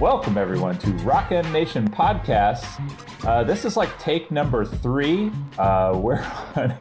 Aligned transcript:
Welcome, 0.00 0.36
everyone, 0.36 0.76
to 0.80 0.90
Rock 1.04 1.32
M 1.32 1.50
Nation 1.54 1.90
Podcasts. 1.90 2.78
Uh, 3.26 3.42
this 3.44 3.64
is 3.64 3.78
like 3.78 3.98
take 3.98 4.30
number 4.30 4.62
three. 4.62 5.32
Uh, 5.56 5.94
we're 5.96 6.20
on 6.56 6.76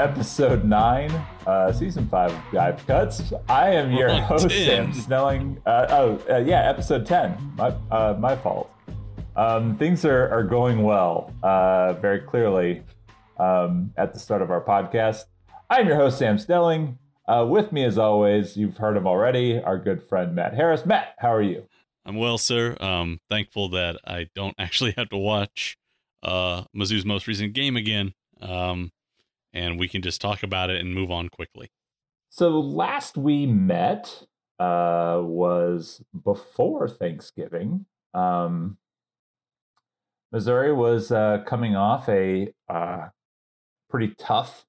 episode 0.00 0.64
nine, 0.64 1.08
uh, 1.46 1.72
season 1.72 2.08
five 2.08 2.32
of 2.32 2.42
Dive 2.52 2.84
Cuts. 2.84 3.32
I 3.48 3.70
am 3.70 3.92
your 3.92 4.10
host, 4.10 4.48
10. 4.48 4.66
Sam 4.66 4.92
Snelling. 4.92 5.62
Uh, 5.64 5.86
oh, 5.90 6.20
uh, 6.28 6.38
yeah, 6.38 6.68
episode 6.68 7.06
10. 7.06 7.52
My, 7.56 7.76
uh, 7.92 8.16
my 8.18 8.34
fault. 8.34 8.72
Um, 9.36 9.76
things 9.78 10.04
are, 10.04 10.28
are 10.30 10.42
going 10.42 10.82
well, 10.82 11.32
very 12.00 12.22
clearly, 12.22 12.82
um, 13.38 13.92
at 13.96 14.12
the 14.12 14.18
start 14.18 14.42
of 14.42 14.50
our 14.50 14.64
podcast. 14.64 15.26
I'm 15.70 15.86
your 15.86 15.96
host, 15.96 16.18
Sam 16.18 16.38
Snelling. 16.38 16.98
with 17.28 17.70
me, 17.70 17.84
as 17.84 17.98
always, 17.98 18.56
you've 18.56 18.78
heard 18.78 18.96
him 18.96 19.06
already, 19.06 19.62
our 19.62 19.78
good 19.78 20.02
friend 20.02 20.34
Matt 20.34 20.54
Harris. 20.54 20.84
Matt, 20.84 21.14
how 21.18 21.32
are 21.32 21.40
you? 21.40 21.68
I'm 22.04 22.16
well, 22.16 22.38
sir. 22.38 22.76
Um, 22.80 23.20
thankful 23.30 23.68
that 23.70 23.98
I 24.06 24.28
don't 24.34 24.54
actually 24.58 24.94
have 24.96 25.08
to 25.10 25.16
watch 25.16 25.76
uh, 26.22 26.64
Mizzou's 26.76 27.04
most 27.04 27.26
recent 27.26 27.52
game 27.52 27.76
again, 27.76 28.12
um, 28.40 28.90
and 29.52 29.78
we 29.78 29.88
can 29.88 30.02
just 30.02 30.20
talk 30.20 30.42
about 30.42 30.70
it 30.70 30.80
and 30.80 30.94
move 30.94 31.10
on 31.10 31.28
quickly. 31.28 31.70
So 32.30 32.60
last 32.60 33.16
we 33.16 33.46
met 33.46 34.24
uh, 34.58 35.20
was 35.22 36.02
before 36.24 36.88
Thanksgiving. 36.88 37.86
Um, 38.14 38.78
Missouri 40.30 40.72
was 40.72 41.12
uh, 41.12 41.42
coming 41.46 41.76
off 41.76 42.08
a 42.08 42.52
uh, 42.68 43.08
pretty 43.90 44.14
tough 44.18 44.64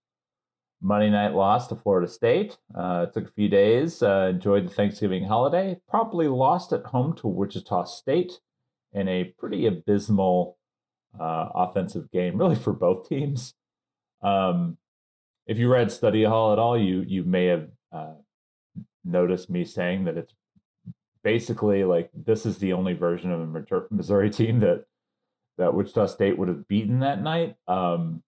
Monday 0.84 1.09
night 1.09 1.34
loss 1.34 1.67
to 1.67 1.76
Florida 1.76 2.08
State. 2.08 2.58
Uh, 2.76 3.06
took 3.08 3.30
a 3.30 3.31
few 3.31 3.48
days. 3.48 4.03
Uh, 4.03 4.31
enjoyed 4.31 4.67
the 4.67 4.73
Thanksgiving 4.73 5.23
holiday. 5.23 5.80
Probably 5.88 6.28
lost 6.28 6.73
at 6.73 6.84
home 6.84 7.16
to 7.16 7.28
Wichita 7.28 7.86
State 7.86 8.34
in 8.92 9.08
a 9.08 9.34
pretty 9.39 9.66
abysmal 9.66 10.58
uh, 11.17 11.50
offensive 11.56 12.11
game, 12.11 12.38
really 12.38 12.56
for 12.56 12.73
both 12.73 13.08
teams. 13.09 13.54
Um, 14.22 14.78
if 15.48 15.58
you 15.58 15.72
read 15.72 15.92
Study 15.92 16.26
Hall 16.26 16.52
at 16.52 16.59
all, 16.59 16.78
you 16.78 17.02
you 17.02 17.23
may 17.23 17.45
have 17.45 17.70
uh, 17.92 18.16
noticed 19.06 19.50
me 19.50 19.64
saying 19.64 20.06
that 20.06 20.17
it's 20.17 20.34
basically 21.23 21.86
like 21.86 22.09
this 22.14 22.45
is 22.45 22.58
the 22.58 22.73
only 22.73 22.94
version 22.94 23.31
of 23.31 23.39
a 23.39 23.86
Missouri 23.89 24.30
team 24.30 24.59
that 24.59 24.86
that 25.58 25.73
Wichita 25.73 26.08
State 26.08 26.38
would 26.38 26.50
have 26.50 26.67
beaten 26.67 27.00
that 27.00 27.22
night. 27.22 27.56
Um, 27.67 28.22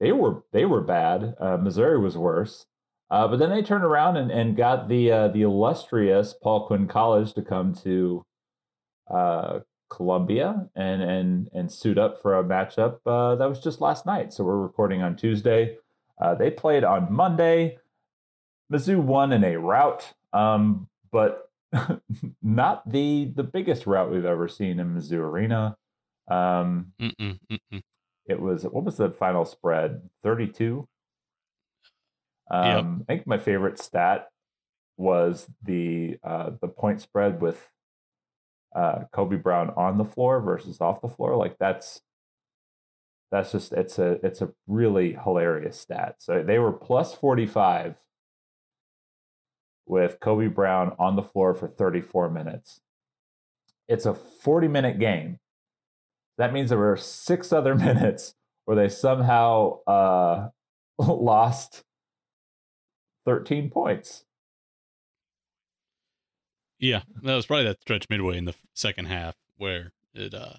they 0.00 0.12
were 0.12 0.42
they 0.52 0.64
were 0.64 0.80
bad. 0.80 1.34
Uh, 1.40 1.56
Missouri 1.56 1.98
was 1.98 2.16
worse. 2.16 2.66
Uh, 3.10 3.28
but 3.28 3.38
then 3.38 3.50
they 3.50 3.62
turned 3.62 3.84
around 3.84 4.16
and, 4.16 4.30
and 4.30 4.56
got 4.56 4.88
the 4.88 5.10
uh, 5.10 5.28
the 5.28 5.42
illustrious 5.42 6.34
Paul 6.42 6.66
Quinn 6.66 6.88
College 6.88 7.32
to 7.34 7.42
come 7.42 7.74
to 7.76 8.24
uh, 9.10 9.60
Columbia 9.90 10.68
and 10.74 11.02
and 11.02 11.48
and 11.52 11.70
suit 11.70 11.98
up 11.98 12.20
for 12.20 12.38
a 12.38 12.44
matchup 12.44 12.98
uh, 13.06 13.36
that 13.36 13.48
was 13.48 13.60
just 13.60 13.80
last 13.80 14.06
night. 14.06 14.32
So 14.32 14.44
we're 14.44 14.58
recording 14.58 15.02
on 15.02 15.16
Tuesday. 15.16 15.76
Uh, 16.20 16.34
they 16.34 16.50
played 16.50 16.84
on 16.84 17.12
Monday. 17.12 17.78
Mizzou 18.72 18.98
won 18.98 19.32
in 19.32 19.44
a 19.44 19.58
rout, 19.58 20.12
um, 20.32 20.88
but 21.12 21.50
not 22.42 22.90
the 22.90 23.30
the 23.36 23.44
biggest 23.44 23.86
rout 23.86 24.10
we've 24.10 24.24
ever 24.24 24.48
seen 24.48 24.80
in 24.80 24.94
Mizzou 24.94 25.18
Arena. 25.18 25.76
Um, 26.28 26.92
mm-mm, 27.00 27.38
mm-mm. 27.50 27.82
It 28.26 28.40
was 28.40 28.64
what 28.64 28.84
was 28.84 28.96
the 28.96 29.10
final 29.10 29.44
spread? 29.44 30.02
Thirty 30.22 30.46
two. 30.46 30.88
Um, 32.50 32.66
yep. 32.66 32.84
I 32.84 33.04
think 33.12 33.26
my 33.26 33.38
favorite 33.38 33.78
stat 33.78 34.28
was 34.96 35.46
the 35.62 36.18
uh, 36.22 36.50
the 36.60 36.68
point 36.68 37.00
spread 37.00 37.40
with 37.40 37.68
uh, 38.74 39.04
Kobe 39.12 39.36
Brown 39.36 39.70
on 39.76 39.98
the 39.98 40.04
floor 40.04 40.40
versus 40.40 40.80
off 40.80 41.00
the 41.00 41.08
floor. 41.08 41.36
Like 41.36 41.56
that's 41.58 42.00
that's 43.30 43.52
just 43.52 43.72
it's 43.72 43.98
a 43.98 44.24
it's 44.24 44.40
a 44.40 44.52
really 44.66 45.12
hilarious 45.22 45.78
stat. 45.78 46.16
So 46.18 46.42
they 46.42 46.58
were 46.58 46.72
plus 46.72 47.14
forty 47.14 47.46
five 47.46 47.96
with 49.86 50.20
Kobe 50.20 50.48
Brown 50.48 50.92
on 50.98 51.16
the 51.16 51.22
floor 51.22 51.54
for 51.54 51.68
34 51.68 52.30
minutes. 52.30 52.80
It's 53.88 54.06
a 54.06 54.14
40 54.14 54.68
minute 54.68 54.98
game. 54.98 55.38
That 56.38 56.52
means 56.52 56.70
there 56.70 56.78
were 56.78 56.96
six 56.96 57.52
other 57.52 57.74
minutes 57.74 58.34
where 58.64 58.76
they 58.76 58.88
somehow 58.88 59.82
uh, 59.86 60.48
lost 60.98 61.84
13 63.26 63.70
points. 63.70 64.24
Yeah, 66.78 67.02
that 67.22 67.34
was 67.34 67.46
probably 67.46 67.64
that 67.64 67.80
stretch 67.80 68.06
midway 68.10 68.36
in 68.36 68.44
the 68.44 68.54
second 68.74 69.06
half 69.06 69.36
where 69.56 69.92
it 70.12 70.34
uh 70.34 70.54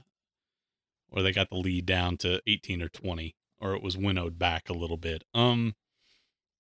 where 1.10 1.24
they 1.24 1.32
got 1.32 1.50
the 1.50 1.58
lead 1.58 1.86
down 1.86 2.18
to 2.18 2.42
18 2.48 2.82
or 2.82 2.90
20 2.90 3.36
or 3.60 3.76
it 3.76 3.84
was 3.84 3.98
winnowed 3.98 4.40
back 4.40 4.70
a 4.70 4.74
little 4.74 4.98
bit. 4.98 5.24
Um 5.34 5.76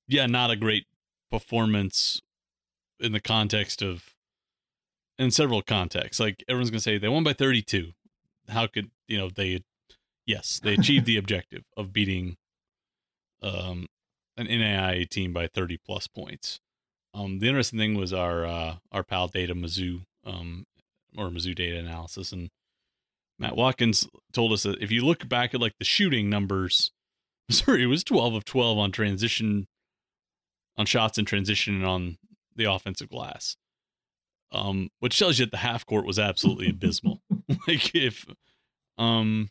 yeah, 0.07 0.27
not 0.27 0.51
a 0.51 0.55
great 0.55 0.85
performance 1.31 2.21
in 2.99 3.11
the 3.11 3.19
context 3.19 3.81
of 3.81 4.15
in 5.17 5.31
several 5.31 5.61
contexts. 5.61 6.19
Like 6.19 6.43
everyone's 6.47 6.69
going 6.69 6.79
to 6.79 6.83
say 6.83 6.97
they 6.97 7.09
won 7.09 7.23
by 7.23 7.33
32 7.33 7.91
how 8.49 8.67
could 8.67 8.91
you 9.07 9.17
know 9.17 9.29
they 9.29 9.61
yes 10.25 10.59
they 10.63 10.73
achieved 10.79 11.05
the 11.05 11.17
objective 11.17 11.63
of 11.77 11.93
beating 11.93 12.37
um 13.41 13.87
an 14.37 14.47
NAIA 14.47 15.09
team 15.09 15.33
by 15.33 15.47
30 15.47 15.77
plus 15.85 16.07
points. 16.07 16.59
Um, 17.13 17.39
the 17.39 17.47
interesting 17.47 17.79
thing 17.79 17.95
was 17.95 18.11
our 18.11 18.45
uh, 18.45 18.75
our 18.91 19.03
pal 19.03 19.27
Data 19.27 19.55
Mizzou 19.55 20.01
um, 20.25 20.65
or 21.17 21.29
Mizzou 21.29 21.55
data 21.55 21.77
analysis, 21.77 22.31
and 22.31 22.49
Matt 23.39 23.55
Watkins 23.55 24.07
told 24.33 24.51
us 24.51 24.63
that 24.63 24.81
if 24.81 24.91
you 24.91 25.05
look 25.05 25.27
back 25.29 25.53
at 25.53 25.61
like 25.61 25.77
the 25.79 25.85
shooting 25.85 26.29
numbers, 26.29 26.91
sorry, 27.49 27.83
it 27.83 27.87
was 27.87 28.03
12 28.03 28.33
of 28.33 28.45
12 28.45 28.77
on 28.77 28.91
transition, 28.91 29.67
on 30.77 30.85
shots 30.85 31.17
in 31.17 31.23
transition 31.23 31.75
and 31.75 31.85
on 31.85 32.17
the 32.55 32.65
offensive 32.65 33.09
glass 33.09 33.55
um, 34.51 34.89
which 34.99 35.17
tells 35.17 35.39
you 35.39 35.45
that 35.45 35.51
the 35.51 35.57
half 35.57 35.85
court 35.85 36.05
was 36.05 36.19
absolutely 36.19 36.69
abysmal. 36.69 37.21
like 37.67 37.93
if, 37.95 38.25
um, 38.97 39.49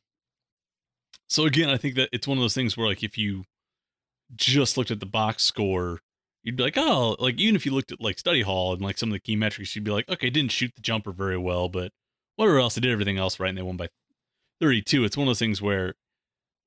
so 1.29 1.45
again, 1.45 1.71
I 1.71 1.77
think 1.77 1.95
that 1.97 2.09
it's 2.13 2.29
one 2.29 2.39
of 2.39 2.43
those 2.43 2.55
things 2.55 2.77
where 2.77 2.87
like 2.87 3.03
if 3.03 3.19
you 3.19 3.45
just 4.35 4.77
looked 4.77 4.91
at 4.91 5.01
the 5.01 5.07
box 5.07 5.43
score, 5.43 6.01
you'd 6.43 6.57
be 6.57 6.63
like, 6.63 6.77
oh, 6.77 7.17
like 7.19 7.39
even 7.39 7.57
if 7.57 7.67
you 7.67 7.73
looked 7.73 7.93
at 7.93 8.01
like 8.01 8.19
study 8.19 8.43
hall 8.43 8.73
and 8.73 8.83
like 8.83 8.99
some 8.99 9.09
of 9.09 9.15
the 9.15 9.21
key 9.21 9.37
metrics, 9.37 9.75
you'd 9.75 9.85
be 9.85 9.91
like, 9.91 10.09
okay, 10.09 10.31
didn't 10.31 10.53
shoot 10.53 10.73
the 10.75 10.83
jumper 10.83 11.13
very 11.13 11.39
well, 11.39 11.69
but 11.69 11.93
whatever 12.37 12.59
else, 12.59 12.75
they 12.75 12.81
did 12.81 12.93
everything 12.93 13.19
else 13.19 13.41
right, 13.41 13.49
and 13.49 13.59
they 13.59 13.63
won 13.63 13.77
by 13.77 13.89
32. 14.61 15.05
It's 15.05 15.17
one 15.17 15.27
of 15.27 15.31
those 15.31 15.39
things 15.39 15.63
where, 15.63 15.95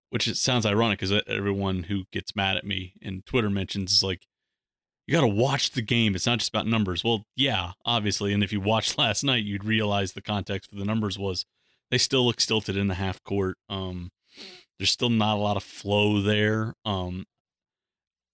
which 0.10 0.28
it 0.28 0.38
sounds 0.38 0.66
ironic 0.66 1.00
because 1.00 1.22
everyone 1.28 1.84
who 1.84 2.06
gets 2.12 2.36
mad 2.36 2.58
at 2.58 2.66
me 2.66 2.94
in 3.02 3.22
Twitter 3.24 3.50
mentions 3.50 3.92
is 3.92 4.04
like, 4.04 4.26
you 5.08 5.14
got 5.16 5.22
to 5.22 5.28
watch 5.28 5.72
the 5.72 5.82
game. 5.82 6.16
It's 6.16 6.26
not 6.26 6.40
just 6.40 6.50
about 6.50 6.68
numbers. 6.68 7.04
Well, 7.04 7.24
yeah, 7.36 7.72
obviously. 7.86 8.34
And 8.34 8.44
if 8.44 8.52
you 8.52 8.60
watched 8.60 8.98
last 8.98 9.24
night, 9.24 9.46
you'd 9.46 9.64
realize 9.64 10.12
the 10.12 10.22
context 10.22 10.70
for 10.70 10.76
the 10.76 10.86
numbers 10.86 11.18
was 11.18 11.46
they 11.90 11.98
still 11.98 12.26
look 12.26 12.42
stilted 12.42 12.76
in 12.76 12.88
the 12.88 12.96
half 12.96 13.24
court. 13.24 13.58
Um, 13.70 14.10
there's 14.78 14.92
still 14.92 15.10
not 15.10 15.38
a 15.38 15.42
lot 15.42 15.58
of 15.58 15.64
flow 15.64 16.22
there. 16.22 16.74
Um, 16.84 17.26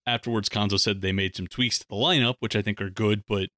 afterwards, 0.07 0.49
Cuonzo 0.49 0.79
said 0.79 1.01
they 1.01 1.11
made 1.11 1.35
some 1.35 1.47
tweaks 1.47 1.79
to 1.79 1.85
the 1.87 1.95
lineup, 1.95 2.35
which 2.39 2.55
I 2.55 2.63
think 2.63 2.81
are 2.81 2.89
good, 2.89 3.21
but 3.27 3.49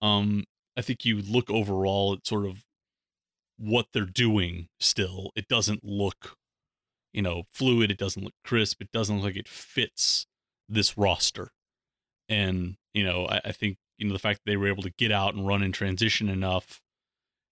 um, 0.00 0.44
I 0.76 0.80
think 0.80 1.04
you 1.04 1.20
look 1.20 1.50
overall 1.50 2.14
at 2.14 2.26
sort 2.26 2.46
of 2.46 2.64
what 3.58 3.86
they're 3.92 4.04
doing 4.06 4.68
still. 4.80 5.30
It 5.36 5.48
doesn't 5.48 5.84
look, 5.84 6.36
you 7.12 7.20
know, 7.20 7.42
fluid. 7.52 7.90
It 7.90 7.98
doesn't 7.98 8.22
look 8.22 8.34
crisp. 8.44 8.80
It 8.80 8.92
doesn't 8.92 9.16
look 9.16 9.24
like 9.24 9.36
it 9.36 9.48
fits 9.48 10.26
this 10.68 10.96
roster. 10.96 11.50
And, 12.28 12.76
you 12.92 13.04
know, 13.04 13.26
I, 13.26 13.40
I, 13.46 13.52
think, 13.52 13.76
you 13.96 14.06
know, 14.06 14.12
the 14.12 14.18
fact 14.18 14.40
that 14.40 14.50
they 14.50 14.56
were 14.56 14.68
able 14.68 14.82
to 14.82 14.92
get 14.98 15.12
out 15.12 15.34
and 15.34 15.46
run 15.46 15.62
in 15.62 15.72
transition 15.72 16.28
enough. 16.28 16.80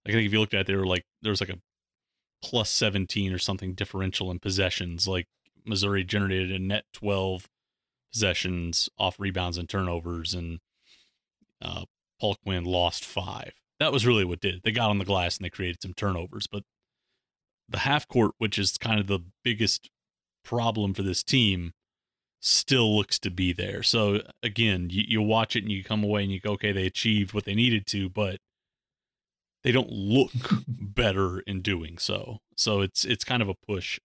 I 0.06 0.12
think 0.12 0.26
if 0.26 0.32
you 0.32 0.40
looked 0.40 0.54
at 0.54 0.62
it, 0.62 0.66
they 0.66 0.76
were 0.76 0.86
like, 0.86 1.04
there 1.22 1.30
was 1.30 1.40
like 1.40 1.50
a 1.50 1.58
plus 2.42 2.70
17 2.70 3.32
or 3.32 3.38
something 3.38 3.74
differential 3.74 4.30
in 4.30 4.38
possessions. 4.38 5.08
Like 5.08 5.26
Missouri 5.64 6.04
generated 6.04 6.52
a 6.52 6.58
net 6.58 6.84
12 6.92 7.48
possessions 8.12 8.88
off 8.98 9.18
rebounds 9.18 9.58
and 9.58 9.68
turnovers, 9.68 10.32
and 10.32 10.60
uh, 11.60 11.84
Paul 12.20 12.36
Quinn 12.44 12.64
lost 12.64 13.04
five. 13.04 13.52
That 13.80 13.92
was 13.92 14.06
really 14.06 14.24
what 14.24 14.40
did 14.40 14.56
it. 14.56 14.62
They 14.64 14.72
got 14.72 14.90
on 14.90 14.98
the 14.98 15.04
glass 15.04 15.36
and 15.36 15.44
they 15.44 15.50
created 15.50 15.82
some 15.82 15.92
turnovers, 15.92 16.46
but 16.46 16.62
the 17.68 17.80
half 17.80 18.06
court, 18.08 18.32
which 18.38 18.58
is 18.58 18.78
kind 18.78 19.00
of 19.00 19.06
the 19.06 19.20
biggest 19.42 19.90
problem 20.44 20.94
for 20.94 21.02
this 21.02 21.22
team, 21.22 21.72
still 22.40 22.96
looks 22.96 23.18
to 23.20 23.30
be 23.30 23.52
there. 23.52 23.82
So 23.82 24.20
again, 24.42 24.88
you, 24.90 25.04
you 25.06 25.22
watch 25.22 25.56
it 25.56 25.62
and 25.62 25.72
you 25.72 25.82
come 25.82 26.04
away 26.04 26.22
and 26.22 26.32
you 26.32 26.40
go, 26.40 26.52
okay, 26.52 26.72
they 26.72 26.86
achieved 26.86 27.34
what 27.34 27.44
they 27.44 27.54
needed 27.54 27.86
to, 27.88 28.08
but 28.08 28.38
they 29.62 29.72
don't 29.72 29.90
look 29.90 30.32
better 30.68 31.40
in 31.40 31.60
doing 31.60 31.98
so. 31.98 32.38
So 32.56 32.80
it's 32.80 33.04
it's 33.04 33.24
kind 33.24 33.42
of 33.42 33.48
a 33.48 33.54
push, 33.54 33.98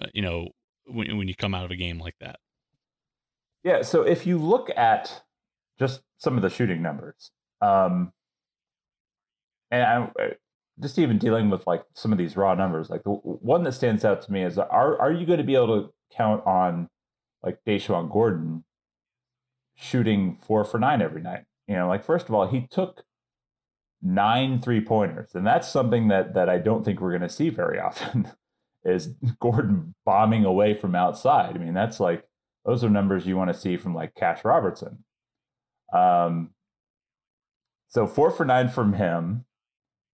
uh, 0.00 0.06
you 0.12 0.22
know, 0.22 0.48
when 0.86 1.16
when 1.16 1.28
you 1.28 1.34
come 1.34 1.54
out 1.54 1.64
of 1.64 1.70
a 1.70 1.76
game 1.76 1.98
like 1.98 2.16
that. 2.20 2.40
Yeah. 3.64 3.82
So 3.82 4.02
if 4.02 4.26
you 4.26 4.38
look 4.38 4.70
at 4.76 5.22
just 5.78 6.02
some 6.18 6.36
of 6.36 6.42
the 6.42 6.50
shooting 6.50 6.82
numbers, 6.82 7.30
um, 7.60 8.12
and 9.70 9.82
I, 9.82 9.96
uh, 10.22 10.28
just 10.80 10.98
even 10.98 11.18
dealing 11.18 11.50
with 11.50 11.66
like 11.66 11.84
some 11.94 12.12
of 12.12 12.18
these 12.18 12.36
raw 12.36 12.54
numbers, 12.54 12.90
like 12.90 13.02
the 13.02 13.10
one 13.10 13.64
that 13.64 13.72
stands 13.72 14.04
out 14.04 14.22
to 14.22 14.32
me 14.32 14.44
is 14.44 14.58
are 14.58 15.00
are 15.00 15.12
you 15.12 15.26
going 15.26 15.38
to 15.38 15.44
be 15.44 15.54
able 15.54 15.82
to 15.82 15.92
count 16.14 16.46
on 16.46 16.88
like 17.42 17.58
DaJuan 17.66 18.10
Gordon 18.10 18.64
shooting 19.76 20.36
four 20.46 20.64
for 20.64 20.78
nine 20.78 21.02
every 21.02 21.22
night? 21.22 21.44
You 21.66 21.76
know, 21.76 21.88
like 21.88 22.04
first 22.04 22.28
of 22.28 22.34
all, 22.34 22.48
he 22.48 22.66
took 22.70 23.04
nine 24.02 24.58
three 24.58 24.80
pointers, 24.80 25.30
and 25.34 25.46
that's 25.46 25.68
something 25.68 26.08
that 26.08 26.34
that 26.34 26.48
I 26.48 26.58
don't 26.58 26.84
think 26.84 27.00
we're 27.00 27.10
going 27.10 27.22
to 27.22 27.28
see 27.28 27.50
very 27.50 27.78
often. 27.78 28.30
is 28.84 29.14
Gordon 29.40 29.94
bombing 30.04 30.44
away 30.44 30.74
from 30.74 30.94
outside? 30.94 31.56
I 31.56 31.58
mean, 31.58 31.74
that's 31.74 32.00
like 32.00 32.24
those 32.64 32.84
are 32.84 32.90
numbers 32.90 33.26
you 33.26 33.36
want 33.36 33.52
to 33.52 33.58
see 33.58 33.76
from 33.76 33.94
like 33.94 34.14
Cash 34.14 34.44
Robertson. 34.44 35.04
Um, 35.92 36.50
so 37.88 38.06
four 38.06 38.30
for 38.30 38.44
nine 38.44 38.68
from 38.68 38.94
him, 38.94 39.44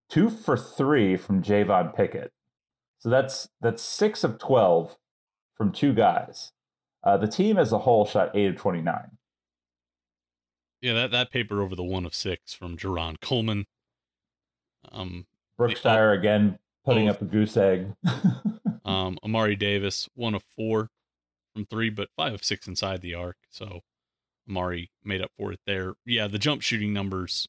two 0.09 0.29
for 0.29 0.57
three 0.57 1.17
from 1.17 1.43
Javon 1.43 1.95
Pickett. 1.95 2.31
So 2.99 3.09
that's 3.09 3.49
that's 3.61 3.83
six 3.83 4.23
of 4.23 4.39
twelve 4.39 4.97
from 5.57 5.71
two 5.71 5.93
guys. 5.93 6.51
Uh, 7.05 7.17
the 7.17 7.27
team 7.27 7.57
as 7.57 7.71
a 7.71 7.77
whole 7.77 8.05
shot 8.05 8.31
eight 8.35 8.47
of 8.47 8.57
twenty 8.57 8.81
nine. 8.81 9.17
Yeah, 10.81 10.93
that, 10.93 11.11
that 11.11 11.31
paper 11.31 11.61
over 11.61 11.75
the 11.75 11.83
one 11.83 12.05
of 12.05 12.13
six 12.13 12.53
from 12.53 12.77
Jarron 12.77 13.19
Coleman. 13.19 13.65
Um, 14.91 15.25
Brookshire 15.57 16.11
uh, 16.11 16.17
again 16.17 16.59
putting 16.83 17.09
up 17.09 17.21
a 17.21 17.25
goose 17.25 17.57
egg. 17.57 17.93
um, 18.85 19.17
Amari 19.23 19.55
Davis 19.55 20.09
one 20.15 20.35
of 20.35 20.43
four 20.55 20.89
from 21.53 21.65
three, 21.65 21.89
but 21.89 22.09
five 22.15 22.33
of 22.33 22.43
six 22.43 22.67
inside 22.67 23.01
the 23.01 23.15
arc. 23.15 23.37
So 23.49 23.81
Amari 24.49 24.91
made 25.03 25.21
up 25.21 25.31
for 25.37 25.51
it 25.51 25.59
there. 25.65 25.93
Yeah, 26.05 26.27
the 26.27 26.39
jump 26.39 26.61
shooting 26.61 26.93
numbers 26.93 27.47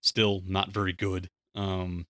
still 0.00 0.42
not 0.46 0.70
very 0.70 0.92
good. 0.92 1.28
Um, 1.54 2.06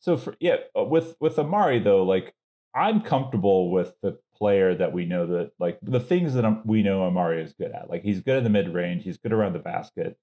so 0.00 0.16
for 0.16 0.34
yeah, 0.40 0.56
uh, 0.76 0.84
with 0.84 1.14
with 1.20 1.38
Amari 1.38 1.78
though, 1.78 2.02
like 2.02 2.34
I'm 2.74 3.02
comfortable 3.02 3.70
with 3.70 3.94
the 4.02 4.18
player 4.40 4.74
that 4.74 4.92
we 4.92 5.04
know 5.04 5.26
that 5.26 5.52
like 5.58 5.78
the 5.82 6.00
things 6.00 6.34
that 6.34 6.62
we 6.66 6.82
know 6.82 7.04
Amari 7.04 7.42
is 7.42 7.52
good 7.52 7.72
at. 7.72 7.90
Like 7.90 8.02
he's 8.02 8.20
good 8.20 8.38
in 8.38 8.44
the 8.44 8.50
mid 8.50 8.72
range, 8.72 9.04
he's 9.04 9.18
good 9.18 9.32
around 9.32 9.52
the 9.52 9.58
basket. 9.58 10.16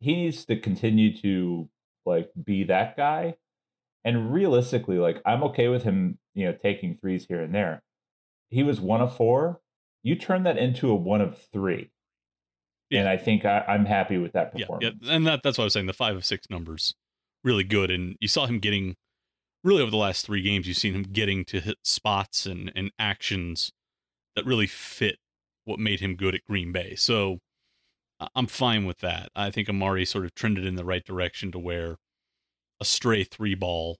He 0.00 0.14
needs 0.14 0.44
to 0.44 0.56
continue 0.56 1.16
to 1.18 1.68
like 2.04 2.30
be 2.42 2.64
that 2.64 2.96
guy. 2.96 3.36
And 4.04 4.32
realistically, 4.32 4.98
like 4.98 5.22
I'm 5.24 5.42
okay 5.44 5.68
with 5.68 5.84
him, 5.84 6.18
you 6.34 6.44
know, 6.46 6.52
taking 6.52 6.94
threes 6.94 7.26
here 7.26 7.40
and 7.40 7.54
there. 7.54 7.82
He 8.50 8.62
was 8.62 8.80
one 8.80 9.00
of 9.00 9.16
four. 9.16 9.60
You 10.02 10.16
turn 10.16 10.42
that 10.42 10.58
into 10.58 10.90
a 10.90 10.94
one 10.94 11.20
of 11.20 11.38
three. 11.52 11.90
Yeah. 12.90 13.00
And 13.00 13.08
I 13.08 13.16
think 13.16 13.44
I, 13.44 13.64
am 13.68 13.86
happy 13.86 14.18
with 14.18 14.32
that 14.32 14.52
performance. 14.52 14.96
Yeah, 15.00 15.08
yeah. 15.08 15.16
and 15.16 15.26
that, 15.26 15.40
that's 15.42 15.56
what 15.56 15.64
I 15.64 15.66
was 15.66 15.72
saying. 15.72 15.86
The 15.86 15.94
five 15.94 16.16
of 16.16 16.26
six 16.26 16.50
numbers 16.50 16.94
really 17.44 17.64
good. 17.64 17.90
And 17.90 18.16
you 18.20 18.28
saw 18.28 18.46
him 18.46 18.58
getting 18.58 18.96
really 19.64 19.82
over 19.82 19.90
the 19.90 19.96
last 19.96 20.26
three 20.26 20.42
games, 20.42 20.66
you've 20.66 20.76
seen 20.76 20.94
him 20.94 21.04
getting 21.04 21.44
to 21.46 21.60
hit 21.60 21.78
spots 21.84 22.46
and, 22.46 22.72
and 22.74 22.90
actions 22.98 23.72
that 24.34 24.46
really 24.46 24.66
fit 24.66 25.16
what 25.64 25.78
made 25.78 26.00
him 26.00 26.16
good 26.16 26.34
at 26.34 26.44
Green 26.44 26.72
Bay. 26.72 26.94
So 26.96 27.38
I'm 28.34 28.46
fine 28.46 28.84
with 28.84 28.98
that. 28.98 29.30
I 29.34 29.50
think 29.50 29.68
Amari 29.68 30.04
sort 30.04 30.24
of 30.24 30.34
trended 30.34 30.64
in 30.64 30.74
the 30.74 30.84
right 30.84 31.04
direction 31.04 31.52
to 31.52 31.58
where 31.58 31.96
a 32.80 32.84
stray 32.84 33.24
three 33.24 33.54
ball 33.54 33.98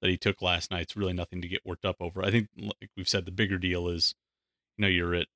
that 0.00 0.10
he 0.10 0.16
took 0.16 0.42
last 0.42 0.70
night's 0.70 0.96
really 0.96 1.12
nothing 1.12 1.40
to 1.42 1.48
get 1.48 1.64
worked 1.64 1.84
up 1.84 1.96
over. 2.00 2.22
I 2.24 2.30
think, 2.30 2.48
like 2.56 2.90
we've 2.96 3.08
said, 3.08 3.24
the 3.24 3.32
bigger 3.32 3.58
deal 3.58 3.88
is, 3.88 4.14
you 4.76 4.82
know, 4.82 4.88
you're 4.88 5.14
at 5.14 5.28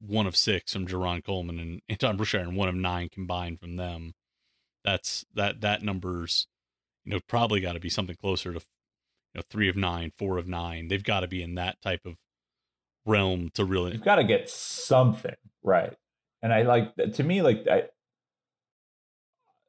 one 0.00 0.26
of 0.26 0.36
six 0.36 0.72
from 0.72 0.86
Jarron 0.86 1.24
Coleman 1.24 1.58
and 1.58 1.80
Anton 1.88 2.16
Brookshire 2.16 2.40
and 2.40 2.56
one 2.56 2.68
of 2.68 2.74
nine 2.74 3.08
combined 3.10 3.60
from 3.60 3.76
them. 3.76 4.12
That's 4.84 5.24
that 5.34 5.60
that 5.60 5.82
number's 5.82 6.46
you 7.04 7.12
know, 7.12 7.20
probably 7.26 7.60
got 7.60 7.72
to 7.72 7.80
be 7.80 7.90
something 7.90 8.16
closer 8.16 8.52
to, 8.52 8.60
you 9.34 9.38
know, 9.38 9.42
three 9.50 9.68
of 9.68 9.76
nine, 9.76 10.12
four 10.16 10.38
of 10.38 10.46
nine. 10.46 10.88
They've 10.88 11.02
got 11.02 11.20
to 11.20 11.28
be 11.28 11.42
in 11.42 11.54
that 11.54 11.80
type 11.80 12.00
of 12.04 12.14
realm 13.06 13.50
to 13.54 13.64
really. 13.64 13.92
You've 13.92 14.04
got 14.04 14.16
to 14.16 14.24
get 14.24 14.48
something 14.48 15.36
right, 15.62 15.94
and 16.42 16.52
I 16.52 16.62
like 16.62 16.94
to 17.14 17.22
me 17.22 17.42
like 17.42 17.66
I, 17.70 17.84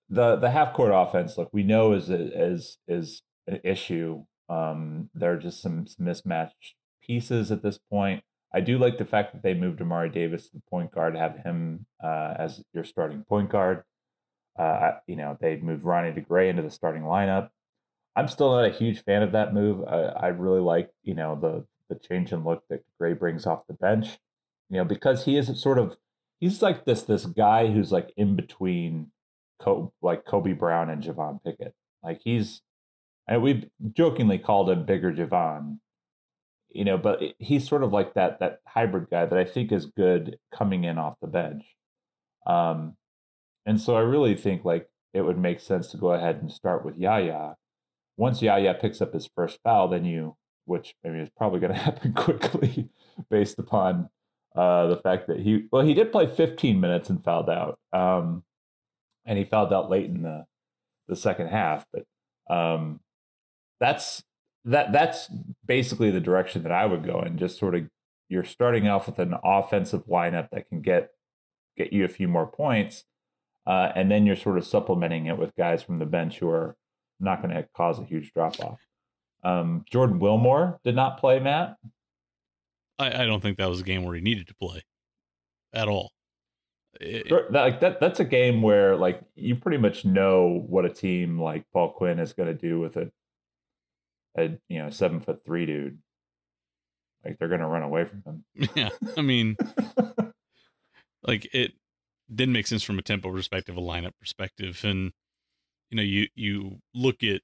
the 0.10 0.36
the 0.36 0.52
half 0.52 0.74
court 0.74 0.92
offense. 0.94 1.38
Look, 1.38 1.50
we 1.54 1.64
know 1.64 1.94
is 1.94 2.10
is 2.10 2.78
is 2.88 3.24
an 3.48 3.60
issue. 3.64 4.24
Um, 4.50 5.10
there 5.14 5.32
are 5.34 5.38
just 5.38 5.62
some, 5.62 5.88
some 5.88 6.06
mismatched 6.06 6.76
pieces 7.02 7.52
at 7.52 7.64
this 7.64 7.78
point. 7.78 8.24
I 8.54 8.60
do 8.60 8.78
like 8.78 8.98
the 8.98 9.06
fact 9.06 9.32
that 9.34 9.44
they 9.44 9.54
moved 9.54 9.82
Amari 9.82 10.10
Davis 10.10 10.50
to 10.50 10.58
the 10.58 10.64
point 10.70 10.92
guard, 10.92 11.16
have 11.16 11.38
him 11.38 11.86
uh, 12.04 12.34
as 12.38 12.62
your 12.74 12.84
starting 12.84 13.24
point 13.24 13.50
guard. 13.50 13.84
Uh, 14.60 14.92
you 15.08 15.16
know, 15.16 15.38
they 15.40 15.56
moved 15.56 15.86
Ronnie 15.86 16.12
DeGray 16.12 16.50
into 16.50 16.62
the 16.62 16.70
starting 16.70 17.04
lineup. 17.04 17.50
I'm 18.16 18.28
still 18.28 18.52
not 18.52 18.66
a 18.66 18.74
huge 18.74 19.04
fan 19.04 19.24
of 19.24 19.32
that 19.32 19.54
move. 19.54 19.88
I, 19.88 20.02
I 20.02 20.28
really 20.28 20.60
like, 20.60 20.90
you 21.04 21.14
know, 21.14 21.38
the 21.40 21.66
the 21.90 22.00
change 22.00 22.32
in 22.32 22.44
look 22.44 22.64
that 22.70 22.84
Gray 22.98 23.14
brings 23.14 23.46
off 23.46 23.68
the 23.68 23.74
bench. 23.74 24.18
You 24.70 24.78
know, 24.78 24.86
because 24.86 25.26
he 25.26 25.38
is 25.38 25.62
sort 25.62 25.78
of 25.78 25.98
he's 26.40 26.62
like 26.62 26.86
this 26.86 27.04
this 27.04 27.26
guy 27.26 27.68
who's 27.68 27.92
like 27.92 28.12
in 28.18 28.36
between, 28.36 29.12
Co- 29.60 29.94
like 30.02 30.26
Kobe 30.26 30.54
Brown 30.54 30.90
and 30.90 31.04
Javon 31.04 31.44
Pickett. 31.44 31.74
Like 32.04 32.22
he's, 32.24 32.62
and 33.28 33.42
we've 33.42 33.66
jokingly 33.94 34.40
called 34.40 34.70
him 34.70 34.86
Bigger 34.86 35.12
Javon. 35.14 35.80
You 36.70 36.86
know, 36.86 36.98
but 36.98 37.22
he's 37.38 37.68
sort 37.68 37.84
of 37.84 37.92
like 37.92 38.14
that 38.14 38.40
that 38.40 38.60
hybrid 38.66 39.10
guy 39.10 39.26
that 39.26 39.38
I 39.38 39.46
think 39.46 39.72
is 39.72 39.86
good 39.86 40.38
coming 40.54 40.86
in 40.86 40.98
off 40.98 41.16
the 41.22 41.28
bench. 41.28 41.64
Um, 42.48 42.96
and 43.66 43.80
so 43.80 43.96
I 43.96 44.02
really 44.02 44.36
think 44.36 44.66
like 44.66 44.90
it 45.14 45.22
would 45.22 45.38
make 45.38 45.60
sense 45.60 45.88
to 45.92 45.98
go 45.98 46.12
ahead 46.12 46.38
and 46.38 46.52
start 46.52 46.86
with 46.86 46.98
Yaya. 46.98 47.56
Once 48.22 48.40
Yaya 48.40 48.76
picks 48.76 49.02
up 49.02 49.16
his 49.16 49.28
first 49.36 49.58
foul, 49.64 49.88
then 49.88 50.06
you, 50.06 50.36
which 50.66 50.94
I 51.04 51.10
mean 51.10 51.22
is 51.22 51.30
probably 51.36 51.60
going 51.60 51.74
to 51.74 51.80
happen 51.80 52.14
quickly, 52.14 52.88
based 53.32 53.58
upon 53.58 54.10
uh, 54.56 54.86
the 54.86 54.98
fact 54.98 55.26
that 55.28 55.40
he, 55.40 55.66
well, 55.72 55.84
he 55.84 55.96
did 55.96 56.12
play 56.12 56.28
15 56.28 56.80
minutes 56.80 57.10
and 57.10 57.24
fouled 57.24 57.50
out, 57.50 57.80
um, 57.92 58.44
and 59.26 59.40
he 59.40 59.44
fouled 59.44 59.74
out 59.74 59.90
late 59.90 60.06
in 60.06 60.22
the 60.22 60.46
the 61.08 61.16
second 61.16 61.48
half. 61.48 61.84
But 61.92 62.06
um, 62.56 63.00
that's 63.80 64.22
that 64.66 64.92
that's 64.92 65.28
basically 65.66 66.12
the 66.12 66.22
direction 66.22 66.62
that 66.62 66.72
I 66.72 66.86
would 66.86 67.04
go 67.04 67.22
in. 67.22 67.40
Just 67.40 67.58
sort 67.58 67.74
of 67.74 67.88
you're 68.30 68.44
starting 68.44 68.88
off 68.88 69.08
with 69.08 69.18
an 69.18 69.34
offensive 69.44 70.06
lineup 70.06 70.50
that 70.52 70.70
can 70.70 70.82
get 70.82 71.10
get 71.76 71.92
you 71.92 72.06
a 72.06 72.08
few 72.08 72.28
more 72.28 72.46
points 72.46 73.04
uh, 73.66 73.92
and 73.96 74.10
then 74.12 74.26
you're 74.26 74.36
sort 74.36 74.58
of 74.58 74.66
supplementing 74.66 75.28
it 75.28 75.38
with 75.38 75.56
guys 75.56 75.84
from 75.84 76.00
the 76.00 76.06
bench 76.06 76.40
who 76.40 76.50
are 76.50 76.76
not 77.22 77.42
going 77.42 77.54
to 77.54 77.68
cause 77.76 78.00
a 78.00 78.04
huge 78.04 78.34
drop 78.34 78.60
off. 78.60 78.80
Um, 79.44 79.86
Jordan 79.90 80.20
Wilmore 80.20 80.80
did 80.84 80.96
not 80.96 81.20
play, 81.20 81.40
Matt. 81.40 81.78
I, 83.00 83.24
I, 83.24 83.26
don't 83.26 83.42
think 83.42 83.58
that 83.58 83.70
was 83.70 83.82
a 83.82 83.84
game 83.84 84.04
where 84.04 84.14
he 84.14 84.22
needed 84.22 84.48
to 84.48 84.56
play 84.56 84.84
at 85.74 85.88
all. 85.88 86.12
It, 87.00 87.30
that, 87.30 87.52
like 87.52 87.80
that, 87.80 88.00
that's 88.00 88.20
a 88.20 88.26
game 88.26 88.62
where 88.62 88.96
like 88.96 89.22
you 89.36 89.56
pretty 89.56 89.78
much 89.78 90.06
know 90.06 90.64
what 90.68 90.86
a 90.86 90.90
team 90.90 91.42
like 91.42 91.66
Paul 91.74 91.94
Quinn 91.94 92.20
is 92.20 92.34
going 92.34 92.48
to 92.48 92.54
do 92.54 92.80
with 92.80 92.98
a, 92.98 93.12
a 94.38 94.52
you 94.68 94.80
know 94.80 94.90
seven 94.90 95.20
foot 95.20 95.44
three 95.44 95.66
dude. 95.66 95.98
Like 97.26 97.40
they're 97.40 97.48
going 97.48 97.62
to 97.62 97.68
run 97.68 97.84
away 97.84 98.06
from 98.06 98.24
him. 98.24 98.70
Yeah, 98.76 98.90
I 99.18 99.22
mean, 99.22 99.56
like 101.24 101.48
it 101.54 101.74
didn't 102.34 102.54
make 102.54 102.68
sense 102.68 102.84
from 102.84 103.00
a 103.00 103.04
tempo 103.04 103.32
perspective, 103.32 103.78
a 103.78 103.82
lineup 103.82 104.14
perspective, 104.20 104.82
and 104.84 105.12
you 105.92 105.98
know, 105.98 106.04
you 106.04 106.28
you 106.36 106.80
look 106.96 107.24
at 107.24 107.42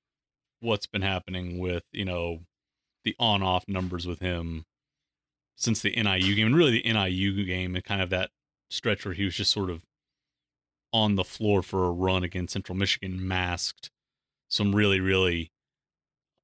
what's 0.61 0.87
been 0.87 1.03
happening 1.03 1.59
with 1.59 1.83
you 1.91 2.05
know 2.05 2.41
the 3.03 3.15
on-off 3.19 3.65
numbers 3.67 4.07
with 4.07 4.19
him 4.19 4.65
since 5.55 5.81
the 5.81 5.91
NIU 5.91 6.35
game, 6.35 6.47
and 6.47 6.55
really 6.57 6.81
the 6.81 6.91
NIU 6.93 7.45
game, 7.45 7.75
and 7.75 7.83
kind 7.85 8.01
of 8.01 8.09
that 8.11 8.31
stretch 8.69 9.05
where 9.05 9.13
he 9.13 9.25
was 9.25 9.35
just 9.35 9.51
sort 9.51 9.69
of 9.69 9.83
on 10.93 11.15
the 11.15 11.23
floor 11.23 11.61
for 11.61 11.85
a 11.85 11.91
run 11.91 12.23
against 12.23 12.53
Central 12.53 12.77
Michigan, 12.77 13.27
masked 13.27 13.91
some 14.49 14.75
really, 14.75 14.99
really, 14.99 15.51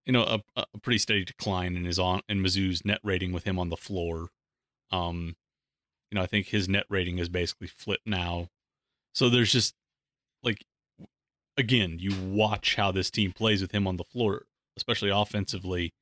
you 0.06 0.14
know, 0.14 0.24
a, 0.24 0.66
a 0.74 0.80
pretty 0.80 0.98
steady 0.98 1.24
decline 1.26 1.76
in 1.78 1.86
his 1.86 2.00
on 2.00 2.22
in 2.30 2.42
Mizzou's 2.44 2.86
net 2.86 3.00
rating 3.04 3.32
with 3.32 3.46
him 3.46 3.58
on 3.60 3.70
the 3.70 3.78
floor 3.78 4.30
Um, 4.92 5.36
you 6.12 6.16
know, 6.18 6.22
I 6.24 6.28
think 6.28 6.48
his 6.48 6.70
net 6.70 6.86
rating 6.90 7.18
is 7.20 7.30
basically 7.30 7.68
flipped 7.68 8.08
now. 8.08 8.50
So 9.14 9.30
there's 9.30 9.52
just 9.52 9.74
like 10.44 10.66
again, 11.58 11.98
you 12.00 12.14
watch 12.22 12.76
how 12.76 12.92
this 12.92 13.10
team 13.10 13.32
plays 13.32 13.62
with 13.62 13.72
him 13.72 13.88
on 13.88 13.98
the 13.98 14.04
floor, 14.04 14.46
especially 14.76 15.10
offensively, 15.10 15.94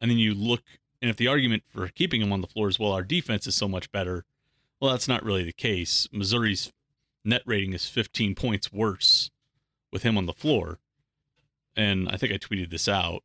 and 0.00 0.10
then 0.10 0.18
you 0.18 0.34
look 0.34 0.62
and 1.02 1.10
if 1.10 1.16
the 1.16 1.28
argument 1.28 1.62
for 1.68 1.88
keeping 1.88 2.20
him 2.20 2.32
on 2.32 2.40
the 2.40 2.46
floor 2.46 2.68
is 2.68 2.78
well, 2.78 2.92
our 2.92 3.02
defense 3.02 3.46
is 3.46 3.54
so 3.54 3.66
much 3.66 3.90
better, 3.90 4.24
well, 4.80 4.90
that's 4.90 5.08
not 5.08 5.24
really 5.24 5.44
the 5.44 5.52
case. 5.52 6.08
Missouri's 6.12 6.72
net 7.24 7.42
rating 7.46 7.72
is 7.72 7.86
15 7.86 8.34
points 8.34 8.72
worse 8.72 9.30
with 9.92 10.02
him 10.02 10.18
on 10.18 10.26
the 10.26 10.32
floor. 10.32 10.78
And 11.74 12.08
I 12.08 12.16
think 12.16 12.32
I 12.32 12.36
tweeted 12.36 12.70
this 12.70 12.88
out. 12.88 13.22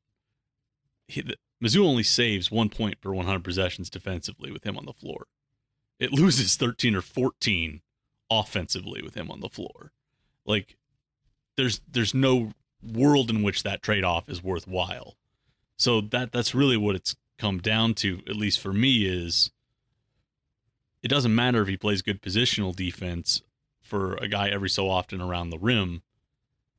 He, 1.08 1.22
the, 1.22 1.36
Mizzou 1.64 1.86
only 1.86 2.04
saves 2.04 2.52
one 2.52 2.70
point 2.70 3.02
per 3.02 3.14
100 3.14 3.44
possessions 3.44 3.90
defensively 3.90 4.52
with 4.52 4.64
him 4.64 4.78
on 4.78 4.86
the 4.86 4.94
floor. 4.94 5.28
It 6.00 6.12
loses 6.14 6.56
13 6.56 6.96
or 6.96 7.02
14 7.02 7.82
offensively 8.30 9.02
with 9.02 9.16
him 9.16 9.30
on 9.30 9.42
the 9.42 9.50
floor. 9.50 9.92
Like 10.46 10.78
there's 11.58 11.82
there's 11.92 12.14
no 12.14 12.52
world 12.84 13.30
in 13.30 13.42
which 13.44 13.64
that 13.64 13.82
trade-off 13.82 14.30
is 14.30 14.44
worthwhile. 14.44 15.16
So 15.78 16.02
that 16.02 16.32
that's 16.32 16.56
really 16.56 16.78
what 16.78 16.96
it's 16.96 17.16
come 17.38 17.60
down 17.60 17.94
to 17.96 18.22
at 18.28 18.36
least 18.36 18.60
for 18.60 18.72
me 18.72 19.06
is 19.06 19.52
it 21.02 21.10
doesn't 21.10 21.36
matter 21.36 21.62
if 21.62 21.68
he 21.68 21.78
plays 21.78 22.02
good 22.02 22.22
positional 22.22 22.76
defense 22.76 23.42
for 23.82 24.16
a 24.16 24.28
guy 24.28 24.50
every 24.50 24.70
so 24.70 24.90
often 24.90 25.22
around 25.22 25.50
the 25.50 25.60
rim. 25.60 26.02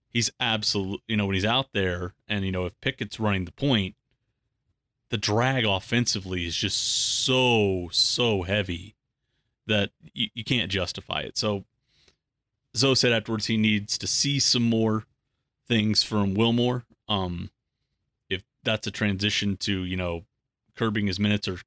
He's 0.09 0.31
absolute, 0.41 1.01
you 1.07 1.17
know, 1.17 1.27
when 1.27 1.35
he's 1.35 1.45
out 1.45 1.69
there 1.73 2.15
and, 2.27 2.45
you 2.45 2.51
know, 2.51 2.65
if 2.65 2.81
Pickett's 2.81 3.21
running 3.21 3.45
the 3.45 3.53
point, 3.53 3.95
the 5.11 5.19
drag 5.19 5.65
offensively 5.65 6.47
is 6.47 6.57
just 6.57 6.77
so, 6.77 7.89
so 7.93 8.43
heavy 8.43 8.97
that 9.67 9.91
you, 10.13 10.29
you 10.35 10.43
can't 10.43 10.71
justify 10.71 11.21
it. 11.21 11.39
So 11.39 11.65
Zoe 12.77 12.95
said 12.95 13.13
afterwards 13.13 13.47
he 13.47 13.57
needs 13.57 13.99
to 13.99 14.07
see 14.07 14.39
some 14.39 14.63
more 14.63 15.05
things 15.67 16.03
from 16.03 16.35
Wilmore. 16.35 16.85
Um, 17.09 17.51
if 18.29 18.45
that's 18.65 18.87
a 18.87 18.91
transition 18.91 19.57
to, 19.59 19.85
you 19.85 19.97
know, 19.97 20.25
curbing 20.77 21.07
his 21.07 21.19
minutes 21.19 21.49
or 21.49 21.59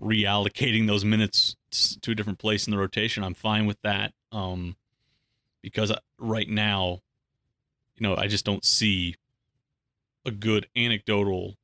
reallocating 0.00 0.86
those 0.86 1.04
minutes 1.04 1.56
to 2.00 2.10
a 2.10 2.14
different 2.14 2.38
place 2.38 2.66
in 2.66 2.70
the 2.70 2.78
rotation, 2.78 3.22
I'm 3.22 3.34
fine 3.34 3.66
with 3.66 3.80
that. 3.82 4.12
Um, 4.32 4.76
because 5.62 5.92
right 6.18 6.48
now, 6.48 7.00
you 7.96 8.06
know, 8.06 8.16
I 8.16 8.26
just 8.26 8.44
don't 8.44 8.64
see 8.64 9.16
a 10.24 10.30
good 10.30 10.66
anecdotal 10.76 11.56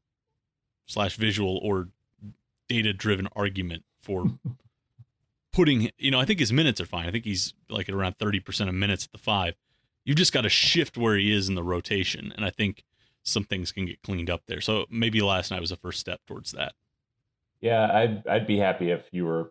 slash 0.87 1.17
visual 1.17 1.59
or 1.63 1.89
data 2.69 2.93
driven 2.93 3.29
argument 3.35 3.85
for 4.03 4.27
putting, 5.57 5.91
you 5.97 6.11
know, 6.11 6.21
I 6.21 6.27
think 6.27 6.39
his 6.39 6.53
minutes 6.53 6.83
are 6.83 6.87
fine. 6.87 7.09
I 7.09 7.11
think 7.11 7.25
he's 7.25 7.55
like 7.71 7.89
at 7.89 7.95
around 7.95 8.19
30% 8.19 8.69
of 8.69 8.75
minutes 8.75 9.07
at 9.07 9.13
the 9.13 9.19
five. 9.19 9.55
You've 10.05 10.19
just 10.19 10.35
got 10.35 10.43
to 10.43 10.51
shift 10.51 10.99
where 10.99 11.17
he 11.17 11.33
is 11.33 11.49
in 11.49 11.55
the 11.55 11.63
rotation. 11.63 12.31
And 12.37 12.45
I 12.45 12.51
think 12.51 12.85
some 13.23 13.43
things 13.43 13.73
can 13.73 13.87
get 13.87 14.03
cleaned 14.03 14.29
up 14.29 14.43
there. 14.47 14.61
So 14.61 14.85
maybe 14.91 15.23
last 15.23 15.51
night 15.51 15.63
was 15.63 15.71
the 15.71 15.77
first 15.77 15.99
step 15.99 16.21
towards 16.27 16.53
that. 16.53 16.75
Yeah, 17.63 17.91
I'd 17.91 18.27
I'd 18.29 18.47
be 18.47 18.59
happy 18.59 18.91
if 18.91 19.09
you 19.13 19.25
were 19.25 19.51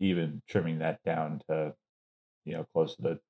even 0.00 0.42
trimming 0.48 0.80
that 0.80 1.00
down 1.04 1.40
to, 1.48 1.74
you 2.44 2.54
know, 2.54 2.66
close 2.74 2.96
to 2.96 3.02
the 3.02 3.20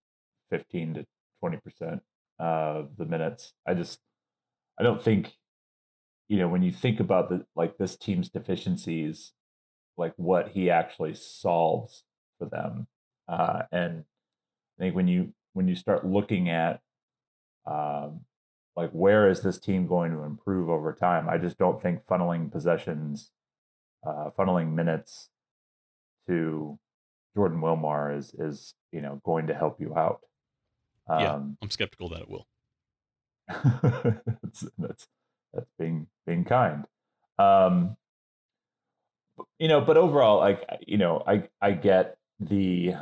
fifteen 0.48 0.94
to 0.94 1.04
twenty 1.38 1.58
percent 1.58 2.00
of 2.38 2.96
the 2.96 3.04
minutes. 3.04 3.52
I 3.66 3.74
just 3.74 4.00
I 4.78 4.84
don't 4.84 5.02
think, 5.02 5.34
you 6.28 6.38
know, 6.38 6.48
when 6.48 6.62
you 6.62 6.72
think 6.72 6.98
about 6.98 7.28
the 7.28 7.44
like 7.54 7.76
this 7.76 7.94
team's 7.94 8.30
deficiencies, 8.30 9.32
like 10.00 10.14
what 10.16 10.48
he 10.48 10.70
actually 10.70 11.14
solves 11.14 12.02
for 12.38 12.46
them, 12.46 12.86
uh, 13.28 13.62
and 13.70 14.04
I 14.78 14.82
think 14.82 14.96
when 14.96 15.06
you 15.06 15.32
when 15.52 15.68
you 15.68 15.74
start 15.74 16.06
looking 16.06 16.48
at 16.48 16.80
um, 17.66 18.22
like 18.74 18.90
where 18.90 19.28
is 19.28 19.42
this 19.42 19.58
team 19.58 19.86
going 19.86 20.10
to 20.12 20.22
improve 20.22 20.70
over 20.70 20.92
time, 20.94 21.28
I 21.28 21.36
just 21.38 21.58
don't 21.58 21.80
think 21.80 22.06
funneling 22.06 22.50
possessions 22.50 23.30
uh, 24.06 24.30
funneling 24.38 24.72
minutes 24.72 25.28
to 26.26 26.78
Jordan 27.36 27.60
Wilmore 27.60 28.12
is 28.12 28.34
is 28.34 28.74
you 28.92 29.02
know 29.02 29.20
going 29.24 29.46
to 29.48 29.54
help 29.54 29.80
you 29.80 29.94
out. 29.94 30.20
Um, 31.08 31.20
yeah, 31.20 31.34
I'm 31.62 31.70
skeptical 31.70 32.08
that 32.08 32.22
it 32.22 32.30
will. 32.30 32.46
that's, 34.42 34.64
that's 34.78 35.08
that's 35.52 35.70
being 35.78 36.06
being 36.26 36.44
kind. 36.44 36.84
Um, 37.38 37.96
you 39.58 39.68
know, 39.68 39.80
but 39.80 39.96
overall, 39.96 40.38
like 40.38 40.64
you 40.86 40.98
know, 40.98 41.22
I 41.26 41.48
I 41.60 41.72
get 41.72 42.16
the. 42.38 42.94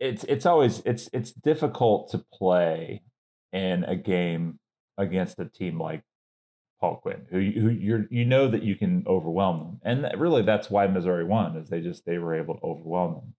It's 0.00 0.24
it's 0.24 0.46
always 0.46 0.82
it's 0.84 1.08
it's 1.12 1.32
difficult 1.32 2.10
to 2.10 2.18
play 2.18 3.02
in 3.52 3.84
a 3.84 3.94
game 3.94 4.58
against 4.98 5.38
a 5.38 5.44
team 5.44 5.80
like 5.80 6.02
Paul 6.80 6.96
Quinn, 6.96 7.26
who 7.30 7.38
who 7.38 7.68
you 7.70 8.08
you 8.10 8.24
know 8.24 8.48
that 8.48 8.64
you 8.64 8.74
can 8.74 9.04
overwhelm 9.06 9.58
them, 9.58 9.80
and 9.84 10.04
that, 10.04 10.18
really 10.18 10.42
that's 10.42 10.68
why 10.68 10.88
Missouri 10.88 11.24
won, 11.24 11.56
is 11.56 11.68
they 11.68 11.80
just 11.80 12.04
they 12.04 12.18
were 12.18 12.34
able 12.34 12.54
to 12.54 12.62
overwhelm 12.64 13.14
them. 13.14 13.34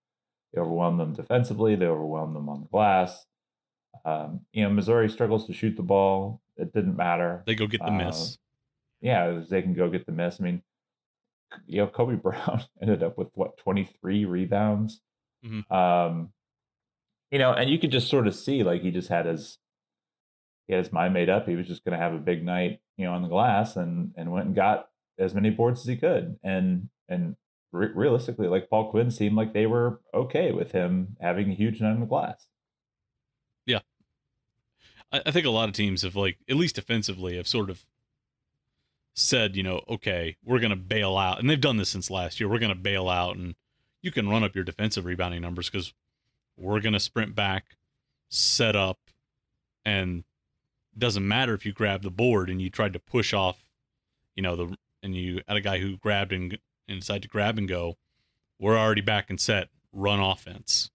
They 0.54 0.62
overwhelmed 0.62 1.00
them 1.00 1.14
defensively. 1.14 1.76
They 1.76 1.86
overwhelmed 1.86 2.36
them 2.36 2.48
on 2.48 2.62
the 2.62 2.68
glass. 2.68 3.26
Um, 4.06 4.42
you 4.54 4.64
know, 4.64 4.70
Missouri 4.70 5.10
struggles 5.10 5.46
to 5.48 5.54
shoot 5.54 5.76
the 5.76 5.84
ball. 5.84 6.42
It 6.56 6.74
didn't 6.74 6.96
matter. 6.96 7.44
They 7.46 7.56
go 7.56 7.68
get 7.68 7.82
the 7.82 7.88
uh, 7.88 8.06
miss. 8.06 8.38
Yeah, 9.02 9.42
they 9.50 9.62
can 9.62 9.74
go 9.74 9.90
get 9.90 10.06
the 10.06 10.14
miss. 10.14 10.38
I 10.40 10.44
mean, 10.44 10.62
you 11.68 11.78
know, 11.78 11.88
Kobe 11.88 12.16
Brown 12.24 12.64
ended 12.82 13.04
up 13.04 13.18
with 13.18 13.30
what 13.36 13.58
twenty 13.58 13.90
three 14.02 14.26
rebounds. 14.26 15.02
Mm-hmm. 15.46 15.74
Um, 15.74 16.30
you 17.32 17.40
know, 17.40 17.52
and 17.52 17.70
you 17.70 17.80
could 17.80 17.92
just 17.92 18.10
sort 18.10 18.28
of 18.28 18.36
see 18.36 18.64
like 18.64 18.82
he 18.82 18.92
just 18.92 19.10
had 19.10 19.26
his 19.26 19.58
he 20.68 20.74
had 20.74 20.84
his 20.84 20.94
mind 20.94 21.14
made 21.14 21.30
up. 21.30 21.48
He 21.48 21.56
was 21.56 21.68
just 21.68 21.84
going 21.84 21.98
to 21.98 22.04
have 22.04 22.14
a 22.14 22.20
big 22.20 22.44
night, 22.46 22.80
you 22.98 23.06
know, 23.06 23.14
on 23.14 23.22
the 23.22 23.28
glass, 23.28 23.76
and 23.76 24.12
and 24.16 24.32
went 24.32 24.48
and 24.48 24.56
got 24.56 24.88
as 25.20 25.34
many 25.34 25.50
boards 25.50 25.82
as 25.82 25.88
he 25.88 25.98
could. 25.98 26.38
And 26.44 26.90
and 27.10 27.36
re- 27.72 27.92
realistically, 27.94 28.48
like 28.48 28.70
Paul 28.70 28.92
Quinn 28.92 29.12
seemed 29.12 29.36
like 29.36 29.54
they 29.54 29.66
were 29.66 30.00
okay 30.14 30.52
with 30.52 30.72
him 30.72 31.18
having 31.20 31.52
a 31.52 31.56
huge 31.56 31.82
night 31.82 31.92
on 31.92 32.00
the 32.00 32.06
glass. 32.06 32.48
Yeah, 33.66 33.80
I, 35.12 35.22
I 35.26 35.32
think 35.32 35.46
a 35.46 35.52
lot 35.52 35.70
of 35.70 35.76
teams 35.76 36.02
have 36.02 36.16
like 36.16 36.38
at 36.50 36.56
least 36.56 36.76
defensively 36.76 37.38
have 37.38 37.48
sort 37.48 37.70
of 37.70 37.86
said, 39.14 39.56
you 39.56 39.64
know, 39.64 39.84
okay, 39.90 40.38
we're 40.44 40.60
going 40.60 40.72
to 40.72 40.76
bail 40.76 41.18
out, 41.18 41.40
and 41.40 41.50
they've 41.50 41.62
done 41.62 41.78
this 41.78 41.90
since 41.90 42.10
last 42.10 42.40
year. 42.40 42.50
We're 42.50 42.60
going 42.60 42.74
to 42.74 42.76
bail 42.76 43.10
out, 43.10 43.36
and 43.36 43.56
you 44.02 44.12
can 44.12 44.30
run 44.30 44.44
up 44.44 44.56
your 44.56 44.64
defensive 44.64 45.06
rebounding 45.06 45.42
numbers 45.42 45.70
because 45.70 45.94
we're 46.58 46.82
going 46.82 46.94
to 46.94 47.00
sprint 47.00 47.36
back, 47.36 47.78
set 48.30 48.76
up, 48.76 49.00
and 49.86 50.24
doesn't 50.98 51.28
matter 51.28 51.54
if 51.54 51.66
you 51.66 51.74
grab 51.74 52.04
the 52.04 52.12
board 52.12 52.50
and 52.50 52.62
you 52.62 52.70
tried 52.70 52.94
to 52.94 53.00
push 53.00 53.34
off, 53.34 53.64
you 54.36 54.44
know, 54.44 54.56
the 54.56 54.78
and 55.02 55.16
you 55.16 55.42
had 55.48 55.58
a 55.58 55.62
guy 55.62 55.80
who 55.80 55.98
grabbed 55.98 56.32
and, 56.32 56.58
and 56.88 57.00
decided 57.00 57.24
to 57.24 57.28
grab 57.28 57.58
and 57.58 57.68
go, 57.68 57.98
we're 58.60 58.78
already 58.78 59.02
back 59.02 59.30
and 59.30 59.40
set, 59.40 59.68
run 59.92 60.20
offense. 60.20 60.90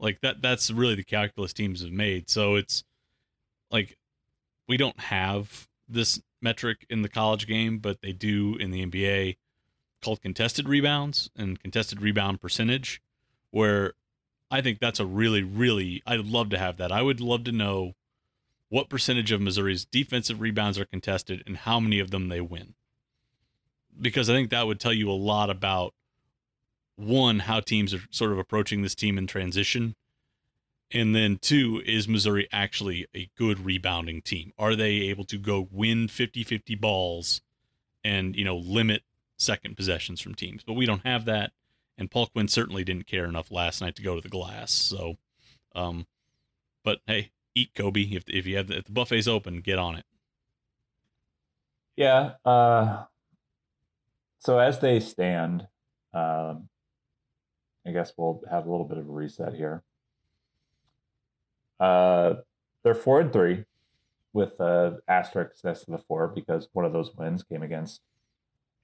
Like 0.00 0.20
that 0.20 0.42
that's 0.42 0.70
really 0.70 0.94
the 0.94 1.04
calculus 1.04 1.52
teams 1.52 1.82
have 1.82 1.92
made. 1.92 2.28
So 2.28 2.56
it's 2.56 2.84
like 3.70 3.96
we 4.66 4.76
don't 4.76 4.98
have 4.98 5.68
this 5.88 6.20
metric 6.40 6.86
in 6.88 7.02
the 7.02 7.08
college 7.08 7.46
game, 7.46 7.78
but 7.78 8.00
they 8.00 8.12
do 8.12 8.56
in 8.56 8.70
the 8.70 8.84
NBA 8.84 9.36
called 10.02 10.22
contested 10.22 10.68
rebounds 10.68 11.30
and 11.36 11.60
contested 11.60 12.00
rebound 12.00 12.40
percentage, 12.40 13.02
where 13.50 13.94
I 14.50 14.60
think 14.60 14.78
that's 14.78 15.00
a 15.00 15.06
really, 15.06 15.42
really 15.42 16.02
I'd 16.06 16.24
love 16.24 16.50
to 16.50 16.58
have 16.58 16.76
that. 16.78 16.92
I 16.92 17.02
would 17.02 17.20
love 17.20 17.44
to 17.44 17.52
know 17.52 17.94
what 18.68 18.88
percentage 18.88 19.32
of 19.32 19.40
Missouri's 19.40 19.84
defensive 19.84 20.40
rebounds 20.40 20.78
are 20.78 20.84
contested 20.84 21.42
and 21.46 21.56
how 21.56 21.80
many 21.80 22.00
of 22.00 22.10
them 22.10 22.28
they 22.28 22.40
win. 22.40 22.74
Because 24.00 24.28
I 24.30 24.34
think 24.34 24.50
that 24.50 24.66
would 24.66 24.78
tell 24.78 24.92
you 24.92 25.10
a 25.10 25.12
lot 25.12 25.50
about 25.50 25.94
one, 26.96 27.40
how 27.40 27.60
teams 27.60 27.94
are 27.94 28.02
sort 28.10 28.32
of 28.32 28.38
approaching 28.38 28.82
this 28.82 28.94
team 28.94 29.18
in 29.18 29.26
transition. 29.26 29.94
And 30.90 31.14
then 31.14 31.38
two, 31.40 31.82
is 31.84 32.08
Missouri 32.08 32.48
actually 32.50 33.06
a 33.14 33.30
good 33.36 33.64
rebounding 33.64 34.22
team? 34.22 34.52
Are 34.58 34.74
they 34.74 34.92
able 35.08 35.24
to 35.24 35.38
go 35.38 35.68
win 35.70 36.08
50 36.08 36.44
50 36.44 36.74
balls 36.76 37.42
and, 38.02 38.34
you 38.34 38.44
know, 38.44 38.56
limit 38.56 39.02
second 39.36 39.76
possessions 39.76 40.20
from 40.20 40.34
teams? 40.34 40.62
But 40.64 40.74
we 40.74 40.86
don't 40.86 41.04
have 41.04 41.26
that. 41.26 41.52
And 41.98 42.10
Paul 42.10 42.28
Quinn 42.28 42.48
certainly 42.48 42.84
didn't 42.84 43.06
care 43.06 43.26
enough 43.26 43.50
last 43.50 43.80
night 43.80 43.96
to 43.96 44.02
go 44.02 44.14
to 44.14 44.20
the 44.20 44.28
glass. 44.28 44.72
So, 44.72 45.16
um, 45.74 46.06
but 46.84 47.00
hey, 47.06 47.32
eat 47.54 47.74
Kobe. 47.74 48.02
If 48.02 48.24
if 48.28 48.46
you 48.46 48.56
have 48.56 48.68
the, 48.68 48.78
if 48.78 48.84
the 48.84 48.92
buffet's 48.92 49.28
open, 49.28 49.60
get 49.60 49.78
on 49.78 49.96
it. 49.96 50.04
Yeah. 51.96 52.34
Uh, 52.44 53.04
so 54.38 54.58
as 54.58 54.78
they 54.78 55.00
stand, 55.00 55.66
um, 56.14 56.68
I 57.84 57.90
guess 57.92 58.12
we'll 58.16 58.40
have 58.48 58.66
a 58.66 58.70
little 58.70 58.86
bit 58.86 58.98
of 58.98 59.08
a 59.08 59.12
reset 59.12 59.54
here. 59.54 59.82
Uh, 61.80 62.34
they're 62.82 62.94
four 62.94 63.20
and 63.20 63.32
three 63.32 63.64
with 64.32 64.60
uh, 64.60 64.92
asterisk 65.08 65.64
next 65.64 65.84
to 65.84 65.90
the 65.90 65.98
four 65.98 66.28
because 66.28 66.68
one 66.72 66.84
of 66.84 66.92
those 66.92 67.14
wins 67.16 67.42
came 67.42 67.62
against 67.62 68.00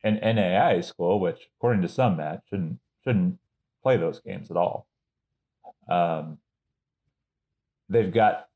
an 0.02 0.14
NAI 0.16 0.80
school, 0.80 1.20
which 1.20 1.48
according 1.56 1.82
to 1.82 1.88
some, 1.88 2.16
Matt 2.16 2.42
shouldn't 2.48 2.78
shouldn't 3.02 3.38
play 3.82 3.96
those 3.96 4.20
games 4.20 4.50
at 4.50 4.56
all. 4.56 4.86
Um, 5.88 6.38
they've 7.88 8.12
got 8.12 8.48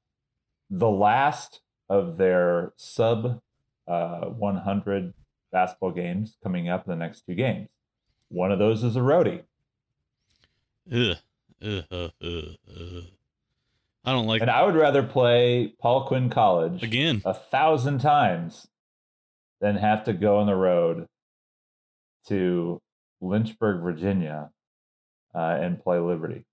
the 0.71 0.91
last 0.91 1.61
of 1.89 2.17
their 2.17 2.73
sub 2.77 3.41
uh, 3.87 4.27
100 4.27 5.15
basketball 5.51 5.93
games 5.93 6.37
coming 6.43 6.69
up 6.69 6.87
in 6.87 6.91
the 6.91 6.97
next 6.97 7.25
two 7.27 7.35
games. 7.35 7.69
One 8.29 8.53
of 8.53 8.59
those 8.59 8.85
is 8.85 8.97
a 8.97 9.01
roadie. 9.01 9.43
Ugh, 11.63 11.85
ugh. 12.23 13.05
I 14.05 14.13
don't 14.13 14.27
like 14.27 14.41
it. 14.41 14.43
And 14.43 14.51
I 14.51 14.65
would 14.65 14.77
rather 14.77 15.03
play 15.03 15.75
Paul 15.81 16.07
Quinn 16.07 16.31
College 16.31 16.83
again. 16.83 17.23
a 17.25 17.35
thousand 17.35 17.99
times 17.99 18.67
than 19.61 19.77
have 19.77 20.05
to 20.05 20.13
go 20.13 20.39
on 20.39 20.47
the 20.47 20.55
road 20.55 21.07
to 22.29 22.81
Lynchburg, 23.21 23.83
Virginia, 23.83 24.51
uh, 25.35 25.59
and 25.61 25.83
play 25.83 25.99
Liberty. 25.99 26.45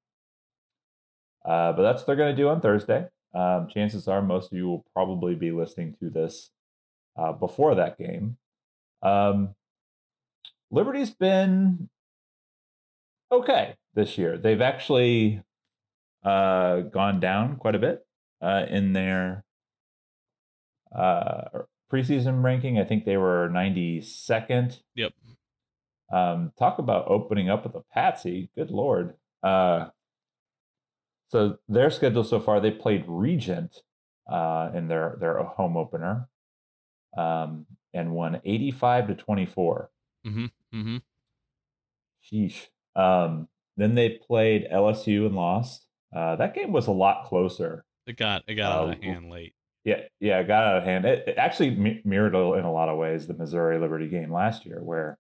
Uh, 1.44 1.74
but 1.74 1.84
that's 1.84 2.02
what 2.02 2.08
they're 2.08 2.16
going 2.16 2.36
to 2.36 2.42
do 2.42 2.50
on 2.50 2.62
Thursday. 2.62 3.08
Um, 3.34 3.68
chances 3.68 4.08
are 4.08 4.22
most 4.22 4.52
of 4.52 4.58
you 4.58 4.68
will 4.68 4.86
probably 4.94 5.36
be 5.36 5.52
listening 5.52 5.96
to 6.00 6.10
this 6.10 6.50
uh, 7.18 7.34
before 7.34 7.76
that 7.76 7.98
game. 7.98 8.38
Um, 9.04 9.54
Liberty's 10.72 11.12
been 11.12 11.90
okay 13.32 13.76
this 13.94 14.18
year. 14.18 14.38
They've 14.38 14.62
actually 14.62 15.42
uh, 16.26 16.82
gone 16.82 17.20
down 17.20 17.58
quite 17.58 17.76
a 17.76 17.80
bit 17.80 18.06
uh, 18.42 18.66
in 18.70 18.94
their 18.94 19.46
uh, 20.94 21.44
preseason 21.92 22.44
ranking. 22.44 22.80
I 22.80 22.84
think 22.84 23.06
they 23.06 23.18
were 23.18 23.50
92nd. 23.54 24.80
Yep. 24.96 25.14
Um, 26.12 26.52
talk 26.58 26.80
about 26.80 27.08
opening 27.08 27.50
up 27.50 27.64
with 27.64 27.76
a 27.76 27.84
patsy. 27.94 28.50
Good 28.56 28.72
lord. 28.72 29.14
Uh, 29.44 29.88
so 31.30 31.58
their 31.68 31.90
schedule 31.90 32.24
so 32.24 32.40
far, 32.40 32.60
they 32.60 32.72
played 32.72 33.04
Regent 33.08 33.82
uh, 34.30 34.72
in 34.74 34.88
their 34.88 35.18
their 35.20 35.38
home 35.44 35.76
opener, 35.78 36.28
um, 37.18 37.66
and 37.94 38.12
won 38.12 38.42
85 38.46 39.08
to 39.08 39.16
24. 39.16 39.90
Mm-hmm. 40.26 40.46
Mm-hmm. 40.74 40.98
Sheesh. 42.24 42.68
Um, 42.96 43.48
then 43.78 43.96
they 43.96 44.10
played 44.10 44.68
LSU 44.72 45.26
and 45.26 45.36
lost. 45.36 45.85
Uh, 46.16 46.36
that 46.38 46.56
game 46.56 46.72
was 46.72 46.88
a 46.88 46.92
lot 46.92 47.26
closer. 47.26 47.84
It 48.08 48.18
got 48.18 48.44
it 48.48 48.56
got 48.56 48.72
out 48.72 48.90
Uh, 48.90 48.92
of 48.94 49.04
hand 49.04 49.30
late. 49.30 49.54
Yeah, 49.84 50.02
yeah, 50.20 50.40
it 50.40 50.48
got 50.48 50.64
out 50.64 50.78
of 50.78 50.84
hand. 50.84 51.06
It, 51.06 51.28
it 51.28 51.38
actually 51.38 51.72
mi- 51.72 52.02
mirrored 52.06 52.34
in 52.34 52.66
a 52.66 52.72
lot 52.72 52.90
of 52.90 52.98
ways 52.98 53.28
the 53.28 53.34
Missouri 53.36 53.78
Liberty 53.80 54.08
game 54.08 54.32
last 54.32 54.66
year, 54.66 54.80
where 54.82 55.18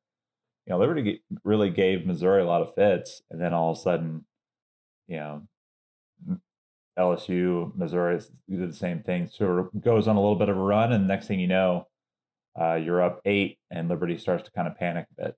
you 0.65 0.71
know 0.73 0.79
Liberty 0.79 1.21
really 1.43 1.69
gave 1.69 2.05
Missouri 2.05 2.41
a 2.41 2.45
lot 2.45 2.61
of 2.61 2.73
fits, 2.73 3.21
and 3.29 3.39
then 3.41 3.53
all 3.53 3.71
of 3.71 3.77
a 3.77 3.81
sudden, 3.81 4.25
you 5.07 5.17
know, 5.17 5.41
LSU, 6.97 7.75
Missouri 7.75 8.19
did 8.49 8.69
the 8.69 8.73
same 8.75 9.01
thing. 9.03 9.27
Sort 9.27 9.59
of 9.59 9.81
goes 9.83 10.07
on 10.07 10.15
a 10.15 10.19
little 10.21 10.37
bit 10.37 10.49
of 10.49 10.57
a 10.57 10.61
run, 10.61 10.93
and 10.93 11.07
next 11.07 11.27
thing 11.27 11.39
you 11.39 11.47
know, 11.47 11.87
uh, 12.59 12.75
you're 12.75 13.01
up 13.03 13.19
eight, 13.25 13.59
and 13.69 13.89
Liberty 13.89 14.17
starts 14.17 14.43
to 14.45 14.51
kind 14.51 14.67
of 14.67 14.75
panic 14.77 15.07
a 15.19 15.23
bit. 15.25 15.35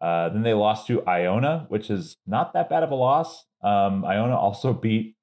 Uh, 0.00 0.28
then 0.30 0.42
they 0.42 0.54
lost 0.54 0.88
to 0.88 1.06
Iona, 1.06 1.66
which 1.68 1.88
is 1.88 2.16
not 2.26 2.52
that 2.54 2.68
bad 2.68 2.82
of 2.82 2.90
a 2.90 2.96
loss. 2.96 3.44
Um, 3.62 4.04
Iona 4.04 4.36
also 4.36 4.72
beat 4.72 5.16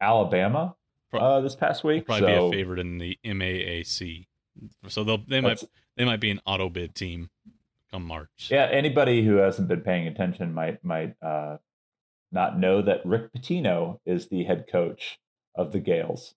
Alabama 0.00 0.76
uh, 1.12 1.40
this 1.40 1.56
past 1.56 1.84
week. 1.84 2.06
probably 2.06 2.28
so 2.32 2.50
be 2.50 2.56
a 2.56 2.58
favorite 2.60 2.78
in 2.80 2.98
the 2.98 3.18
MAAC. 3.24 4.26
So 4.88 5.04
they'll 5.04 5.18
they 5.18 5.40
might 5.40 5.48
that's- 5.60 5.66
they 5.96 6.04
might 6.04 6.20
be 6.20 6.30
an 6.30 6.40
auto 6.46 6.68
bid 6.68 6.94
team 6.94 7.30
come 7.90 8.04
March. 8.04 8.48
yeah, 8.50 8.68
anybody 8.70 9.24
who 9.24 9.36
hasn't 9.36 9.66
been 9.68 9.80
paying 9.80 10.06
attention 10.06 10.52
might 10.54 10.84
might 10.84 11.14
uh, 11.22 11.56
not 12.30 12.58
know 12.58 12.82
that 12.82 13.04
Rick 13.04 13.32
Pitino 13.32 13.98
is 14.06 14.28
the 14.28 14.44
head 14.44 14.66
coach 14.70 15.18
of 15.54 15.72
the 15.72 15.80
Gaels. 15.80 16.34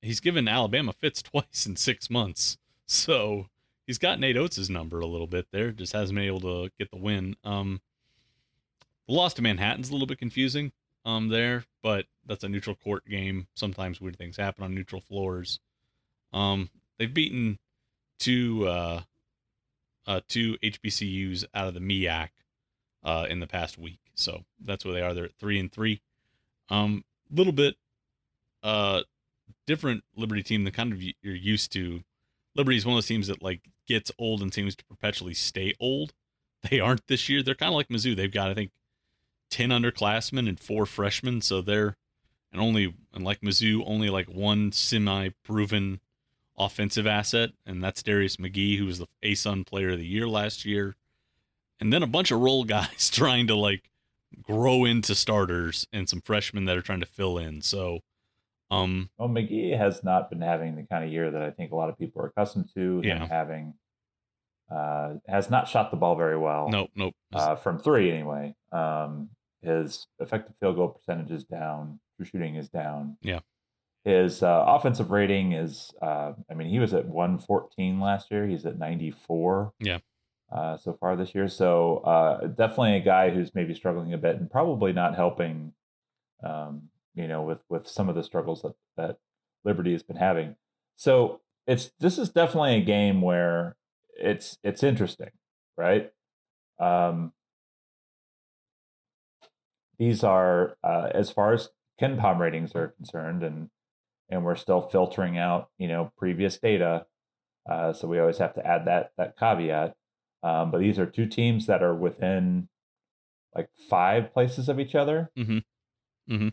He's 0.00 0.20
given 0.20 0.48
Alabama 0.48 0.92
fits 0.92 1.22
twice 1.22 1.66
in 1.66 1.76
six 1.76 2.08
months. 2.10 2.58
So 2.86 3.46
he's 3.86 3.98
got 3.98 4.20
Nate 4.20 4.36
Oats' 4.36 4.68
number 4.68 5.00
a 5.00 5.06
little 5.06 5.26
bit 5.26 5.46
there. 5.52 5.72
Just 5.72 5.92
hasn't 5.94 6.16
been 6.16 6.26
able 6.26 6.40
to 6.40 6.70
get 6.78 6.90
the 6.90 6.98
win. 6.98 7.36
Um, 7.44 7.80
the 9.06 9.14
loss 9.14 9.34
to 9.34 9.42
Manhattan's 9.42 9.90
a 9.90 9.92
little 9.92 10.06
bit 10.06 10.18
confusing 10.18 10.72
um, 11.04 11.28
there, 11.28 11.64
but 11.82 12.06
that's 12.26 12.44
a 12.44 12.48
neutral 12.48 12.76
court 12.76 13.04
game. 13.06 13.46
Sometimes 13.54 14.00
weird 14.00 14.16
things 14.16 14.36
happen 14.36 14.64
on 14.64 14.74
neutral 14.74 15.00
floors. 15.00 15.60
Um, 16.32 16.70
they've 16.98 17.12
beaten 17.12 17.58
two 18.18 18.66
uh, 18.66 19.02
uh, 20.06 20.20
two 20.28 20.56
HBCUs 20.62 21.44
out 21.54 21.68
of 21.68 21.74
the 21.74 21.80
MEAC 21.80 22.28
uh, 23.02 23.26
in 23.28 23.40
the 23.40 23.46
past 23.46 23.78
week, 23.78 24.00
so 24.14 24.44
that's 24.64 24.84
where 24.84 24.94
they 24.94 25.02
are. 25.02 25.14
They're 25.14 25.26
at 25.26 25.38
three 25.38 25.58
and 25.58 25.70
three. 25.70 26.00
Um, 26.70 27.04
little 27.30 27.52
bit 27.52 27.76
uh 28.62 29.02
different 29.66 30.02
Liberty 30.16 30.42
team 30.42 30.64
than 30.64 30.72
kind 30.72 30.92
of 30.92 31.02
you're 31.02 31.34
used 31.34 31.72
to. 31.72 32.02
Liberty 32.56 32.76
is 32.76 32.86
one 32.86 32.94
of 32.94 32.96
those 32.98 33.06
teams 33.06 33.28
that 33.28 33.42
like 33.42 33.62
gets 33.86 34.10
old 34.18 34.42
and 34.42 34.52
seems 34.52 34.76
to 34.76 34.84
perpetually 34.84 35.34
stay 35.34 35.74
old. 35.80 36.12
They 36.70 36.80
aren't 36.80 37.06
this 37.08 37.28
year. 37.28 37.42
They're 37.42 37.54
kind 37.54 37.68
of 37.68 37.76
like 37.76 37.88
Mizzou. 37.88 38.16
They've 38.16 38.32
got 38.32 38.50
I 38.50 38.54
think 38.54 38.70
ten 39.50 39.70
underclassmen 39.70 40.48
and 40.48 40.58
four 40.58 40.86
freshmen, 40.86 41.40
so 41.40 41.60
they're 41.60 41.96
and 42.52 42.60
only 42.60 42.94
and 43.12 43.24
like 43.24 43.40
Mizzou, 43.40 43.82
only 43.86 44.08
like 44.08 44.28
one 44.28 44.72
semi-proven 44.72 46.00
offensive 46.56 47.06
asset, 47.06 47.50
and 47.66 47.82
that's 47.82 48.02
Darius 48.02 48.36
McGee, 48.36 48.78
who 48.78 48.86
was 48.86 48.98
the 48.98 49.08
ASUN 49.22 49.66
Player 49.66 49.90
of 49.90 49.98
the 49.98 50.06
Year 50.06 50.28
last 50.28 50.64
year, 50.64 50.94
and 51.80 51.92
then 51.92 52.02
a 52.02 52.06
bunch 52.06 52.30
of 52.30 52.40
role 52.40 52.64
guys 52.76 53.10
trying 53.10 53.46
to 53.48 53.56
like 53.56 53.90
grow 54.42 54.84
into 54.84 55.14
starters 55.14 55.86
and 55.92 56.08
some 56.08 56.20
freshmen 56.20 56.64
that 56.64 56.76
are 56.76 56.82
trying 56.82 57.00
to 57.00 57.06
fill 57.06 57.38
in. 57.38 57.62
So, 57.62 58.00
um, 58.70 59.10
Well, 59.18 59.28
McGee 59.28 59.76
has 59.76 60.02
not 60.02 60.30
been 60.30 60.40
having 60.40 60.76
the 60.76 60.84
kind 60.84 61.04
of 61.04 61.10
year 61.10 61.30
that 61.30 61.42
I 61.42 61.50
think 61.50 61.72
a 61.72 61.76
lot 61.76 61.88
of 61.88 61.98
people 61.98 62.22
are 62.22 62.26
accustomed 62.26 62.68
to. 62.74 63.00
Yeah. 63.04 63.26
having 63.26 63.74
uh, 64.70 65.14
has 65.28 65.50
not 65.50 65.68
shot 65.68 65.90
the 65.90 65.96
ball 65.96 66.16
very 66.16 66.38
well. 66.38 66.68
nope, 66.68 66.90
nope. 66.94 67.14
uh, 67.32 67.56
from 67.56 67.78
three 67.78 68.10
anyway. 68.10 68.54
Um, 68.72 69.30
his 69.62 70.06
effective 70.20 70.54
field 70.60 70.76
goal 70.76 70.88
percentage 70.88 71.30
is 71.30 71.44
down. 71.44 72.00
True 72.16 72.26
shooting 72.26 72.56
is 72.56 72.68
down. 72.68 73.16
Yeah. 73.22 73.40
His 74.04 74.42
uh, 74.42 74.64
offensive 74.66 75.10
rating 75.10 75.52
is, 75.52 75.90
uh, 76.02 76.32
I 76.50 76.54
mean, 76.54 76.68
he 76.68 76.78
was 76.78 76.92
at 76.92 77.06
114 77.06 78.00
last 78.00 78.30
year. 78.30 78.46
He's 78.46 78.66
at 78.66 78.78
94. 78.78 79.72
Yeah. 79.80 79.98
Uh, 80.52 80.76
so 80.76 80.92
far 81.00 81.16
this 81.16 81.34
year. 81.34 81.48
So 81.48 81.98
uh, 81.98 82.46
definitely 82.48 82.96
a 82.96 83.00
guy 83.00 83.30
who's 83.30 83.54
maybe 83.54 83.74
struggling 83.74 84.12
a 84.12 84.18
bit 84.18 84.36
and 84.36 84.50
probably 84.50 84.92
not 84.92 85.16
helping, 85.16 85.72
um, 86.44 86.90
you 87.14 87.26
know, 87.26 87.42
with 87.42 87.60
with 87.68 87.88
some 87.88 88.08
of 88.08 88.14
the 88.14 88.22
struggles 88.22 88.62
that 88.62 88.74
that 88.96 89.16
Liberty 89.64 89.92
has 89.92 90.02
been 90.02 90.16
having. 90.16 90.54
So 90.96 91.40
it's 91.66 91.90
this 91.98 92.18
is 92.18 92.28
definitely 92.28 92.76
a 92.76 92.84
game 92.84 93.22
where 93.22 93.74
it's 94.16 94.58
it's 94.62 94.82
interesting, 94.82 95.30
right? 95.76 96.10
Um, 96.80 97.32
these 99.98 100.24
are 100.24 100.76
uh, 100.82 101.10
as 101.12 101.30
far 101.30 101.52
as 101.52 101.68
KenPom 102.00 102.38
ratings 102.38 102.74
are 102.74 102.88
concerned, 102.88 103.42
and 103.42 103.70
and 104.30 104.44
we're 104.44 104.56
still 104.56 104.80
filtering 104.80 105.38
out, 105.38 105.70
you 105.78 105.88
know, 105.88 106.12
previous 106.16 106.58
data. 106.58 107.06
Uh, 107.70 107.92
so 107.92 108.08
we 108.08 108.18
always 108.18 108.38
have 108.38 108.54
to 108.54 108.66
add 108.66 108.86
that 108.86 109.12
that 109.16 109.38
caveat. 109.38 109.94
Um, 110.42 110.70
but 110.70 110.78
these 110.80 110.98
are 110.98 111.06
two 111.06 111.26
teams 111.26 111.66
that 111.66 111.82
are 111.82 111.94
within 111.94 112.68
like 113.54 113.68
five 113.88 114.32
places 114.32 114.68
of 114.68 114.80
each 114.80 114.94
other. 114.94 115.30
Mhm. 115.36 115.64
Mhm. 116.28 116.52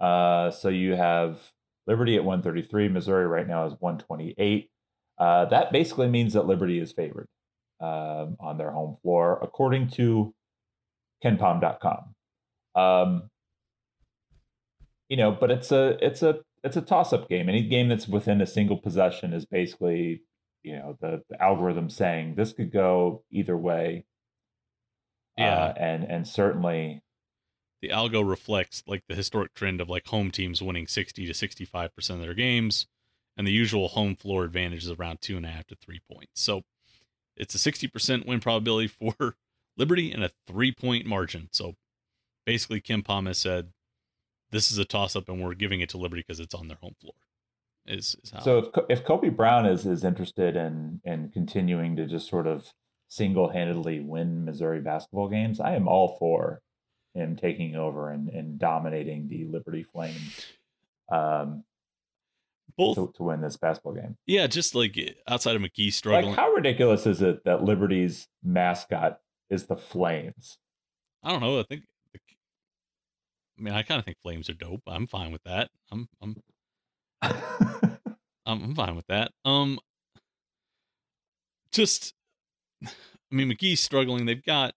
Uh, 0.00 0.50
so 0.50 0.68
you 0.68 0.94
have 0.94 1.52
Liberty 1.86 2.16
at 2.16 2.24
133. 2.24 2.88
Missouri 2.88 3.26
right 3.26 3.46
now 3.46 3.66
is 3.66 3.74
128. 3.80 4.70
Uh, 5.18 5.46
that 5.46 5.72
basically 5.72 6.08
means 6.08 6.34
that 6.34 6.46
Liberty 6.46 6.78
is 6.78 6.92
favored 6.92 7.28
um, 7.80 8.36
on 8.40 8.58
their 8.58 8.70
home 8.70 8.96
floor, 9.02 9.38
according 9.42 9.88
to 9.88 10.34
KenPom.com. 11.24 12.14
Um, 12.74 13.30
you 15.08 15.16
know, 15.16 15.32
but 15.32 15.50
it's 15.50 15.72
a 15.72 15.96
it's 16.04 16.22
a 16.22 16.40
it's 16.62 16.76
a 16.76 16.82
toss 16.82 17.12
up 17.12 17.28
game. 17.28 17.48
Any 17.48 17.62
game 17.62 17.88
that's 17.88 18.08
within 18.08 18.40
a 18.40 18.46
single 18.46 18.76
possession 18.76 19.32
is 19.32 19.46
basically 19.46 20.22
you 20.62 20.76
know 20.76 20.98
the, 21.00 21.22
the 21.30 21.42
algorithm 21.42 21.88
saying 21.88 22.34
this 22.34 22.52
could 22.52 22.72
go 22.72 23.22
either 23.30 23.56
way. 23.56 24.04
Yeah. 25.38 25.54
uh, 25.54 25.74
and 25.76 26.04
and 26.04 26.26
certainly 26.26 27.02
the 27.82 27.90
algo 27.90 28.28
reflects 28.28 28.82
like 28.86 29.04
the 29.06 29.14
historic 29.14 29.54
trend 29.54 29.80
of 29.80 29.88
like 29.88 30.06
home 30.06 30.30
teams 30.30 30.62
winning 30.62 30.86
60 30.86 31.26
to 31.26 31.34
65 31.34 31.94
percent 31.94 32.20
of 32.20 32.26
their 32.26 32.34
games 32.34 32.86
and 33.36 33.46
the 33.46 33.52
usual 33.52 33.88
home 33.88 34.16
floor 34.16 34.44
advantage 34.44 34.84
is 34.84 34.90
around 34.90 35.20
two 35.20 35.36
and 35.36 35.46
a 35.46 35.50
half 35.50 35.66
to 35.66 35.76
three 35.76 36.00
points 36.10 36.40
so 36.40 36.62
it's 37.36 37.54
a 37.54 37.58
60 37.58 37.88
percent 37.88 38.26
win 38.26 38.40
probability 38.40 38.88
for 38.88 39.36
liberty 39.76 40.12
and 40.12 40.24
a 40.24 40.30
three 40.46 40.72
point 40.72 41.06
margin 41.06 41.48
so 41.52 41.74
basically 42.44 42.80
KenPom 42.80 43.26
has 43.26 43.38
said 43.38 43.72
this 44.50 44.70
is 44.70 44.78
a 44.78 44.84
toss 44.84 45.16
up 45.16 45.28
and 45.28 45.42
we're 45.42 45.54
giving 45.54 45.80
it 45.80 45.88
to 45.90 45.98
liberty 45.98 46.24
because 46.26 46.40
it's 46.40 46.54
on 46.54 46.68
their 46.68 46.78
home 46.80 46.94
floor 47.00 47.14
Is, 47.86 48.16
is 48.22 48.30
how. 48.30 48.40
So 48.40 48.58
if 48.58 48.66
if 48.88 49.04
Kobe 49.04 49.28
Brown 49.28 49.66
is 49.66 49.84
is 49.84 50.04
interested 50.04 50.56
in 50.56 51.00
in 51.04 51.30
continuing 51.30 51.96
to 51.96 52.06
just 52.06 52.28
sort 52.28 52.46
of 52.46 52.72
single 53.08 53.50
handedly 53.50 54.00
win 54.00 54.44
Missouri 54.44 54.80
basketball 54.80 55.28
games, 55.28 55.60
I 55.60 55.74
am 55.74 55.88
all 55.88 56.16
for 56.18 56.62
him 57.14 57.36
taking 57.36 57.76
over 57.76 58.10
and, 58.10 58.28
and 58.28 58.58
dominating 58.58 59.28
the 59.28 59.44
Liberty 59.46 59.82
Flames. 59.82 60.46
Um, 61.10 61.64
both 62.76 62.96
to, 62.96 63.12
to, 63.16 63.22
win 63.22 63.40
this 63.40 63.56
basketball 63.56 63.94
game. 63.94 64.16
Yeah, 64.26 64.46
just 64.46 64.74
like 64.74 64.96
eh, 64.98 65.10
outside 65.28 65.56
of 65.56 65.62
McGee 65.62 65.92
struggling. 65.92 66.30
Like 66.30 66.38
how 66.38 66.50
ridiculous 66.50 67.06
is 67.06 67.22
it 67.22 67.44
that 67.44 67.62
Liberty's 67.62 68.28
mascot 68.42 69.20
is 69.50 69.66
the 69.66 69.76
Flames? 69.76 70.58
I 71.22 71.30
don't 71.30 71.40
know. 71.40 71.60
I 71.60 71.64
think 71.64 71.84
I 73.58 73.62
mean, 73.62 73.74
I 73.74 73.82
kind 73.82 73.98
of 73.98 74.04
think 74.04 74.18
flames 74.22 74.50
are 74.50 74.54
dope. 74.54 74.82
I'm 74.86 75.06
fine 75.06 75.32
with 75.32 75.42
that. 75.44 75.70
I'm 75.90 76.08
I'm 76.20 76.36
I'm, 78.46 78.62
I'm 78.62 78.74
fine 78.74 78.96
with 78.96 79.06
that. 79.08 79.32
Um, 79.44 79.78
just, 81.72 82.14
I 82.84 82.88
mean, 83.30 83.50
McGee's 83.50 83.80
struggling. 83.80 84.26
They've 84.26 84.44
got 84.44 84.74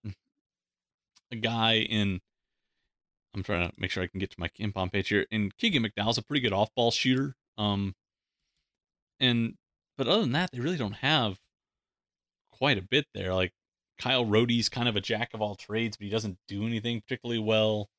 a 1.31 1.35
guy 1.35 1.77
in. 1.77 2.19
I'm 3.35 3.43
trying 3.43 3.69
to 3.69 3.75
make 3.77 3.91
sure 3.91 4.01
I 4.01 4.07
can 4.07 4.19
get 4.19 4.31
to 4.31 4.39
my 4.39 4.47
KenPom 4.47 4.91
page 4.91 5.09
here. 5.09 5.27
And 5.31 5.55
Keegan 5.57 5.83
McDowell's 5.83 6.17
a 6.17 6.23
pretty 6.23 6.41
good 6.41 6.53
off-ball 6.53 6.89
shooter. 6.89 7.35
Um, 7.59 7.93
and 9.19 9.55
but 9.97 10.07
other 10.07 10.21
than 10.21 10.31
that, 10.31 10.51
they 10.51 10.59
really 10.59 10.77
don't 10.77 10.93
have 10.93 11.37
quite 12.51 12.77
a 12.77 12.87
bit 12.89 13.05
there. 13.13 13.33
Like 13.33 13.53
Kyle 13.99 14.25
Rode's 14.25 14.69
kind 14.69 14.87
of 14.87 14.95
a 14.95 15.01
jack 15.01 15.33
of 15.33 15.41
all 15.41 15.55
trades, 15.55 15.97
but 15.97 16.05
he 16.05 16.09
doesn't 16.09 16.37
do 16.47 16.65
anything 16.65 17.01
particularly 17.01 17.39
well. 17.39 17.89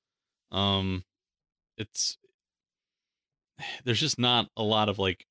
Um, 0.51 1.05
it's 1.77 2.19
there's 3.85 4.01
just 4.01 4.19
not 4.19 4.49
a 4.57 4.63
lot 4.63 4.89
of 4.89 4.99
like. 4.99 5.27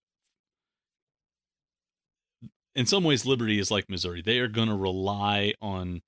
In 2.76 2.86
some 2.86 3.04
ways, 3.04 3.26
Liberty 3.26 3.60
is 3.60 3.72
like 3.72 3.90
Missouri. 3.90 4.22
They 4.22 4.40
are 4.40 4.48
going 4.48 4.70
to 4.70 4.76
rely 4.76 5.54
on 5.60 6.02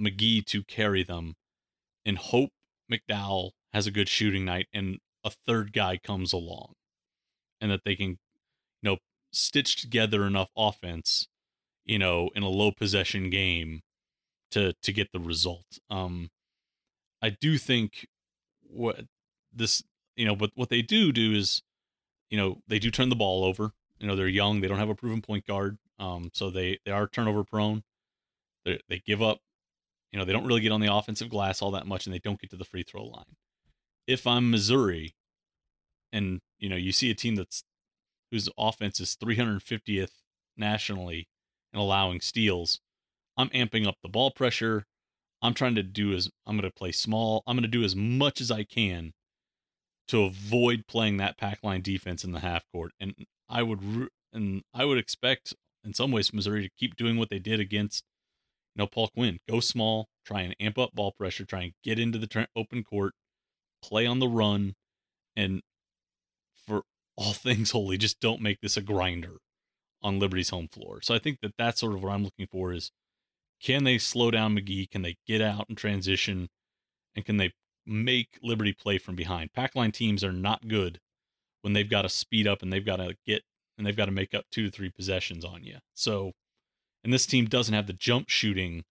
McGee 0.00 0.44
to 0.46 0.62
carry 0.64 1.02
them, 1.02 1.34
and 2.04 2.18
hope 2.18 2.50
McDowell 2.92 3.52
has 3.72 3.86
a 3.86 3.90
good 3.90 4.08
shooting 4.08 4.44
night 4.44 4.68
and 4.72 4.98
a 5.24 5.30
third 5.30 5.72
guy 5.72 5.96
comes 5.96 6.32
along, 6.32 6.74
and 7.62 7.70
that 7.70 7.84
they 7.84 7.96
can, 7.96 8.08
you 8.08 8.16
know, 8.82 8.98
stitch 9.32 9.80
together 9.80 10.26
enough 10.26 10.50
offense, 10.56 11.28
you 11.86 11.98
know, 11.98 12.28
in 12.34 12.42
a 12.42 12.48
low 12.48 12.72
possession 12.72 13.30
game 13.30 13.80
to 14.50 14.74
to 14.82 14.92
get 14.92 15.12
the 15.12 15.20
result. 15.20 15.78
Um, 15.88 16.28
I 17.22 17.30
do 17.30 17.56
think 17.56 18.06
what 18.60 19.04
this 19.52 19.82
you 20.16 20.26
know, 20.26 20.36
but 20.36 20.50
what 20.54 20.68
they 20.68 20.82
do 20.82 21.12
do 21.12 21.32
is, 21.32 21.62
you 22.28 22.36
know, 22.36 22.58
they 22.68 22.78
do 22.78 22.90
turn 22.90 23.08
the 23.08 23.16
ball 23.16 23.44
over. 23.44 23.72
You 23.98 24.06
know, 24.06 24.16
they're 24.16 24.28
young. 24.28 24.60
They 24.60 24.68
don't 24.68 24.78
have 24.78 24.90
a 24.90 24.94
proven 24.94 25.22
point 25.22 25.46
guard. 25.46 25.78
Um, 25.98 26.30
so 26.34 26.50
they 26.50 26.78
they 26.84 26.90
are 26.90 27.06
turnover 27.06 27.44
prone. 27.44 27.84
They 28.64 28.80
they 28.88 29.02
give 29.06 29.22
up. 29.22 29.38
You 30.10 30.18
know, 30.18 30.26
they 30.26 30.32
don't 30.32 30.46
really 30.46 30.60
get 30.60 30.72
on 30.72 30.82
the 30.82 30.94
offensive 30.94 31.30
glass 31.30 31.62
all 31.62 31.70
that 31.70 31.86
much, 31.86 32.06
and 32.06 32.14
they 32.14 32.18
don't 32.18 32.38
get 32.38 32.50
to 32.50 32.56
the 32.56 32.64
free 32.64 32.82
throw 32.82 33.04
line. 33.04 33.36
If 34.06 34.26
I'm 34.26 34.50
Missouri, 34.50 35.14
and 36.12 36.40
you 36.58 36.68
know, 36.68 36.76
you 36.76 36.92
see 36.92 37.10
a 37.10 37.14
team 37.14 37.36
that's 37.36 37.64
whose 38.30 38.48
offense 38.58 39.00
is 39.00 39.16
350th 39.22 40.12
nationally 40.56 41.28
and 41.72 41.80
allowing 41.80 42.20
steals, 42.20 42.80
I'm 43.36 43.48
amping 43.50 43.86
up 43.86 43.96
the 44.02 44.08
ball 44.08 44.30
pressure. 44.30 44.86
I'm 45.40 45.54
trying 45.54 45.74
to 45.74 45.82
do 45.82 46.12
as 46.12 46.30
I'm 46.46 46.56
going 46.56 46.70
to 46.70 46.74
play 46.74 46.92
small. 46.92 47.42
I'm 47.46 47.56
going 47.56 47.62
to 47.62 47.68
do 47.68 47.82
as 47.82 47.96
much 47.96 48.40
as 48.40 48.50
I 48.50 48.62
can 48.62 49.12
to 50.08 50.24
avoid 50.24 50.86
playing 50.86 51.16
that 51.16 51.38
pack 51.38 51.58
line 51.62 51.82
defense 51.82 52.22
in 52.24 52.32
the 52.32 52.40
half 52.40 52.64
court. 52.72 52.92
And 53.00 53.14
I 53.48 53.62
would 53.62 54.08
and 54.32 54.62
I 54.72 54.84
would 54.84 54.98
expect 54.98 55.54
in 55.84 55.94
some 55.94 56.12
ways 56.12 56.32
Missouri 56.32 56.62
to 56.62 56.70
keep 56.78 56.96
doing 56.96 57.16
what 57.16 57.28
they 57.28 57.38
did 57.38 57.60
against 57.60 58.04
you 58.74 58.80
know 58.80 58.86
Paul 58.86 59.08
Quinn. 59.08 59.38
Go 59.48 59.60
small, 59.60 60.08
try 60.24 60.42
and 60.42 60.54
amp 60.60 60.78
up 60.78 60.94
ball 60.94 61.12
pressure, 61.12 61.44
try 61.44 61.62
and 61.62 61.72
get 61.82 61.98
into 61.98 62.18
the 62.18 62.46
open 62.56 62.84
court, 62.84 63.14
play 63.82 64.06
on 64.06 64.20
the 64.20 64.28
run, 64.28 64.74
and 65.36 65.62
all 67.16 67.32
things 67.32 67.70
holy, 67.70 67.98
just 67.98 68.20
don't 68.20 68.40
make 68.40 68.60
this 68.60 68.76
a 68.76 68.82
grinder 68.82 69.38
on 70.02 70.18
Liberty's 70.18 70.50
home 70.50 70.68
floor. 70.68 71.00
So 71.02 71.14
I 71.14 71.18
think 71.18 71.38
that 71.42 71.54
that's 71.56 71.80
sort 71.80 71.94
of 71.94 72.02
what 72.02 72.12
I'm 72.12 72.24
looking 72.24 72.48
for 72.50 72.72
is 72.72 72.90
can 73.62 73.84
they 73.84 73.98
slow 73.98 74.30
down 74.30 74.56
McGee? 74.56 74.90
Can 74.90 75.02
they 75.02 75.16
get 75.26 75.40
out 75.40 75.68
and 75.68 75.78
transition? 75.78 76.48
And 77.14 77.24
can 77.24 77.36
they 77.36 77.52
make 77.86 78.38
Liberty 78.42 78.72
play 78.72 78.98
from 78.98 79.14
behind? 79.14 79.52
Pack 79.52 79.76
line 79.76 79.92
teams 79.92 80.24
are 80.24 80.32
not 80.32 80.66
good 80.66 80.98
when 81.60 81.72
they've 81.72 81.88
got 81.88 82.02
to 82.02 82.08
speed 82.08 82.48
up 82.48 82.62
and 82.62 82.72
they've 82.72 82.84
got 82.84 82.96
to 82.96 83.14
get 83.24 83.42
and 83.78 83.86
they've 83.86 83.96
got 83.96 84.06
to 84.06 84.12
make 84.12 84.34
up 84.34 84.44
two 84.50 84.64
to 84.64 84.70
three 84.70 84.90
possessions 84.90 85.44
on 85.44 85.64
you. 85.64 85.76
So, 85.94 86.32
and 87.04 87.12
this 87.12 87.26
team 87.26 87.46
doesn't 87.46 87.74
have 87.74 87.86
the 87.86 87.92
jump 87.92 88.28
shooting 88.28 88.84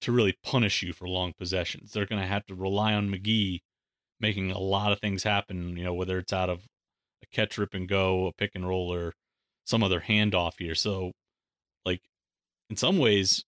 to 0.00 0.12
really 0.12 0.36
punish 0.44 0.82
you 0.82 0.92
for 0.92 1.08
long 1.08 1.32
possessions. 1.36 1.92
They're 1.92 2.06
going 2.06 2.22
to 2.22 2.28
have 2.28 2.46
to 2.46 2.54
rely 2.54 2.94
on 2.94 3.10
McGee 3.10 3.60
making 4.20 4.50
a 4.50 4.58
lot 4.58 4.92
of 4.92 5.00
things 5.00 5.22
happen, 5.24 5.76
you 5.76 5.84
know, 5.84 5.94
whether 5.94 6.18
it's 6.18 6.32
out 6.32 6.50
of 6.50 6.62
a 7.22 7.26
catch, 7.26 7.58
rip, 7.58 7.74
and 7.74 7.88
go, 7.88 8.26
a 8.26 8.32
pick 8.32 8.52
and 8.54 8.66
roll, 8.68 8.92
or 8.92 9.14
some 9.64 9.82
other 9.82 10.00
handoff 10.00 10.54
here. 10.58 10.74
So, 10.74 11.12
like, 11.84 12.00
in 12.70 12.76
some 12.76 12.98
ways, 12.98 13.44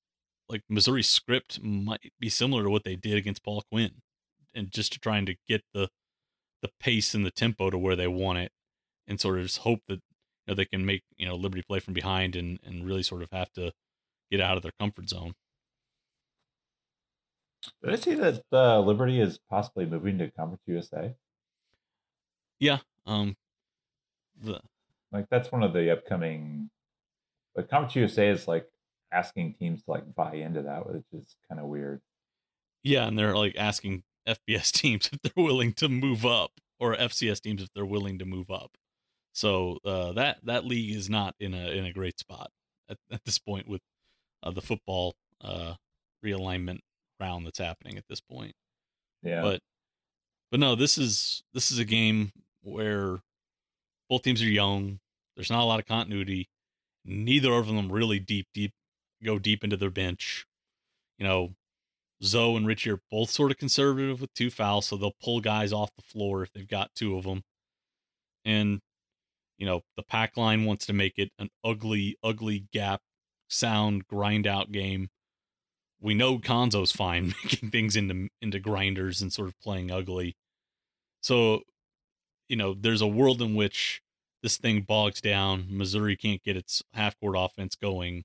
like 0.49 0.63
Missouri 0.69 1.03
script 1.03 1.63
might 1.63 2.13
be 2.19 2.29
similar 2.29 2.65
to 2.65 2.71
what 2.71 2.85
they 2.85 2.97
did 2.97 3.17
against 3.17 3.45
Paul 3.45 3.63
Quinn, 3.71 4.03
and 4.55 4.71
just 4.71 5.01
trying 5.01 5.27
to 5.27 5.37
get 5.49 5.63
the 5.75 5.89
the 6.63 6.71
pace 6.79 7.15
and 7.15 7.25
the 7.25 7.31
tempo 7.31 7.71
to 7.71 7.79
where 7.79 7.97
they 7.97 8.09
want 8.09 8.39
it, 8.39 8.53
and 9.07 9.21
sort 9.21 9.39
of 9.39 9.45
just 9.45 9.59
hope 9.59 9.81
that 9.89 10.01
you 10.47 10.49
know 10.49 10.55
they 10.55 10.65
can 10.65 10.85
make 10.85 11.03
you 11.17 11.27
know 11.27 11.37
Liberty 11.37 11.63
play 11.67 11.81
from 11.81 11.95
behind 11.95 12.37
and 12.37 12.59
and 12.65 12.87
really 12.87 13.03
sort 13.03 13.23
of 13.23 13.31
have 13.33 13.53
to 13.53 13.73
get 14.31 14.41
out 14.41 14.57
of 14.57 14.63
their 14.63 14.73
comfort 14.79 15.09
zone. 15.09 15.35
Did 17.83 17.93
I 17.93 17.97
see 17.97 18.15
that 18.15 18.43
uh, 18.53 18.81
Liberty 18.81 19.21
is 19.21 19.39
possibly 19.51 19.85
moving 19.85 20.19
to 20.19 20.31
Conference 20.31 20.63
USA? 20.67 21.15
Yeah, 22.59 22.79
um, 23.07 23.37
the 24.43 24.61
like 25.13 25.27
that's 25.31 25.51
one 25.53 25.63
of 25.63 25.73
the 25.73 25.93
upcoming. 25.93 26.71
Like 27.57 27.69
Conference 27.69 27.97
USA 27.97 28.29
is 28.29 28.47
like 28.47 28.67
asking 29.13 29.55
teams 29.55 29.83
to 29.85 29.91
like 29.91 30.15
buy 30.15 30.35
into 30.35 30.63
that, 30.63 30.87
which 30.87 31.05
is 31.13 31.37
kind 31.49 31.61
of 31.61 31.67
weird. 31.67 32.01
Yeah, 32.83 33.07
and 33.07 33.19
they're 33.19 33.37
like 33.37 33.57
asking 33.57 34.05
FBS 34.27 34.71
teams 34.73 35.11
if 35.13 35.21
they're 35.23 35.45
willing 35.45 35.73
to 35.75 35.89
move 35.89 36.25
up, 36.25 36.53
or 36.79 36.95
FCS 36.95 37.41
teams 37.41 37.63
if 37.63 37.69
they're 37.75 37.85
willing 37.85 38.19
to 38.19 38.25
move 38.25 38.51
up. 38.51 38.73
So 39.33 39.79
uh, 39.85 40.13
that 40.13 40.39
that 40.45 40.65
league 40.65 40.95
is 40.95 41.09
not 41.09 41.35
in 41.41 41.55
a 41.55 41.71
in 41.71 41.85
a 41.85 41.93
great 41.93 42.19
spot 42.19 42.51
at, 42.89 42.99
at 43.13 43.25
this 43.25 43.39
point 43.39 43.69
with 43.69 43.83
uh, 44.43 44.51
the 44.51 44.63
football 44.63 45.15
uh, 45.41 45.75
realignment 46.25 46.81
round 47.19 47.47
that's 47.47 47.59
happening 47.59 47.99
at 47.99 48.05
this 48.09 48.21
point. 48.21 48.55
Yeah, 49.23 49.43
but 49.43 49.61
but 50.51 50.61
no, 50.61 50.75
this 50.75 50.99
is 50.99 51.43
this 51.53 51.71
is 51.71 51.79
a 51.79 51.85
game 51.85 52.33
where 52.63 53.21
both 54.11 54.23
teams 54.23 54.43
are 54.43 54.49
young. 54.49 54.99
There's 55.37 55.51
not 55.51 55.63
a 55.63 55.65
lot 55.65 55.81
of 55.81 55.87
continuity. 55.87 56.51
Neither 57.05 57.53
of 57.53 57.69
them 57.69 57.91
really 57.91 58.19
deep 58.19 58.49
deep 58.53 58.73
go 59.25 59.39
deep 59.39 59.65
into 59.65 59.77
their 59.77 59.91
bench. 59.91 60.47
You 61.19 61.27
know, 61.27 61.55
Zoe 62.23 62.57
and 62.57 62.67
Ritchie 62.67 62.91
are 62.91 63.01
both 63.11 63.31
sort 63.31 63.51
of 63.51 63.59
conservative 63.59 64.21
with 64.21 64.35
two 64.35 64.51
fouls, 64.51 64.87
so 64.87 64.97
they'll 64.97 65.15
pull 65.23 65.41
guys 65.41 65.73
off 65.73 65.95
the 65.97 66.03
floor 66.03 66.43
if 66.43 66.53
they've 66.53 66.69
got 66.69 66.95
two 66.95 67.17
of 67.17 67.25
them. 67.25 67.43
And, 68.45 68.81
you 69.59 69.67
know, 69.67 69.83
the 69.97 70.03
pack 70.03 70.37
line 70.37 70.65
wants 70.65 70.87
to 70.87 70.93
make 70.93 71.19
it 71.19 71.31
an 71.39 71.51
ugly, 71.65 72.17
ugly 72.23 72.67
gap 72.73 73.01
sound 73.49 74.07
grind 74.07 74.47
out 74.47 74.73
game. 74.73 75.09
We 76.01 76.15
know 76.15 76.39
Cuonzo's 76.39 76.93
fine 76.93 77.35
making 77.45 77.71
things 77.71 77.97
into 77.97 78.29
into 78.43 78.59
grinders 78.59 79.23
and 79.23 79.33
sort 79.33 79.49
of 79.49 79.61
playing 79.61 79.91
ugly. 79.91 80.37
So, 81.23 81.63
you 82.51 82.57
know, 82.57 82.75
there's 82.75 83.01
a 83.01 83.07
world 83.07 83.41
in 83.41 83.55
which 83.55 84.03
this 84.43 84.59
thing 84.59 84.83
bogs 84.83 85.21
down. 85.21 85.67
Missouri 85.71 86.17
can't 86.17 86.43
get 86.43 86.57
its 86.57 86.83
half 86.93 87.19
court 87.21 87.37
offense 87.39 87.77
going 87.77 88.25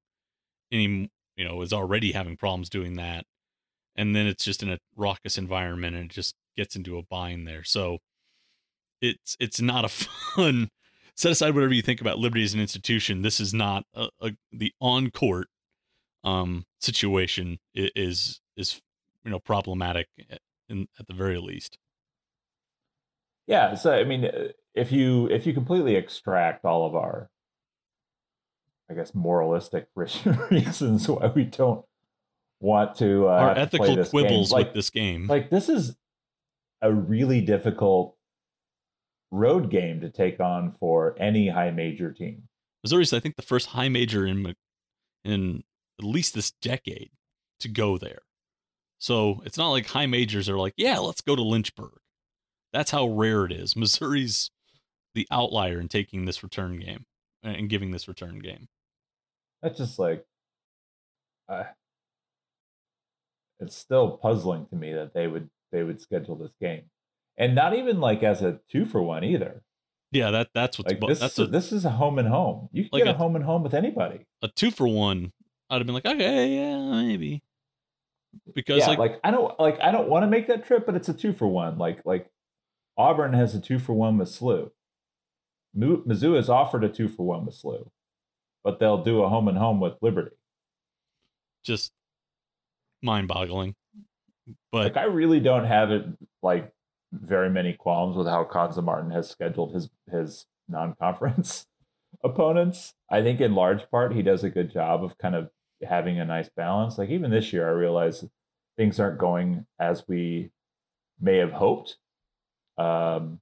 any 0.72 1.10
you 1.36 1.46
know 1.46 1.62
is 1.62 1.74
already 1.74 2.12
having 2.12 2.38
problems 2.38 2.70
doing 2.70 2.96
that 2.96 3.26
and 3.96 4.16
then 4.16 4.28
it's 4.28 4.44
just 4.44 4.64
in 4.64 4.70
a 4.70 4.80
raucous 4.96 5.38
environment 5.38 5.96
and 5.96 6.06
it 6.06 6.12
just 6.12 6.36
gets 6.58 6.76
into 6.76 6.98
a 6.98 7.04
bind 7.04 7.48
there 7.48 7.64
so 7.64 8.00
it's 9.02 9.36
it's 9.40 9.62
not 9.62 9.86
a 9.86 9.90
fun 10.36 10.70
set 11.16 11.32
aside 11.32 11.54
whatever 11.54 11.74
you 11.74 11.82
think 11.82 12.02
about 12.02 12.20
liberty 12.20 12.44
as 12.44 12.54
an 12.54 12.60
institution 12.60 13.22
this 13.22 13.40
is 13.40 13.54
not 13.54 13.86
a, 13.94 14.10
a 14.22 14.32
the 14.52 14.74
on 14.82 15.10
court 15.12 15.48
um 16.24 16.66
situation 16.80 17.60
is 17.74 18.42
is 18.58 18.82
you 19.24 19.32
know 19.32 19.40
problematic 19.40 20.08
in, 20.70 20.88
at 21.00 21.08
the 21.08 21.14
very 21.14 21.38
least 21.38 21.78
yeah 23.48 23.76
so 23.76 23.94
i 23.94 24.04
mean 24.04 24.26
uh, 24.26 24.48
if 24.74 24.92
you 24.92 25.28
if 25.30 25.46
you 25.46 25.54
completely 25.54 25.96
extract 25.96 26.66
all 26.66 26.86
of 26.86 26.96
our 26.96 27.30
I 28.90 28.94
guess, 28.94 29.16
moralistic 29.16 29.88
reasons 29.96 31.08
why 31.08 31.32
we 31.34 31.46
don't 31.46 31.84
want 32.60 32.96
to. 32.98 33.28
Uh, 33.28 33.32
Our 33.32 33.58
ethical 33.58 33.96
to 33.96 34.06
quibbles 34.06 34.52
like, 34.52 34.68
with 34.68 34.76
this 34.76 34.90
game. 34.90 35.28
Like 35.28 35.50
this 35.50 35.70
is 35.70 35.96
a 36.82 36.94
really 36.94 37.42
difficult 37.42 38.16
road 39.32 39.72
game 39.72 40.02
to 40.02 40.10
take 40.10 40.40
on 40.40 40.72
for 40.72 41.16
any 41.20 41.50
high 41.50 41.72
major 41.72 42.12
team. 42.12 42.44
Missouri's, 42.84 43.14
I 43.14 43.20
think, 43.20 43.36
the 43.36 43.42
first 43.42 43.68
high 43.68 43.90
major 43.90 44.26
in 44.26 44.56
in 45.24 45.64
at 46.00 46.06
least 46.06 46.36
this 46.36 46.52
decade 46.52 47.10
to 47.62 47.68
go 47.68 47.98
there. 47.98 48.22
So 49.00 49.42
it's 49.46 49.58
not 49.58 49.72
like 49.72 49.88
high 49.88 50.06
majors 50.06 50.48
are 50.48 50.58
like, 50.58 50.74
yeah, 50.78 51.00
let's 51.00 51.22
go 51.22 51.36
to 51.36 51.42
Lynchburg. 51.42 51.98
That's 52.76 52.92
how 52.92 53.08
rare 53.08 53.46
it 53.46 53.54
is. 53.54 53.76
Missouri's 53.76 54.52
the 55.14 55.26
outlier 55.32 55.80
in 55.80 55.88
taking 55.88 56.26
this 56.26 56.44
return 56.44 56.78
game 56.78 57.06
and 57.42 57.70
giving 57.70 57.92
this 57.92 58.08
return 58.08 58.40
game. 58.40 58.68
That's 59.64 59.78
just 59.78 59.98
like, 59.98 60.26
uh, 61.48 61.64
it's 63.60 63.78
still 63.78 64.18
puzzling 64.18 64.66
to 64.68 64.76
me 64.76 64.94
that 64.94 65.14
they 65.14 65.28
would 65.28 65.50
they 65.72 65.84
would 65.84 66.02
schedule 66.02 66.36
this 66.36 66.52
game, 66.60 66.84
and 67.38 67.56
not 67.56 67.74
even 67.74 68.02
like 68.02 68.24
as 68.24 68.42
a 68.42 68.60
two 68.70 68.86
for 68.86 69.02
one 69.02 69.24
either. 69.24 69.64
Yeah, 70.12 70.32
that 70.32 70.50
that's 70.54 70.78
what's 70.78 70.92
like 70.92 71.00
this. 71.08 71.20
that's 71.20 71.40
a, 71.40 71.48
this 71.48 71.72
is 71.72 71.86
a 71.86 71.92
home 71.92 72.20
and 72.20 72.28
home. 72.28 72.68
You 72.74 72.84
can 72.84 72.90
like 72.92 73.04
get 73.06 73.14
a, 73.14 73.16
a, 73.16 73.18
home 73.18 73.36
and 73.36 73.46
home 73.46 73.64
with 73.64 73.74
anybody. 73.74 74.26
A 74.42 74.50
two 74.50 74.72
for 74.72 74.88
one, 74.88 75.32
I'd 75.70 75.78
have 75.78 75.86
been 75.86 75.96
like, 75.96 76.06
okay, 76.06 76.56
yeah, 76.56 77.02
maybe. 77.04 77.42
Because 78.54 78.80
yeah, 78.80 78.88
like, 78.88 79.00
like 79.00 79.20
I 79.24 79.32
don't 79.32 79.58
like 79.60 79.80
I 79.80 79.92
don't 79.92 80.10
want 80.10 80.24
to 80.24 80.28
make 80.28 80.48
that 80.48 80.66
trip, 80.66 80.86
but 80.86 80.96
it's 80.96 81.08
a 81.08 81.14
two 81.14 81.32
for 81.32 81.48
one. 81.48 81.78
Like 81.78 82.02
like 82.06 82.30
Auburn 82.98 83.34
has 83.34 83.56
a 83.56 83.60
two 83.60 83.80
for 83.80 83.94
one 83.94 84.18
with 84.18 84.30
SLU. 84.30 84.72
Mizzou 85.78 86.36
has 86.36 86.50
offered 86.50 86.84
a 86.84 86.90
two 86.90 87.10
for 87.10 87.26
one 87.26 87.46
with 87.46 87.56
SLU, 87.56 87.90
but 88.64 88.80
they'll 88.80 89.04
do 89.04 89.24
a 89.24 89.30
home 89.30 89.48
and 89.48 89.58
home 89.58 89.80
with 89.80 89.94
Liberty. 90.02 90.36
Just 91.64 91.92
mind 93.02 93.28
boggling. 93.28 93.76
But 94.72 94.84
like 94.84 94.98
I 94.98 95.06
really 95.06 95.40
don't 95.40 95.66
have 95.66 95.92
it 95.92 96.06
like 96.44 96.72
very 97.12 97.50
many 97.50 97.74
qualms 97.74 98.16
with 98.16 98.28
how 98.28 98.44
Cuonzo 98.46 98.84
Martin 98.84 99.12
has 99.12 99.30
scheduled 99.30 99.74
his 99.74 99.90
his 100.12 100.46
non-conference 100.68 101.66
opponents. 102.24 102.94
I 103.10 103.22
think 103.22 103.42
in 103.42 103.56
large 103.56 103.90
part 103.90 104.14
he 104.14 104.22
does 104.22 104.44
a 104.44 104.50
good 104.50 104.72
job 104.72 105.04
of 105.04 105.18
kind 105.18 105.36
of 105.36 105.50
having 105.84 106.20
a 106.20 106.26
nice 106.26 106.50
balance. 106.56 106.98
Like 106.98 107.10
even 107.10 107.32
this 107.32 107.52
year, 107.52 107.68
I 107.68 107.72
realize 107.72 108.24
things 108.78 109.00
aren't 109.00 109.20
going 109.20 109.66
as 109.80 110.08
we 110.08 110.52
may 111.20 111.38
have 111.38 111.52
hoped. 111.52 111.98
Um, 112.78 113.40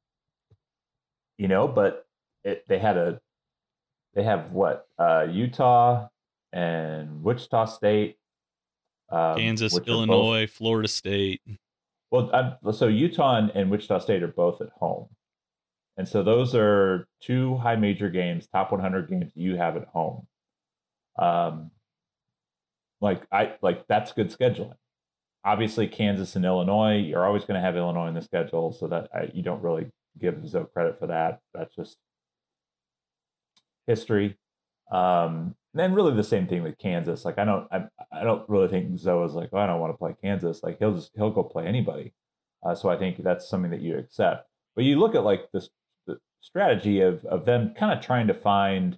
you 1.37 1.47
know, 1.47 1.67
but 1.67 2.05
it, 2.43 2.65
they 2.67 2.79
had 2.79 2.97
a 2.97 3.19
they 4.13 4.23
have 4.23 4.51
what 4.51 4.87
uh, 4.99 5.25
Utah 5.29 6.07
and 6.51 7.23
Wichita 7.23 7.65
State, 7.65 8.17
um, 9.09 9.37
Kansas, 9.37 9.77
Illinois, 9.87 10.45
both, 10.45 10.51
Florida 10.51 10.87
State. 10.87 11.41
Well, 12.11 12.29
I'm, 12.33 12.73
so 12.73 12.87
Utah 12.87 13.37
and, 13.37 13.49
and 13.55 13.71
Wichita 13.71 13.99
State 13.99 14.21
are 14.21 14.27
both 14.27 14.61
at 14.61 14.69
home. 14.77 15.07
And 15.97 16.07
so 16.07 16.23
those 16.23 16.55
are 16.55 17.07
two 17.21 17.57
high 17.57 17.75
major 17.75 18.09
games, 18.09 18.47
top 18.47 18.71
100 18.71 19.09
games 19.09 19.31
you 19.35 19.55
have 19.55 19.77
at 19.77 19.87
home. 19.87 20.27
Um, 21.17 21.71
like 23.01 23.23
I 23.31 23.53
like 23.61 23.85
that's 23.87 24.13
good 24.13 24.29
scheduling. 24.29 24.75
Obviously, 25.45 25.87
Kansas 25.87 26.35
and 26.35 26.45
Illinois, 26.45 26.97
you're 26.97 27.25
always 27.25 27.43
going 27.43 27.59
to 27.59 27.65
have 27.65 27.75
Illinois 27.75 28.07
in 28.07 28.13
the 28.13 28.21
schedule, 28.21 28.71
so 28.71 28.87
that 28.87 29.09
I, 29.13 29.29
you 29.33 29.43
don't 29.43 29.61
really 29.61 29.87
give 30.19 30.47
Zoe 30.47 30.65
credit 30.73 30.99
for 30.99 31.07
that. 31.07 31.39
That's 31.53 31.75
just 31.75 31.97
history. 33.87 34.37
Um, 34.91 35.55
and 35.73 35.79
then 35.79 35.93
really 35.93 36.13
the 36.13 36.23
same 36.23 36.47
thing 36.47 36.63
with 36.63 36.77
Kansas. 36.77 37.25
Like 37.25 37.39
I 37.39 37.45
don't, 37.45 37.67
I, 37.71 37.85
I 38.11 38.23
don't 38.23 38.47
really 38.47 38.67
think 38.67 38.97
Zoe 38.97 39.25
is 39.25 39.33
like, 39.33 39.49
oh, 39.53 39.57
I 39.57 39.67
don't 39.67 39.79
want 39.79 39.93
to 39.93 39.97
play 39.97 40.15
Kansas. 40.21 40.61
Like 40.63 40.77
he'll 40.79 40.93
just 40.93 41.11
he'll 41.15 41.31
go 41.31 41.43
play 41.43 41.65
anybody. 41.65 42.13
Uh, 42.63 42.75
so 42.75 42.89
I 42.89 42.97
think 42.97 43.23
that's 43.23 43.47
something 43.47 43.71
that 43.71 43.81
you 43.81 43.97
accept. 43.97 44.47
But 44.75 44.85
you 44.85 44.99
look 44.99 45.15
at 45.15 45.23
like 45.23 45.51
this 45.51 45.69
the 46.05 46.19
strategy 46.41 47.01
of 47.01 47.25
of 47.25 47.45
them 47.45 47.73
kind 47.77 47.91
of 47.97 48.05
trying 48.05 48.27
to 48.27 48.33
find 48.33 48.97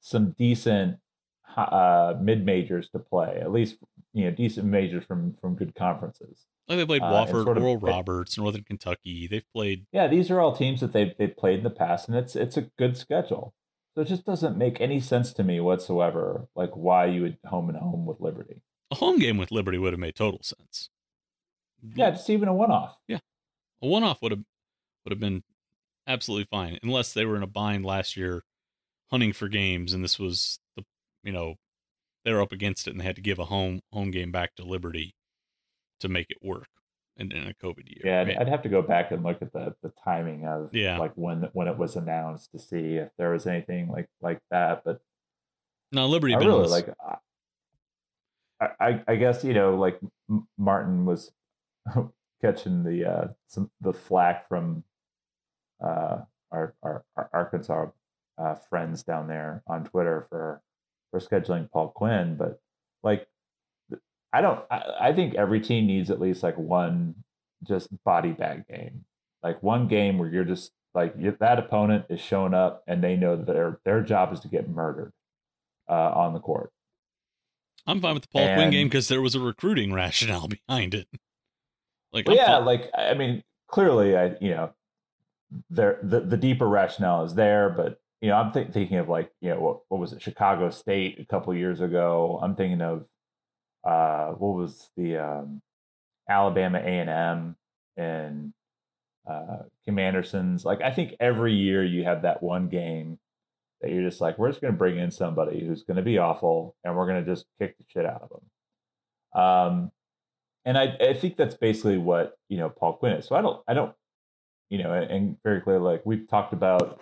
some 0.00 0.34
decent 0.38 0.96
uh, 1.56 2.14
mid 2.20 2.44
majors 2.44 2.88
to 2.90 2.98
play, 2.98 3.38
at 3.40 3.52
least 3.52 3.76
you 4.12 4.24
know 4.24 4.30
decent 4.30 4.66
majors 4.66 5.04
from 5.04 5.34
from 5.40 5.54
good 5.54 5.74
conferences. 5.74 6.46
Like 6.68 6.78
they 6.78 6.86
played 6.86 7.02
uh, 7.02 7.06
Wofford, 7.06 7.44
sort 7.44 7.56
of, 7.56 7.62
Oral 7.62 7.78
Roberts, 7.78 8.38
Northern 8.38 8.62
Kentucky. 8.62 9.26
They've 9.26 9.48
played. 9.52 9.86
Yeah, 9.92 10.08
these 10.08 10.30
are 10.30 10.40
all 10.40 10.54
teams 10.54 10.80
that 10.80 10.92
they've 10.92 11.12
they've 11.18 11.36
played 11.36 11.58
in 11.58 11.64
the 11.64 11.70
past, 11.70 12.08
and 12.08 12.16
it's 12.16 12.36
it's 12.36 12.56
a 12.56 12.68
good 12.78 12.96
schedule. 12.96 13.54
So 13.94 14.02
it 14.02 14.08
just 14.08 14.24
doesn't 14.24 14.56
make 14.56 14.80
any 14.80 15.00
sense 15.00 15.32
to 15.34 15.44
me 15.44 15.60
whatsoever, 15.60 16.48
like 16.54 16.70
why 16.70 17.06
you 17.06 17.22
would 17.22 17.38
home 17.44 17.68
and 17.68 17.76
home 17.76 18.06
with 18.06 18.20
Liberty. 18.20 18.62
A 18.90 18.94
home 18.94 19.18
game 19.18 19.36
with 19.36 19.50
Liberty 19.50 19.76
would 19.76 19.92
have 19.92 20.00
made 20.00 20.14
total 20.14 20.42
sense. 20.42 20.88
Yeah, 21.94 22.10
just 22.10 22.30
even 22.30 22.48
a 22.48 22.54
one 22.54 22.70
off. 22.70 22.98
Yeah, 23.08 23.18
a 23.82 23.86
one 23.86 24.04
off 24.04 24.22
would 24.22 24.32
have 24.32 24.44
would 25.04 25.12
have 25.12 25.20
been 25.20 25.42
absolutely 26.06 26.46
fine, 26.50 26.78
unless 26.82 27.12
they 27.12 27.24
were 27.24 27.36
in 27.36 27.42
a 27.42 27.48
bind 27.48 27.84
last 27.84 28.16
year, 28.16 28.44
hunting 29.10 29.32
for 29.32 29.48
games, 29.48 29.92
and 29.92 30.02
this 30.02 30.18
was 30.18 30.58
the 30.76 30.84
you 31.24 31.32
know 31.32 31.56
they 32.24 32.32
were 32.32 32.42
up 32.42 32.52
against 32.52 32.86
it 32.86 32.90
and 32.90 33.00
they 33.00 33.04
had 33.04 33.16
to 33.16 33.22
give 33.22 33.38
a 33.38 33.46
home 33.46 33.80
home 33.92 34.10
game 34.10 34.32
back 34.32 34.54
to 34.56 34.64
Liberty 34.64 35.14
to 36.00 36.08
make 36.08 36.30
it 36.30 36.38
work 36.42 36.68
in, 37.16 37.32
in 37.32 37.48
a 37.48 37.54
COVID 37.54 37.88
year. 37.88 38.02
Yeah, 38.04 38.24
mean, 38.24 38.38
I'd 38.38 38.48
have 38.48 38.62
to 38.62 38.68
go 38.68 38.82
back 38.82 39.10
and 39.10 39.22
look 39.22 39.42
at 39.42 39.52
the 39.52 39.74
the 39.82 39.92
timing 40.04 40.46
of 40.46 40.70
yeah. 40.72 40.98
like 40.98 41.12
when 41.14 41.48
when 41.52 41.68
it 41.68 41.76
was 41.76 41.96
announced 41.96 42.52
to 42.52 42.58
see 42.58 42.96
if 42.96 43.10
there 43.18 43.30
was 43.30 43.46
anything 43.46 43.88
like 43.88 44.08
like 44.20 44.40
that. 44.50 44.82
But 44.84 45.00
no, 45.90 46.06
Liberty. 46.06 46.34
I 46.34 46.38
really 46.38 46.68
like. 46.68 46.88
I, 48.60 48.68
I 48.80 49.02
I 49.08 49.16
guess 49.16 49.44
you 49.44 49.54
know 49.54 49.76
like 49.76 50.00
Martin 50.58 51.04
was 51.04 51.32
catching 52.40 52.84
the 52.84 53.10
uh 53.10 53.28
some 53.48 53.70
the 53.80 53.92
flack 53.92 54.48
from 54.48 54.84
uh 55.82 56.20
our 56.50 56.74
our, 56.82 57.04
our 57.16 57.30
Arkansas 57.32 57.86
uh, 58.38 58.54
friends 58.54 59.02
down 59.02 59.28
there 59.28 59.62
on 59.66 59.84
Twitter 59.84 60.26
for 60.28 60.62
for 61.12 61.20
scheduling 61.20 61.70
Paul 61.70 61.90
Quinn, 61.90 62.36
but 62.36 62.60
like 63.04 63.28
I 64.32 64.40
don't. 64.40 64.60
I, 64.70 64.82
I 65.00 65.12
think 65.12 65.34
every 65.34 65.60
team 65.60 65.86
needs 65.86 66.10
at 66.10 66.20
least 66.20 66.42
like 66.42 66.56
one 66.56 67.14
just 67.62 67.88
body 68.04 68.32
bag 68.32 68.66
game, 68.66 69.04
like 69.42 69.62
one 69.62 69.86
game 69.86 70.18
where 70.18 70.28
you're 70.28 70.44
just 70.44 70.72
like 70.94 71.14
if 71.20 71.38
that 71.38 71.58
opponent 71.58 72.06
is 72.08 72.20
showing 72.20 72.54
up 72.54 72.82
and 72.86 73.04
they 73.04 73.14
know 73.16 73.36
that 73.36 73.46
their 73.46 73.78
their 73.84 74.02
job 74.02 74.32
is 74.32 74.40
to 74.40 74.48
get 74.48 74.68
murdered 74.68 75.12
uh, 75.88 75.92
on 76.14 76.32
the 76.32 76.40
court. 76.40 76.72
I'm 77.86 78.00
fine 78.00 78.14
with 78.14 78.22
the 78.22 78.28
Paul 78.28 78.42
and, 78.42 78.56
Quinn 78.56 78.70
game 78.70 78.88
because 78.88 79.08
there 79.08 79.22
was 79.22 79.34
a 79.34 79.40
recruiting 79.40 79.92
rationale 79.92 80.48
behind 80.48 80.94
it. 80.94 81.08
Like, 82.12 82.26
well, 82.26 82.36
yeah, 82.36 82.56
fine. 82.58 82.64
like 82.64 82.90
I 82.96 83.14
mean, 83.14 83.42
clearly, 83.68 84.16
I 84.16 84.36
you 84.40 84.50
know, 84.50 84.72
there 85.68 85.98
the 86.02 86.20
the 86.20 86.36
deeper 86.38 86.66
rationale 86.66 87.24
is 87.24 87.34
there, 87.34 87.68
but 87.68 88.00
you 88.22 88.28
know, 88.28 88.36
I'm 88.36 88.52
th- 88.52 88.70
thinking 88.70 88.98
of 88.98 89.08
like 89.08 89.32
you 89.40 89.50
know 89.50 89.60
what, 89.60 89.80
what 89.88 90.00
was 90.00 90.12
it, 90.12 90.22
Chicago 90.22 90.70
State 90.70 91.18
a 91.18 91.26
couple 91.26 91.54
years 91.54 91.80
ago. 91.80 92.38
I'm 92.40 92.54
thinking 92.54 92.80
of 92.80 93.04
uh, 93.84 94.28
what 94.28 94.56
was 94.56 94.90
the 94.96 95.18
um, 95.18 95.60
Alabama 96.30 96.78
A 96.78 96.82
and 96.82 97.10
M 97.10 97.56
and 97.96 98.52
uh, 99.28 99.64
Kim 99.84 99.98
Anderson's. 99.98 100.64
Like 100.64 100.80
I 100.82 100.92
think 100.92 101.16
every 101.18 101.54
year 101.54 101.84
you 101.84 102.04
have 102.04 102.22
that 102.22 102.44
one 102.44 102.68
game 102.68 103.18
that 103.80 103.90
you're 103.90 104.08
just 104.08 104.20
like, 104.20 104.38
we're 104.38 104.50
just 104.50 104.60
going 104.60 104.72
to 104.72 104.78
bring 104.78 104.98
in 104.98 105.10
somebody 105.10 105.66
who's 105.66 105.82
going 105.82 105.96
to 105.96 106.02
be 106.04 106.18
awful, 106.18 106.76
and 106.84 106.96
we're 106.96 107.08
going 107.08 107.24
to 107.24 107.28
just 107.28 107.46
kick 107.58 107.76
the 107.76 107.84
shit 107.88 108.06
out 108.06 108.22
of 108.22 108.30
them. 108.30 109.42
Um, 109.42 109.92
and 110.64 110.78
I, 110.78 110.96
I 111.00 111.14
think 111.14 111.36
that's 111.36 111.56
basically 111.56 111.98
what 111.98 112.36
you 112.48 112.58
know 112.58 112.68
Paul 112.68 112.92
Quinn 112.92 113.14
is. 113.14 113.26
So 113.26 113.34
I 113.34 113.42
don't, 113.42 113.60
I 113.66 113.74
don't, 113.74 113.92
you 114.70 114.78
know, 114.78 114.92
and, 114.92 115.10
and 115.10 115.36
very 115.42 115.60
clearly, 115.60 115.82
like 115.82 116.02
we've 116.06 116.28
talked 116.28 116.52
about 116.52 117.00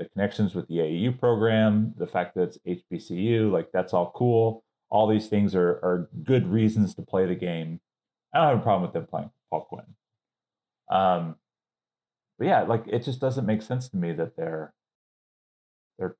the 0.00 0.06
connections 0.06 0.54
with 0.54 0.66
the 0.66 0.78
AAU 0.78 1.16
program, 1.18 1.94
the 1.96 2.06
fact 2.08 2.34
that 2.34 2.56
it's 2.66 2.82
HBCU, 2.90 3.52
like 3.52 3.70
that's 3.72 3.94
all 3.94 4.12
cool 4.16 4.64
all 4.90 5.06
these 5.06 5.28
things 5.28 5.54
are 5.54 5.70
are 5.82 6.10
good 6.24 6.46
reasons 6.46 6.94
to 6.94 7.02
play 7.02 7.26
the 7.26 7.34
game. 7.34 7.80
I 8.34 8.38
don't 8.38 8.48
have 8.48 8.58
a 8.58 8.62
problem 8.62 8.82
with 8.82 8.92
them 8.92 9.06
playing 9.06 9.30
Paul 9.48 9.62
Quinn. 9.62 9.84
Um, 10.90 11.36
but 12.38 12.46
yeah, 12.46 12.62
like 12.62 12.84
it 12.86 13.04
just 13.04 13.20
doesn't 13.20 13.46
make 13.46 13.62
sense 13.62 13.88
to 13.90 13.96
me 13.96 14.12
that 14.12 14.36
they're 14.36 14.74
they're 15.98 16.16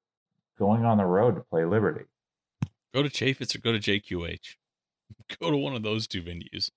going 0.58 0.84
on 0.84 0.98
the 0.98 1.04
road 1.04 1.34
to 1.34 1.42
play 1.42 1.64
Liberty. 1.64 2.04
Go 2.94 3.02
to 3.02 3.08
Chaifetz 3.08 3.54
or 3.54 3.58
go 3.58 3.72
to 3.72 3.78
JQH. 3.78 4.56
Go 5.40 5.50
to 5.50 5.56
one 5.56 5.74
of 5.74 5.82
those 5.82 6.06
two 6.06 6.22
venues. 6.22 6.70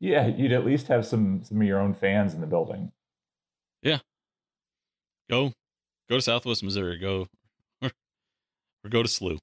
Yeah, 0.00 0.26
you'd 0.26 0.52
at 0.52 0.66
least 0.66 0.88
have 0.88 1.06
some 1.06 1.44
some 1.44 1.60
of 1.60 1.66
your 1.66 1.80
own 1.80 1.94
fans 1.94 2.34
in 2.34 2.40
the 2.40 2.46
building. 2.46 2.90
Yeah. 3.80 3.98
Go 5.30 5.52
go 6.08 6.16
to 6.16 6.22
Southwest 6.22 6.62
Missouri. 6.62 6.98
Go 6.98 7.26
or, 7.82 7.90
or 8.84 8.90
go 8.90 9.02
to 9.02 9.08
SLU. 9.08 9.38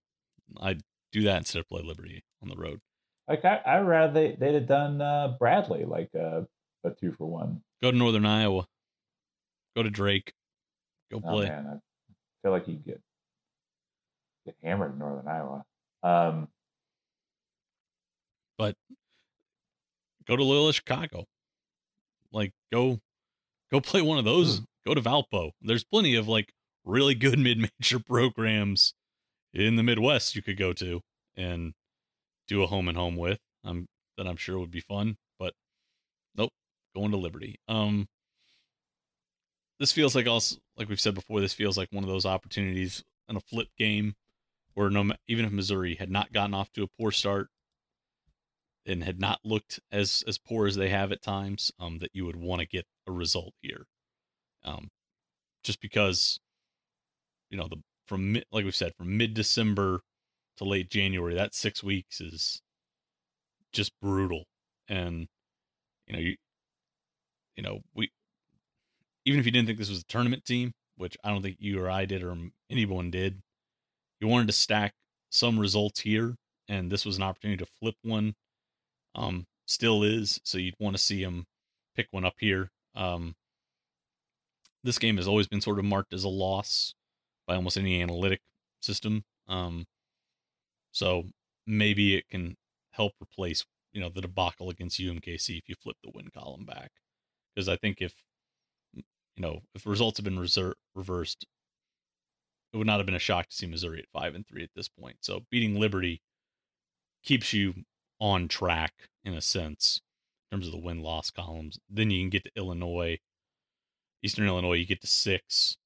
I'd 0.62 0.82
do 1.12 1.24
that 1.24 1.38
instead 1.38 1.60
of 1.60 1.68
play 1.68 1.82
Liberty 1.82 2.24
on 2.42 2.50
the 2.50 2.56
road. 2.56 2.80
Like 3.28 3.46
I, 3.46 3.62
I 3.66 3.80
rather 3.80 4.14
they 4.14 4.36
they'd 4.38 4.56
have 4.56 4.68
done 4.68 5.02
uh, 5.02 5.36
Bradley 5.40 5.86
like 5.86 6.10
uh, 6.16 6.42
a 6.84 6.90
two 6.92 7.14
for 7.14 7.26
one. 7.26 7.62
Go 7.82 7.92
to 7.92 7.98
Northern 7.98 8.26
Iowa. 8.26 8.66
Go 9.76 9.84
to 9.84 9.90
Drake. 9.90 10.34
Go 11.12 11.22
oh, 11.24 11.32
play. 11.32 11.46
Man, 11.48 11.68
I 11.68 12.14
feel 12.42 12.52
like 12.52 12.68
you 12.68 12.76
get 12.76 13.02
get 14.46 14.56
hammered 14.64 14.94
in 14.94 15.00
Northern 15.00 15.28
Iowa. 15.28 15.64
Um, 16.04 16.50
but 18.58 18.76
go 20.28 20.36
to 20.36 20.44
Loyola 20.44 20.74
Chicago. 20.74 21.26
Like 22.34 22.52
go 22.72 23.00
go 23.72 23.80
play 23.80 24.02
one 24.02 24.18
of 24.18 24.26
those 24.26 24.62
go 24.86 24.94
to 24.94 25.02
Valpo. 25.02 25.52
There's 25.62 25.84
plenty 25.84 26.16
of 26.16 26.28
like 26.28 26.54
really 26.86 27.16
good 27.16 27.40
mid-major 27.40 28.00
programs 28.00 28.94
in 29.54 29.76
the 29.76 29.84
Midwest 29.84 30.36
you 30.36 30.42
could 30.42 30.58
go 30.58 30.74
to 30.74 31.02
and 31.36 31.74
do 32.48 32.64
a 32.64 32.68
home 32.68 32.88
and 32.88 32.98
home 32.98 33.16
with. 33.16 33.40
Um, 33.64 33.88
that 34.18 34.28
I'm 34.28 34.36
sure 34.36 34.60
would 34.60 34.72
be 34.72 34.82
fun, 34.82 35.18
but 35.40 35.54
nope, 36.36 36.52
going 36.96 37.12
to 37.12 37.18
Liberty. 37.18 37.60
Um, 37.68 38.08
this 39.80 39.92
feels 39.92 40.16
like 40.16 40.28
also 40.28 40.58
like 40.78 40.90
we've 40.90 41.00
said 41.00 41.16
before. 41.16 41.40
This 41.40 41.54
feels 41.54 41.78
like 41.78 41.90
one 41.92 42.04
of 42.04 42.10
those 42.10 42.26
opportunities 42.26 43.04
in 43.30 43.36
a 43.36 43.42
flip 43.42 43.68
game 43.78 44.16
where 44.74 44.90
no, 44.90 45.12
even 45.28 45.46
if 45.46 45.52
Missouri 45.52 45.96
had 45.96 46.10
not 46.10 46.32
gotten 46.32 46.54
off 46.54 46.72
to 46.74 46.84
a 46.84 46.88
poor 47.00 47.12
start 47.12 47.48
and 48.86 49.04
had 49.04 49.20
not 49.20 49.40
looked 49.44 49.80
as 49.92 50.24
as 50.28 50.38
poor 50.38 50.68
as 50.68 50.76
they 50.76 50.90
have 50.90 51.12
at 51.12 51.22
times, 51.22 51.72
um, 51.80 52.00
that 52.00 52.12
you 52.14 52.26
would 52.26 52.36
want 52.36 52.62
to 52.62 52.68
get 52.68 52.86
a 53.08 53.12
result 53.12 53.54
here, 53.62 53.86
um, 54.66 54.90
just 55.64 55.82
because, 55.82 56.40
you 57.50 57.58
know, 57.58 57.68
the 57.68 57.78
from 58.08 58.34
like 58.52 58.66
we've 58.66 58.76
said 58.76 58.94
from 58.98 59.18
mid 59.18 59.34
December 59.34 60.02
to 60.58 60.64
late 60.64 60.90
January, 60.90 61.36
that 61.36 61.56
six 61.56 61.84
weeks 61.84 62.22
is 62.22 62.62
just 63.72 63.92
brutal, 64.02 64.44
and 64.88 65.28
you 66.08 66.14
know 66.14 66.20
you, 66.20 66.36
you 67.56 67.64
know 67.64 67.80
we, 67.96 68.12
even 69.26 69.40
if 69.40 69.46
you 69.46 69.52
didn't 69.52 69.68
think 69.68 69.80
this 69.80 69.90
was 69.90 70.02
a 70.02 70.06
tournament 70.06 70.46
team, 70.46 70.74
which 70.98 71.18
I 71.24 71.30
don't 71.30 71.42
think 71.42 71.58
you 71.60 71.80
or 71.80 71.90
I 71.90 72.06
did 72.06 72.24
or 72.24 72.36
anyone 72.70 73.10
did, 73.10 73.42
you 74.20 74.28
wanted 74.28 74.48
to 74.48 74.54
stack 74.54 74.94
some 75.30 75.60
results 75.60 76.02
here, 76.02 76.36
and 76.68 76.92
this 76.92 77.06
was 77.06 77.18
an 77.18 77.24
opportunity 77.24 77.64
to 77.64 77.72
flip 77.80 77.96
one 78.04 78.34
um, 79.16 79.46
still 79.66 80.04
is. 80.04 80.40
So 80.44 80.58
you'd 80.58 80.76
want 80.80 80.96
to 80.96 81.02
see 81.02 81.22
him 81.22 81.46
pick 81.96 82.08
one 82.12 82.26
up 82.26 82.36
here. 82.40 82.70
Um, 82.96 83.36
this 84.84 85.00
game 85.00 85.18
has 85.18 85.28
always 85.28 85.48
been 85.48 85.62
sort 85.62 85.80
of 85.80 85.86
marked 85.86 86.14
as 86.14 86.24
a 86.24 86.30
loss 86.30 86.94
by 87.48 87.56
almost 87.56 87.78
any 87.78 88.02
analytic 88.02 88.42
system. 88.82 89.24
Um, 89.48 89.86
so 90.92 91.24
maybe 91.66 92.16
it 92.16 92.28
can 92.30 92.56
help 92.92 93.14
replace, 93.22 93.66
you 93.94 94.02
know, 94.02 94.10
the 94.10 94.22
debacle 94.22 94.70
against 94.70 95.00
UMKC 95.00 95.58
if 95.58 95.68
you 95.68 95.76
flip 95.76 95.98
the 96.04 96.12
win 96.14 96.30
column 96.34 96.66
back. 96.66 96.92
Because 97.54 97.70
I 97.70 97.78
think 97.78 98.02
if, 98.02 98.14
you 98.94 99.04
know, 99.38 99.62
if 99.74 99.86
results 99.86 100.18
have 100.18 100.26
been 100.26 100.38
reser- 100.38 100.74
reversed, 100.96 101.46
it 102.74 102.78
would 102.78 102.88
not 102.88 102.98
have 102.98 103.06
been 103.06 103.16
a 103.16 103.20
shock 103.20 103.50
to 103.50 103.56
see 103.56 103.68
Missouri 103.68 104.00
at 104.00 104.20
five 104.20 104.36
and 104.36 104.46
three 104.46 104.64
at 104.64 104.72
this 104.76 104.90
point. 104.90 105.18
So 105.22 105.42
beating 105.52 105.80
Liberty 105.80 106.22
keeps 107.24 107.54
you 107.54 107.74
on 108.20 108.48
track 108.48 108.94
in 109.24 109.34
a 109.34 109.42
sense 109.42 110.02
in 110.52 110.58
terms 110.58 110.68
of 110.68 110.74
the 110.74 110.80
win 110.80 111.02
loss 111.02 111.30
columns. 111.30 111.80
Then 111.90 112.10
you 112.10 112.22
can 112.22 112.30
get 112.30 112.44
to 112.46 112.52
Illinois, 112.56 113.20
Eastern 114.24 114.48
Illinois, 114.48 114.76
you 114.76 114.86
get 114.86 115.02
to 115.02 115.08
six. 115.08 115.78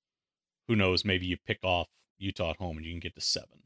Who 0.68 0.76
knows? 0.76 1.04
Maybe 1.04 1.26
you 1.26 1.38
pick 1.46 1.60
off 1.64 1.88
Utah 2.20 2.52
at 2.52 2.58
home 2.58 2.78
and 2.78 2.86
you 2.86 2.94
can 2.94 3.00
get 3.00 3.16
to 3.16 3.22
seven. 3.22 3.64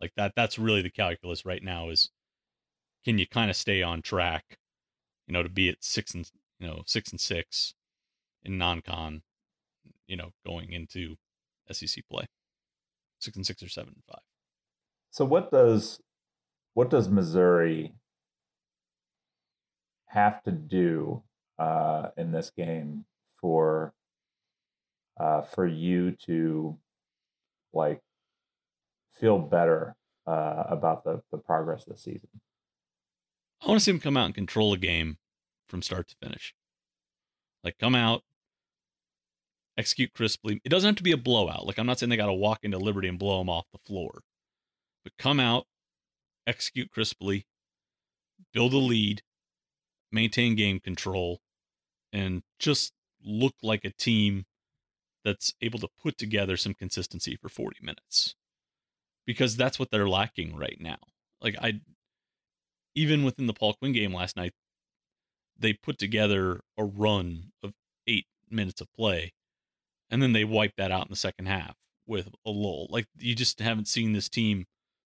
Like 0.00 0.12
that, 0.16 0.32
that's 0.36 0.58
really 0.58 0.82
the 0.82 0.90
calculus 0.90 1.44
right 1.44 1.62
now 1.62 1.90
is 1.90 2.10
can 3.04 3.18
you 3.18 3.26
kind 3.26 3.50
of 3.50 3.56
stay 3.56 3.82
on 3.82 4.02
track, 4.02 4.58
you 5.26 5.32
know, 5.32 5.42
to 5.42 5.48
be 5.48 5.68
at 5.68 5.82
six 5.82 6.14
and, 6.14 6.30
you 6.58 6.66
know, 6.66 6.82
six 6.86 7.10
and 7.10 7.20
six 7.20 7.74
in 8.44 8.58
non 8.58 8.80
con, 8.80 9.22
you 10.06 10.16
know, 10.16 10.30
going 10.46 10.72
into 10.72 11.16
SEC 11.70 12.04
play, 12.10 12.26
six 13.18 13.36
and 13.36 13.46
six 13.46 13.62
or 13.62 13.68
seven 13.68 13.94
and 13.94 14.04
five. 14.08 14.22
So 15.10 15.24
what 15.24 15.50
does, 15.50 16.00
what 16.74 16.90
does 16.90 17.08
Missouri 17.08 17.92
have 20.06 20.42
to 20.44 20.52
do 20.52 21.22
uh, 21.58 22.08
in 22.16 22.32
this 22.32 22.50
game 22.50 23.04
for 23.40 23.92
uh, 25.18 25.42
for 25.42 25.66
you 25.66 26.12
to 26.26 26.78
like 27.72 28.00
feel 29.12 29.38
better 29.38 29.94
uh, 30.26 30.64
about 30.68 31.04
the 31.04 31.22
the 31.30 31.38
progress 31.38 31.84
this 31.84 32.02
season? 32.02 32.28
I 33.62 33.68
want 33.68 33.78
to 33.78 33.84
see 33.84 33.92
him 33.92 34.00
come 34.00 34.16
out 34.16 34.26
and 34.26 34.34
control 34.34 34.72
a 34.72 34.78
game 34.78 35.18
from 35.68 35.82
start 35.82 36.08
to 36.08 36.16
finish. 36.22 36.54
Like 37.62 37.78
come 37.78 37.94
out, 37.94 38.24
execute 39.78 40.12
crisply. 40.12 40.60
It 40.64 40.68
doesn't 40.68 40.88
have 40.88 40.96
to 40.96 41.02
be 41.02 41.12
a 41.12 41.16
blowout. 41.16 41.66
Like 41.66 41.78
I'm 41.78 41.86
not 41.86 41.98
saying 41.98 42.10
they 42.10 42.16
got 42.16 42.26
to 42.26 42.32
walk 42.32 42.60
into 42.62 42.78
Liberty 42.78 43.08
and 43.08 43.18
blow 43.18 43.38
them 43.38 43.48
off 43.48 43.66
the 43.72 43.78
floor, 43.78 44.22
but 45.04 45.16
come 45.16 45.38
out, 45.38 45.66
execute 46.46 46.90
crisply, 46.90 47.46
build 48.52 48.72
a 48.72 48.78
lead, 48.78 49.22
maintain 50.10 50.56
game 50.56 50.80
control, 50.80 51.40
and 52.12 52.42
just 52.58 52.92
look 53.24 53.54
like 53.62 53.84
a 53.84 53.92
team 53.92 54.44
that's 55.24 55.52
able 55.60 55.78
to 55.80 55.88
put 56.02 56.18
together 56.18 56.56
some 56.56 56.74
consistency 56.74 57.36
for 57.36 57.48
40 57.48 57.78
minutes. 57.82 58.34
Because 59.26 59.56
that's 59.56 59.78
what 59.78 59.90
they're 59.90 60.08
lacking 60.08 60.56
right 60.56 60.78
now. 60.80 60.98
Like 61.40 61.56
I 61.60 61.80
even 62.94 63.24
within 63.24 63.46
the 63.46 63.54
Paul 63.54 63.74
Quinn 63.74 63.92
game 63.92 64.12
last 64.12 64.36
night, 64.36 64.52
they 65.58 65.72
put 65.72 65.98
together 65.98 66.60
a 66.76 66.84
run 66.84 67.52
of 67.62 67.72
8 68.06 68.26
minutes 68.50 68.80
of 68.80 68.92
play 68.92 69.32
and 70.10 70.22
then 70.22 70.32
they 70.32 70.44
wiped 70.44 70.76
that 70.76 70.90
out 70.90 71.06
in 71.06 71.10
the 71.10 71.16
second 71.16 71.46
half 71.46 71.74
with 72.06 72.28
a 72.44 72.50
lull. 72.50 72.86
Like 72.90 73.06
you 73.16 73.34
just 73.34 73.60
haven't 73.60 73.88
seen 73.88 74.12
this 74.12 74.28
team 74.28 74.66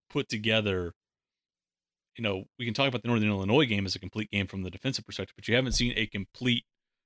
put 0.10 0.30
together 0.30 0.93
you 2.17 2.23
know, 2.23 2.45
we 2.58 2.65
can 2.65 2.73
talk 2.73 2.88
about 2.88 3.01
the 3.01 3.10
Northern 3.10 3.30
Illinois 3.30 3.65
game 3.65 3.86
as 3.86 3.95
a 3.95 3.99
complete 3.99 4.32
game 4.32 4.47
from 4.47 4.63
the 4.63 4.71
defensive 4.71 5.06
perspective, 5.06 5.36
but 5.36 5.47
you 5.47 5.56
haven't 5.56 5.73
seen 5.73 5.93
a 5.97 6.06
complete 6.06 6.63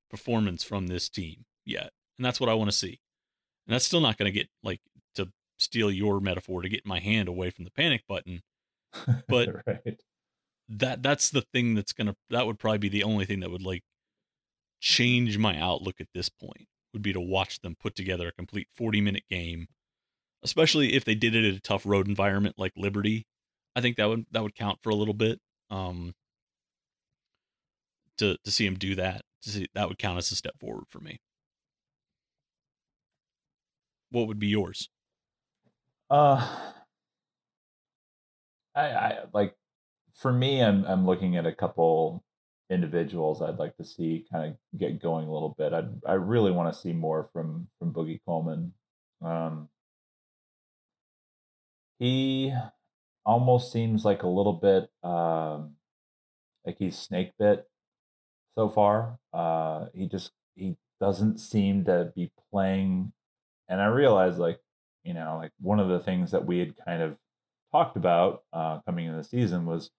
performance 0.10 0.64
from 0.64 0.88
this 0.88 1.10
team 1.10 1.46
yet. 1.66 1.92
And 2.20 2.26
that's 2.26 2.40
what 2.40 2.50
I 2.50 2.54
want 2.54 2.70
to 2.70 2.78
see. 2.78 3.00
And 3.66 3.74
that's 3.74 3.86
still 3.86 4.02
not 4.02 4.18
going 4.18 4.32
to 4.32 4.38
get 4.38 4.50
like 4.62 4.82
to 5.16 5.30
steal 5.58 5.90
your 5.90 6.20
metaphor 6.20 6.62
to 6.62 6.70
get 6.70 6.86
my 6.86 7.00
hand 7.00 7.28
away 7.28 7.50
from 7.50 7.64
the 7.64 7.72
panic 7.72 8.04
button. 8.08 8.42
But 9.28 9.50
right. 9.68 10.00
that 10.70 11.04
that's 11.04 11.30
the 11.30 11.44
thing 11.54 11.76
that's 11.76 11.94
going 11.94 12.08
to 12.08 12.16
that 12.32 12.48
would 12.48 12.58
probably 12.58 12.80
be 12.80 12.90
the 12.90 13.04
only 13.04 13.26
thing 13.26 13.42
that 13.42 13.52
would 13.52 13.62
like 13.62 13.84
change 14.80 15.38
my 15.38 15.60
outlook 15.60 16.02
at 16.02 16.08
this 16.16 16.30
point 16.30 16.68
would 16.94 17.04
be 17.04 17.14
to 17.14 17.22
watch 17.22 17.62
them 17.62 17.76
put 17.80 17.96
together 17.96 18.28
a 18.28 18.32
complete 18.32 18.68
40 18.76 19.00
minute 19.02 19.24
game, 19.30 19.68
especially 20.44 20.96
if 20.96 21.06
they 21.06 21.14
did 21.14 21.36
it 21.36 21.48
at 21.48 21.54
a 21.54 21.62
tough 21.62 21.86
road 21.86 22.08
environment 22.08 22.56
like 22.58 22.74
Liberty 22.76 23.28
I 23.76 23.82
think 23.82 23.98
that 23.98 24.10
would 24.10 24.26
that 24.32 24.44
would 24.44 24.56
count 24.56 24.80
for 24.82 24.90
a 24.90 24.96
little 24.96 25.14
bit. 25.14 25.40
Um, 25.70 26.14
to 28.18 28.38
to 28.44 28.52
see 28.52 28.66
him 28.66 28.76
do 28.76 28.96
that, 28.96 29.22
to 29.44 29.50
see 29.50 29.68
that 29.74 29.88
would 29.88 29.98
count 29.98 30.18
as 30.18 30.32
a 30.32 30.36
step 30.36 30.60
forward 30.60 30.86
for 30.90 31.00
me. 31.00 31.20
What 34.12 34.28
would 34.28 34.40
be 34.40 34.48
yours? 34.48 34.90
Uh, 36.10 36.74
I, 38.76 38.82
I 38.82 39.18
like 39.34 39.56
for 40.16 40.32
me, 40.32 40.62
I'm 40.64 40.86
I'm 40.86 41.06
looking 41.06 41.38
at 41.38 41.46
a 41.46 41.54
couple 41.54 42.24
individuals 42.70 43.42
I'd 43.42 43.58
like 43.58 43.76
to 43.78 43.84
see 43.84 44.26
kind 44.32 44.52
of 44.54 44.80
get 44.80 45.02
going 45.02 45.28
a 45.28 45.34
little 45.34 45.56
bit. 45.58 45.74
I 45.74 45.86
I 46.06 46.14
really 46.14 46.52
want 46.52 46.74
to 46.74 46.80
see 46.80 46.94
more 46.94 47.30
from 47.34 47.68
from 47.80 47.94
Boogie 47.94 48.22
Coleman. 48.26 48.74
Um, 49.22 49.70
he 52.00 52.54
almost 53.26 53.72
seems 53.72 54.06
like 54.06 54.24
a 54.24 54.28
little 54.28 54.54
bit 54.54 54.90
um, 55.04 55.76
like 56.66 56.78
he's 56.78 56.98
snake 56.98 57.34
bit 57.40 57.68
so 58.58 58.70
far. 58.70 59.20
Uh, 59.34 59.88
he 59.94 60.08
just 60.08 60.32
he 60.56 60.78
doesn't 61.00 61.40
seem 61.40 61.86
to 61.86 62.12
be 62.16 62.32
playing, 62.52 63.14
and 63.70 63.82
I 63.82 63.86
realized 63.86 64.40
like 64.40 64.60
you 65.04 65.14
know 65.14 65.38
like 65.42 65.52
one 65.62 65.80
of 65.80 65.88
the 65.88 66.00
things 66.00 66.32
that 66.32 66.46
we 66.46 66.60
had 66.60 66.74
kind 66.86 67.02
of 67.02 67.18
talked 67.72 67.96
about 67.96 68.44
uh, 68.52 68.80
coming 68.86 69.06
into 69.06 69.18
the 69.18 69.24
season 69.24 69.66
was 69.66 69.92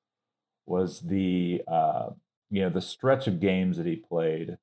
was 0.66 1.00
the 1.00 1.62
uh, 1.66 2.10
you 2.50 2.62
know 2.62 2.70
the 2.70 2.82
stretch 2.82 3.26
of 3.26 3.40
games 3.40 3.78
that 3.78 3.86
he 3.86 3.96
played 3.96 4.56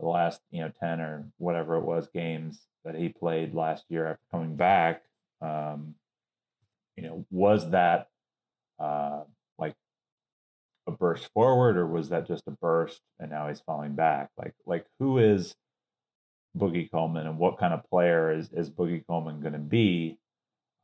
the 0.00 0.06
last 0.06 0.40
you 0.50 0.60
know 0.60 0.72
10 0.80 1.00
or 1.00 1.28
whatever 1.38 1.76
it 1.76 1.84
was 1.84 2.08
games 2.12 2.62
that 2.84 2.96
he 2.96 3.08
played 3.08 3.54
last 3.54 3.84
year 3.88 4.08
after 4.08 4.22
coming 4.32 4.56
back 4.56 5.02
um, 5.42 5.94
you 6.96 7.02
know, 7.02 7.26
was 7.30 7.70
that 7.70 8.08
uh, 8.78 9.22
like 9.58 9.74
a 10.86 10.92
burst 10.92 11.28
forward 11.34 11.76
or 11.76 11.86
was 11.86 12.10
that 12.10 12.26
just 12.26 12.46
a 12.46 12.52
burst 12.52 13.00
and 13.18 13.30
now 13.30 13.48
he's 13.48 13.60
falling 13.60 13.94
back? 13.94 14.30
Like, 14.38 14.54
like 14.66 14.86
who 14.98 15.18
is 15.18 15.54
Boogie 16.56 16.90
Coleman 16.90 17.26
and 17.26 17.38
what 17.38 17.58
kind 17.58 17.72
of 17.72 17.88
player 17.88 18.32
is, 18.32 18.50
is 18.52 18.70
Boogie 18.70 19.06
Coleman 19.06 19.40
going 19.40 19.54
to 19.54 19.58
be 19.58 20.18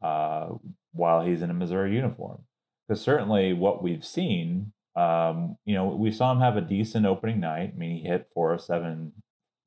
uh, 0.02 0.48
while 0.92 1.24
he's 1.24 1.42
in 1.42 1.50
a 1.50 1.54
Missouri 1.54 1.94
uniform? 1.94 2.42
Because 2.86 3.02
certainly 3.02 3.52
what 3.52 3.82
we've 3.82 4.04
seen, 4.04 4.72
um, 4.96 5.56
you 5.64 5.74
know, 5.74 5.86
we 5.86 6.10
saw 6.10 6.32
him 6.32 6.40
have 6.40 6.56
a 6.56 6.62
decent 6.62 7.06
opening 7.06 7.40
night. 7.40 7.72
I 7.74 7.78
mean, 7.78 7.96
he 7.96 8.08
hit 8.08 8.28
four 8.32 8.52
of 8.52 8.62
seven 8.62 9.12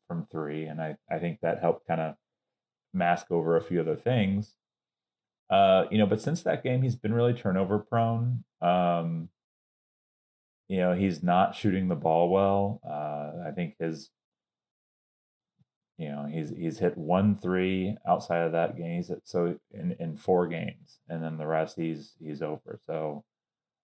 from 0.08 0.28
three, 0.32 0.66
and 0.66 0.82
I, 0.82 0.96
I 1.10 1.20
think 1.20 1.40
that 1.42 1.62
helped 1.62 1.88
kind 1.88 2.02
of 2.02 2.16
mask 2.94 3.28
over 3.32 3.56
a 3.56 3.64
few 3.64 3.80
other 3.80 3.96
things. 3.96 4.56
Uh, 5.50 5.86
you 5.92 5.98
know, 5.98 6.06
but 6.06 6.22
since 6.22 6.42
that 6.44 6.64
game, 6.64 6.82
he's 6.82 6.96
been 6.96 7.14
really 7.14 7.34
turnover 7.34 7.78
prone. 7.80 8.44
Um, 8.62 9.30
you 10.68 10.78
know, 10.78 10.94
he's 10.94 11.22
not 11.22 11.56
shooting 11.56 11.90
the 11.90 11.96
ball 11.96 12.30
well. 12.30 12.80
Uh, 12.90 13.48
I 13.48 13.52
think 13.52 13.76
his 13.78 14.10
you 15.98 16.10
know, 16.10 16.26
he's 16.32 16.50
he's 16.50 16.80
hit 16.80 16.98
one 16.98 17.36
three 17.36 17.98
outside 18.08 18.44
of 18.44 18.54
that 18.54 18.78
game. 18.78 18.98
He's 18.98 19.12
so 19.24 19.58
in 19.72 19.96
in 20.00 20.18
four 20.18 20.48
games, 20.48 21.00
and 21.10 21.24
then 21.24 21.38
the 21.38 21.46
rest 21.46 21.78
he's 21.78 22.14
he's 22.20 22.42
over. 22.42 22.80
So, 22.88 23.24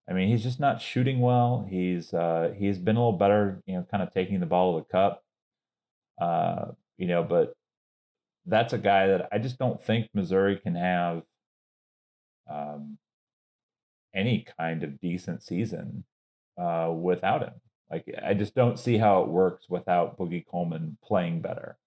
I 0.09 0.13
mean, 0.13 0.29
he's 0.29 0.43
just 0.43 0.59
not 0.59 0.81
shooting 0.81 1.19
well. 1.19 1.67
He's 1.69 2.13
uh, 2.13 2.53
he's 2.57 2.79
been 2.79 2.95
a 2.95 2.99
little 2.99 3.17
better, 3.17 3.61
you 3.65 3.75
know, 3.75 3.85
kind 3.91 4.03
of 4.03 4.13
taking 4.13 4.39
the 4.39 4.45
ball 4.45 4.79
to 4.79 4.85
the 4.85 4.91
cup. 4.91 5.23
Uh, 6.19 6.71
you 6.97 7.07
know, 7.07 7.23
but 7.23 7.53
that's 8.47 8.73
a 8.73 8.77
guy 8.77 9.07
that 9.07 9.29
I 9.31 9.37
just 9.37 9.59
don't 9.59 9.81
think 9.83 10.09
Missouri 10.13 10.57
can 10.57 10.75
have 10.75 11.21
um, 12.49 12.97
any 14.15 14.45
kind 14.57 14.83
of 14.83 14.99
decent 14.99 15.43
season 15.43 16.03
uh, 16.57 16.91
without 16.91 17.43
him. 17.43 17.53
Like 17.91 18.05
I 18.25 18.33
just 18.33 18.55
don't 18.55 18.79
see 18.79 18.97
how 18.97 19.21
it 19.21 19.29
works 19.29 19.69
without 19.69 20.17
Boogie 20.17 20.45
Coleman 20.45 20.97
playing 21.03 21.41
better. 21.41 21.77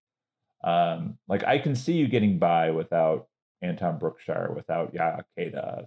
Um, 0.63 1.19
like 1.29 1.45
I 1.45 1.59
can 1.59 1.75
see 1.75 1.95
you 1.95 2.09
getting 2.09 2.39
by 2.39 2.71
without 2.71 3.27
Anton 3.63 3.99
Brookshire, 3.99 4.53
without 4.55 4.95
Yaya 4.95 5.25
Keita. 5.39 5.85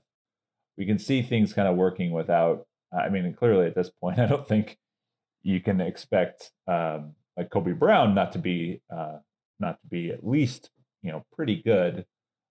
We 0.77 0.85
can 0.85 0.99
see 0.99 1.21
things 1.21 1.53
kind 1.53 1.67
of 1.67 1.75
working 1.75 2.11
without. 2.11 2.65
I 2.91 3.09
mean, 3.09 3.33
clearly 3.33 3.67
at 3.67 3.75
this 3.75 3.89
point, 3.89 4.19
I 4.19 4.25
don't 4.25 4.47
think 4.47 4.77
you 5.41 5.59
can 5.61 5.81
expect 5.81 6.51
um, 6.67 7.13
like 7.37 7.49
Kobe 7.49 7.73
Brown 7.73 8.15
not 8.15 8.31
to 8.33 8.39
be 8.39 8.81
uh, 8.95 9.17
not 9.59 9.79
to 9.81 9.87
be 9.87 10.11
at 10.11 10.25
least 10.25 10.69
you 11.01 11.11
know 11.11 11.25
pretty 11.33 11.61
good. 11.61 12.05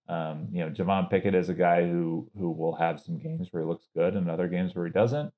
Um, 0.08 0.48
you 0.52 0.60
know, 0.60 0.70
Javon 0.70 1.08
Pickett 1.08 1.34
is 1.34 1.48
a 1.48 1.54
guy 1.54 1.82
who 1.82 2.28
who 2.38 2.50
will 2.50 2.74
have 2.76 3.00
some 3.00 3.18
games 3.18 3.48
where 3.50 3.62
he 3.62 3.68
looks 3.68 3.88
good 3.96 4.14
and 4.14 4.30
other 4.30 4.48
games 4.48 4.74
where 4.74 4.86
he 4.86 4.92
doesn't. 4.92 5.32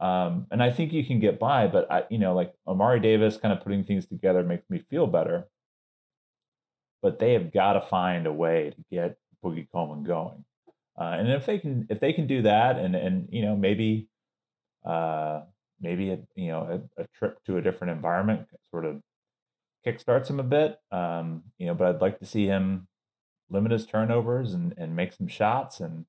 Um, 0.00 0.46
and 0.50 0.62
I 0.62 0.70
think 0.70 0.92
you 0.92 1.04
can 1.04 1.20
get 1.20 1.38
by, 1.38 1.66
but 1.66 1.90
I, 1.92 2.04
you 2.08 2.18
know, 2.18 2.34
like 2.34 2.54
Amari 2.66 3.00
Davis 3.00 3.36
kind 3.36 3.52
of 3.52 3.62
putting 3.62 3.84
things 3.84 4.06
together 4.06 4.42
makes 4.42 4.68
me 4.70 4.82
feel 4.88 5.06
better. 5.06 5.46
But 7.02 7.18
they 7.18 7.32
have 7.32 7.52
got 7.52 7.74
to 7.74 7.80
find 7.80 8.26
a 8.26 8.32
way 8.32 8.70
to 8.70 8.84
get 8.90 9.16
Boogie 9.42 9.68
Coleman 9.72 10.04
going. 10.04 10.44
Uh, 10.98 11.16
and 11.18 11.30
if 11.30 11.46
they 11.46 11.58
can, 11.58 11.86
if 11.88 12.00
they 12.00 12.12
can 12.12 12.26
do 12.26 12.42
that, 12.42 12.78
and 12.78 12.94
and 12.94 13.28
you 13.30 13.42
know 13.42 13.56
maybe, 13.56 14.08
uh, 14.84 15.40
maybe 15.80 16.10
a, 16.10 16.18
you 16.34 16.48
know 16.48 16.82
a, 16.98 17.02
a 17.02 17.06
trip 17.16 17.42
to 17.46 17.56
a 17.56 17.62
different 17.62 17.92
environment 17.92 18.46
sort 18.70 18.84
of 18.84 19.00
kickstarts 19.86 20.28
him 20.28 20.40
a 20.40 20.44
bit. 20.44 20.78
Um, 20.92 21.44
you 21.58 21.66
know, 21.66 21.74
but 21.74 21.86
I'd 21.86 22.02
like 22.02 22.18
to 22.18 22.26
see 22.26 22.46
him 22.46 22.86
limit 23.48 23.72
his 23.72 23.86
turnovers 23.86 24.52
and 24.52 24.74
and 24.76 24.94
make 24.94 25.12
some 25.12 25.28
shots 25.28 25.80
and 25.80 26.04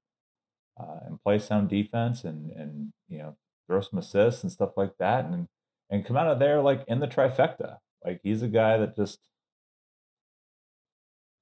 uh, 0.80 1.00
and 1.06 1.24
play 1.24 1.40
some 1.40 1.68
defense 1.68 2.24
and 2.24 2.52
and 2.52 2.92
you 3.08 3.20
know 3.20 3.38
throw 3.68 3.82
some 3.82 4.00
assists 4.00 4.44
and 4.44 4.52
stuff 4.52 4.72
like 4.76 4.98
that, 5.00 5.26
and 5.26 5.48
and 5.90 6.06
come 6.06 6.18
out 6.18 6.28
of 6.28 6.40
there 6.40 6.62
like 6.62 6.84
in 6.88 7.00
the 7.00 7.08
trifecta. 7.08 7.78
Like 8.04 8.20
he's 8.24 8.42
a 8.42 8.48
guy 8.48 8.78
that 8.78 8.96
just 8.96 9.20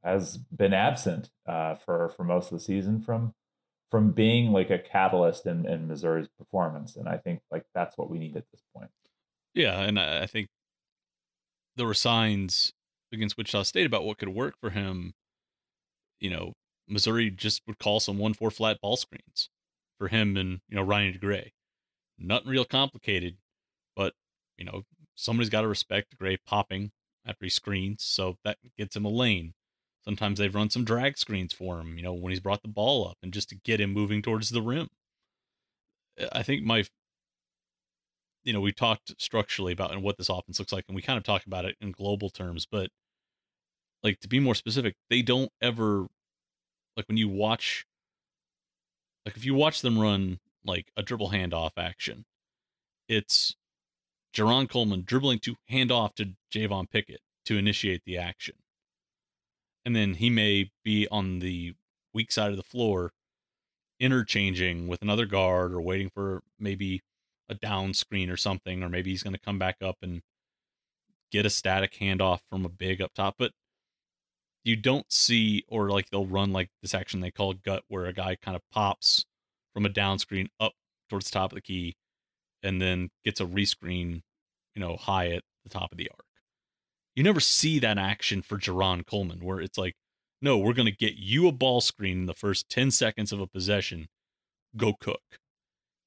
has 0.04 0.38
been 0.38 0.74
absent 0.74 1.30
uh, 1.46 1.76
for 1.76 2.10
for 2.10 2.24
most 2.24 2.52
of 2.52 2.58
the 2.58 2.64
season 2.64 3.02
from 3.02 3.34
from 3.92 4.12
being 4.12 4.52
like 4.52 4.70
a 4.70 4.78
catalyst 4.78 5.46
in, 5.48 5.66
in 5.66 5.88
Missouri's 5.88 6.28
performance, 6.38 6.96
and 6.96 7.10
I 7.10 7.18
think 7.18 7.42
like 7.52 7.64
that's 7.74 7.98
what 7.98 8.10
we 8.10 8.20
need 8.20 8.38
at 8.38 8.46
this 8.52 8.62
point. 8.76 8.92
Yeah, 9.54 9.82
and 9.82 10.00
I 10.00 10.28
think 10.28 10.48
there 11.76 11.88
were 11.88 11.96
signs 11.96 12.72
against 13.12 13.38
Wichita 13.38 13.64
State 13.64 13.88
about 13.88 14.06
what 14.06 14.20
could 14.20 14.30
work 14.30 14.56
for 14.62 14.70
him. 14.70 15.14
You 16.20 16.30
know, 16.30 16.54
Missouri 16.88 17.32
just 17.32 17.62
would 17.68 17.80
call 17.80 18.00
some 18.00 18.18
one 18.18 18.34
four 18.34 18.52
flat 18.52 18.80
ball 18.82 18.96
screens 18.96 19.50
for 19.98 20.08
him 20.08 20.38
and 20.38 20.62
you 20.70 20.76
know 20.76 20.84
Ronnie 20.84 21.14
DeGray. 21.14 21.52
Nothing 22.18 22.50
real 22.50 22.66
complicated, 22.66 23.38
but 23.96 24.14
you 24.58 24.66
know 24.66 24.84
somebody's 25.16 25.50
got 25.50 25.62
to 25.62 25.68
respect 25.68 26.16
DeGray 26.18 26.38
popping 26.46 26.92
after 27.26 27.46
he 27.46 27.50
screens, 27.50 28.04
so 28.04 28.38
that 28.44 28.58
gets 28.78 28.96
him 28.96 29.06
a 29.06 29.10
lane. 29.10 29.54
Sometimes 30.06 30.40
they've 30.40 30.54
run 30.54 30.70
some 30.70 30.86
drag 30.86 31.18
screens 31.18 31.54
for 31.54 31.80
him, 31.80 31.98
you 31.98 32.04
know, 32.04 32.14
when 32.14 32.32
he's 32.32 32.40
brought 32.40 32.62
the 32.62 32.68
ball 32.68 33.08
up 33.08 33.18
and 33.22 33.34
just 33.34 33.50
to 33.50 33.56
get 33.56 33.82
him 33.82 33.94
moving 33.94 34.22
towards 34.22 34.50
the 34.50 34.62
rim. 34.62 34.88
Uh, 36.20 36.28
I 36.32 36.44
think 36.44 36.64
my, 36.64 36.86
you 38.44 38.54
know, 38.54 38.62
we 38.62 38.72
talked 38.72 39.14
structurally 39.22 39.74
about 39.74 39.92
and 39.92 40.02
what 40.04 40.18
this 40.18 40.30
offense 40.30 40.60
looks 40.60 40.72
like, 40.72 40.86
and 40.88 40.96
we 40.96 41.02
kind 41.02 41.18
of 41.18 41.24
talk 41.24 41.46
about 41.46 41.66
it 41.66 41.76
in 41.82 41.92
global 41.92 42.30
terms, 42.30 42.66
but 42.70 42.90
like 44.04 44.20
to 44.22 44.28
be 44.28 44.40
more 44.40 44.56
specific, 44.56 44.96
they 45.10 45.22
don't 45.22 45.52
ever, 45.62 46.08
like 46.96 47.08
when 47.08 47.18
you 47.18 47.30
watch, 47.30 47.86
like 49.26 49.36
if 49.36 49.46
you 49.46 49.54
watch 49.54 49.82
them 49.82 50.00
run 50.00 50.40
like 50.66 50.92
a 50.98 51.04
dribble 51.04 51.32
handoff 51.32 51.72
action. 51.78 52.26
It's 53.08 53.56
Jarron 54.34 54.70
Coleman 54.70 55.04
dribbling 55.06 55.40
to 55.40 55.56
hand 55.68 55.92
off 55.92 56.14
to 56.16 56.34
Javon 56.54 56.90
Pickett 56.90 57.22
to 57.46 57.58
initiate 57.58 58.04
the 58.06 58.18
action. 58.18 58.56
And 59.90 59.96
then 59.96 60.14
he 60.14 60.30
may 60.30 60.70
be 60.84 61.08
on 61.10 61.40
the 61.40 61.74
weak 62.14 62.32
side 62.32 62.52
of 62.52 62.58
the 62.58 62.62
floor 62.62 63.12
interchanging 64.00 64.88
with 64.88 65.02
another 65.02 65.26
guard 65.26 65.74
or 65.74 65.82
waiting 65.82 66.12
for 66.14 66.44
maybe 66.60 67.02
a 67.50 67.56
down 67.56 67.96
screen 67.96 68.30
or 68.30 68.38
something, 68.38 68.84
or 68.84 68.90
maybe 68.90 69.10
he's 69.10 69.24
going 69.24 69.34
to 69.34 69.40
come 69.40 69.58
back 69.58 69.78
up 69.82 69.96
and 70.04 70.22
get 71.32 71.48
a 71.48 71.50
static 71.50 71.94
handoff 72.00 72.42
from 72.52 72.66
a 72.66 72.70
big 72.70 73.02
up 73.02 73.16
top. 73.16 73.34
But 73.40 73.54
you 74.64 74.76
don't 74.76 75.12
see, 75.12 75.64
or 75.68 75.90
like 75.90 76.12
they'll 76.12 76.28
run 76.28 76.54
like 76.54 76.70
this 76.84 76.94
action 76.94 77.22
they 77.22 77.32
call 77.32 77.56
gut, 77.56 77.82
where 77.88 78.06
a 78.06 78.14
guy 78.14 78.36
kind 78.36 78.56
of 78.56 78.62
pops 78.72 79.26
from 79.74 79.88
a 79.88 79.90
down 79.90 80.20
screen 80.20 80.50
up 80.60 80.74
towards 81.10 81.32
the 81.32 81.32
top 81.32 81.52
of 81.52 81.56
the 81.56 81.62
key 81.62 81.96
and 82.62 82.80
then 82.80 83.10
gets 83.26 83.42
a 83.42 83.46
rescreen, 83.46 84.22
you 84.76 84.82
know, 84.82 84.98
high 84.98 85.30
at 85.30 85.42
the 85.64 85.70
top 85.72 85.92
of 85.92 85.98
the 85.98 86.12
arc. 86.12 86.29
You 87.20 87.24
never 87.24 87.42
see 87.42 87.80
that 87.80 87.98
action 87.98 88.42
for 88.42 88.58
Jarron 88.58 89.06
Coleman 89.06 89.40
where 89.40 89.60
it's 89.60 89.78
like, 89.78 89.98
no, 90.42 90.58
we're 90.58 90.72
going 90.72 90.86
to 90.86 90.96
get 90.96 91.16
you 91.18 91.50
a 91.50 91.52
ball 91.52 91.82
screen 91.82 92.20
in 92.20 92.26
the 92.28 92.34
first 92.34 92.70
10 92.70 92.92
seconds 92.92 93.34
of 93.34 93.42
a 93.42 93.46
possession. 93.46 94.08
Go 94.78 94.94
cook. 94.98 95.20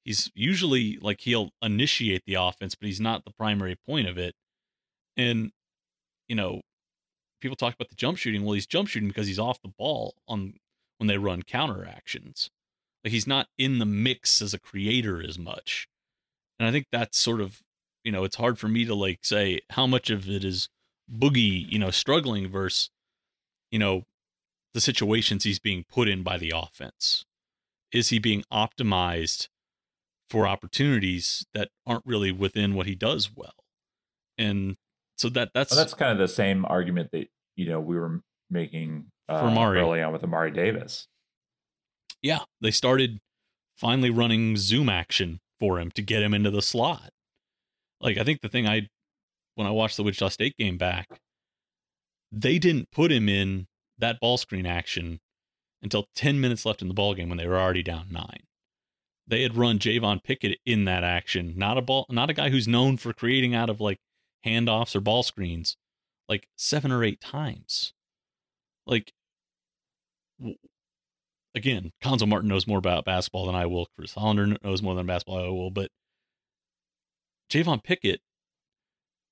He's 0.03 0.31
usually 0.33 0.97
like 0.99 1.21
he'll 1.21 1.51
initiate 1.61 2.23
the 2.25 2.33
offense, 2.33 2.73
but 2.73 2.87
he's 2.87 2.99
not 2.99 3.25
the 3.25 3.31
primary 3.37 3.75
point 3.75 4.07
of 4.07 4.17
it. 4.17 4.33
And, 5.15 5.51
you 6.27 6.35
know, 6.35 6.61
people 7.41 7.57
talk 7.57 7.75
about 7.75 7.89
the 7.89 7.95
jump 7.95 8.17
shooting. 8.17 8.43
Well, 8.43 8.55
he's 8.55 8.65
jump 8.65 8.89
shooting 8.89 9.09
because 9.09 9.27
he's 9.27 9.37
off 9.37 9.61
the 9.61 9.71
ball 9.77 10.15
on 10.27 10.55
when 10.97 11.07
they 11.07 11.19
run 11.19 11.43
counter 11.43 11.85
actions. 11.85 12.49
Like 13.03 13.11
he's 13.11 13.27
not 13.27 13.49
in 13.59 13.77
the 13.77 13.85
mix 13.85 14.41
as 14.41 14.55
a 14.55 14.59
creator 14.59 15.23
as 15.23 15.37
much. 15.37 15.87
And 16.57 16.67
I 16.67 16.71
think 16.71 16.87
that's 16.91 17.19
sort 17.19 17.39
of, 17.39 17.61
you 18.03 18.11
know, 18.11 18.23
it's 18.23 18.37
hard 18.37 18.57
for 18.57 18.67
me 18.67 18.83
to 18.85 18.95
like 18.95 19.19
say 19.21 19.59
how 19.69 19.85
much 19.85 20.09
of 20.09 20.27
it 20.27 20.43
is 20.43 20.69
Boogie, 21.11 21.69
you 21.69 21.79
know, 21.79 21.91
struggling 21.91 22.49
versus, 22.49 22.89
you 23.71 23.79
know, 23.79 24.03
the 24.73 24.81
situations 24.81 25.43
he's 25.43 25.59
being 25.59 25.85
put 25.89 26.07
in 26.07 26.23
by 26.23 26.37
the 26.37 26.51
offense. 26.55 27.25
Is 27.91 28.09
he 28.09 28.17
being 28.17 28.43
optimized 28.51 29.49
for 30.29 30.47
opportunities 30.47 31.45
that 31.53 31.69
aren't 31.85 32.05
really 32.05 32.31
within 32.31 32.73
what 32.73 32.87
he 32.87 32.95
does 32.95 33.29
well? 33.35 33.53
And 34.37 34.77
so 35.15 35.29
that 35.29 35.51
that's 35.53 35.71
well, 35.71 35.79
that's 35.79 35.93
kind 35.93 36.11
of 36.11 36.17
the 36.17 36.33
same 36.33 36.65
argument 36.65 37.11
that 37.11 37.27
you 37.55 37.67
know 37.67 37.79
we 37.79 37.95
were 37.95 38.21
making 38.49 39.05
uh, 39.29 39.41
for 39.41 39.51
Mari. 39.51 39.79
early 39.79 40.01
on 40.01 40.11
with 40.11 40.23
Amari 40.23 40.49
Davis 40.49 41.07
yeah, 42.23 42.39
they 42.61 42.71
started 42.71 43.19
finally 43.77 44.09
running 44.09 44.57
zoom 44.57 44.89
action 44.89 45.41
for 45.59 45.79
him 45.79 45.91
to 45.91 46.01
get 46.01 46.23
him 46.23 46.33
into 46.33 46.49
the 46.49 46.61
slot. 46.61 47.11
Like 47.99 48.17
I 48.17 48.23
think 48.23 48.41
the 48.41 48.49
thing 48.49 48.65
I 48.65 48.87
when 49.55 49.67
I 49.67 49.71
watched 49.71 49.97
the 49.97 50.03
Wichita 50.03 50.29
State 50.29 50.57
game 50.57 50.77
back, 50.77 51.07
they 52.31 52.59
didn't 52.59 52.91
put 52.91 53.11
him 53.11 53.29
in 53.29 53.67
that 53.97 54.19
ball 54.19 54.37
screen 54.37 54.65
action 54.65 55.19
until 55.81 56.07
10 56.15 56.41
minutes 56.41 56.65
left 56.65 56.81
in 56.81 56.87
the 56.87 56.93
ball 56.93 57.13
game 57.13 57.29
when 57.29 57.37
they 57.37 57.47
were 57.47 57.59
already 57.59 57.83
down 57.83 58.07
9. 58.11 58.25
They 59.27 59.43
had 59.43 59.55
run 59.55 59.79
Javon 59.79 60.23
Pickett 60.23 60.59
in 60.65 60.85
that 60.85 61.03
action, 61.03 61.53
not 61.55 61.77
a 61.77 61.81
ball 61.81 62.05
not 62.09 62.29
a 62.29 62.33
guy 62.33 62.49
who's 62.49 62.67
known 62.67 62.97
for 62.97 63.13
creating 63.13 63.55
out 63.55 63.69
of 63.69 63.79
like 63.79 63.99
handoffs 64.45 64.95
or 64.95 64.99
ball 65.01 65.23
screens 65.23 65.77
like 66.27 66.47
7 66.57 66.91
or 66.91 67.03
8 67.03 67.21
times. 67.21 67.93
Like 68.85 69.13
again, 71.55 71.91
Cuonzo 72.03 72.27
Martin 72.27 72.49
knows 72.49 72.67
more 72.67 72.79
about 72.79 73.05
basketball 73.05 73.45
than 73.45 73.55
I 73.55 73.65
will. 73.65 73.87
Chris 73.95 74.13
Hollander 74.13 74.57
knows 74.63 74.81
more 74.81 74.95
than 74.95 75.05
basketball 75.05 75.45
I 75.45 75.49
will. 75.49 75.71
But 75.71 75.89
Javon 77.49 77.83
Pickett, 77.83 78.21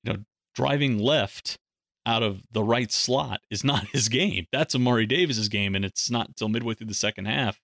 you 0.04 0.14
know, 0.14 0.20
driving 0.56 0.98
left 0.98 1.58
out 2.06 2.24
of 2.24 2.42
the 2.52 2.64
right 2.64 2.92
slot 2.92 3.40
is 3.50 3.64
not 3.64 3.88
his 3.94 4.10
game. 4.10 4.46
That's 4.52 4.76
Amari 4.76 5.06
Davis's 5.06 5.50
game, 5.50 5.76
and 5.76 5.86
it's 5.86 6.10
not 6.10 6.28
until 6.30 6.50
midway 6.50 6.74
through 6.74 6.88
the 6.88 6.94
second 6.94 7.26
half 7.26 7.60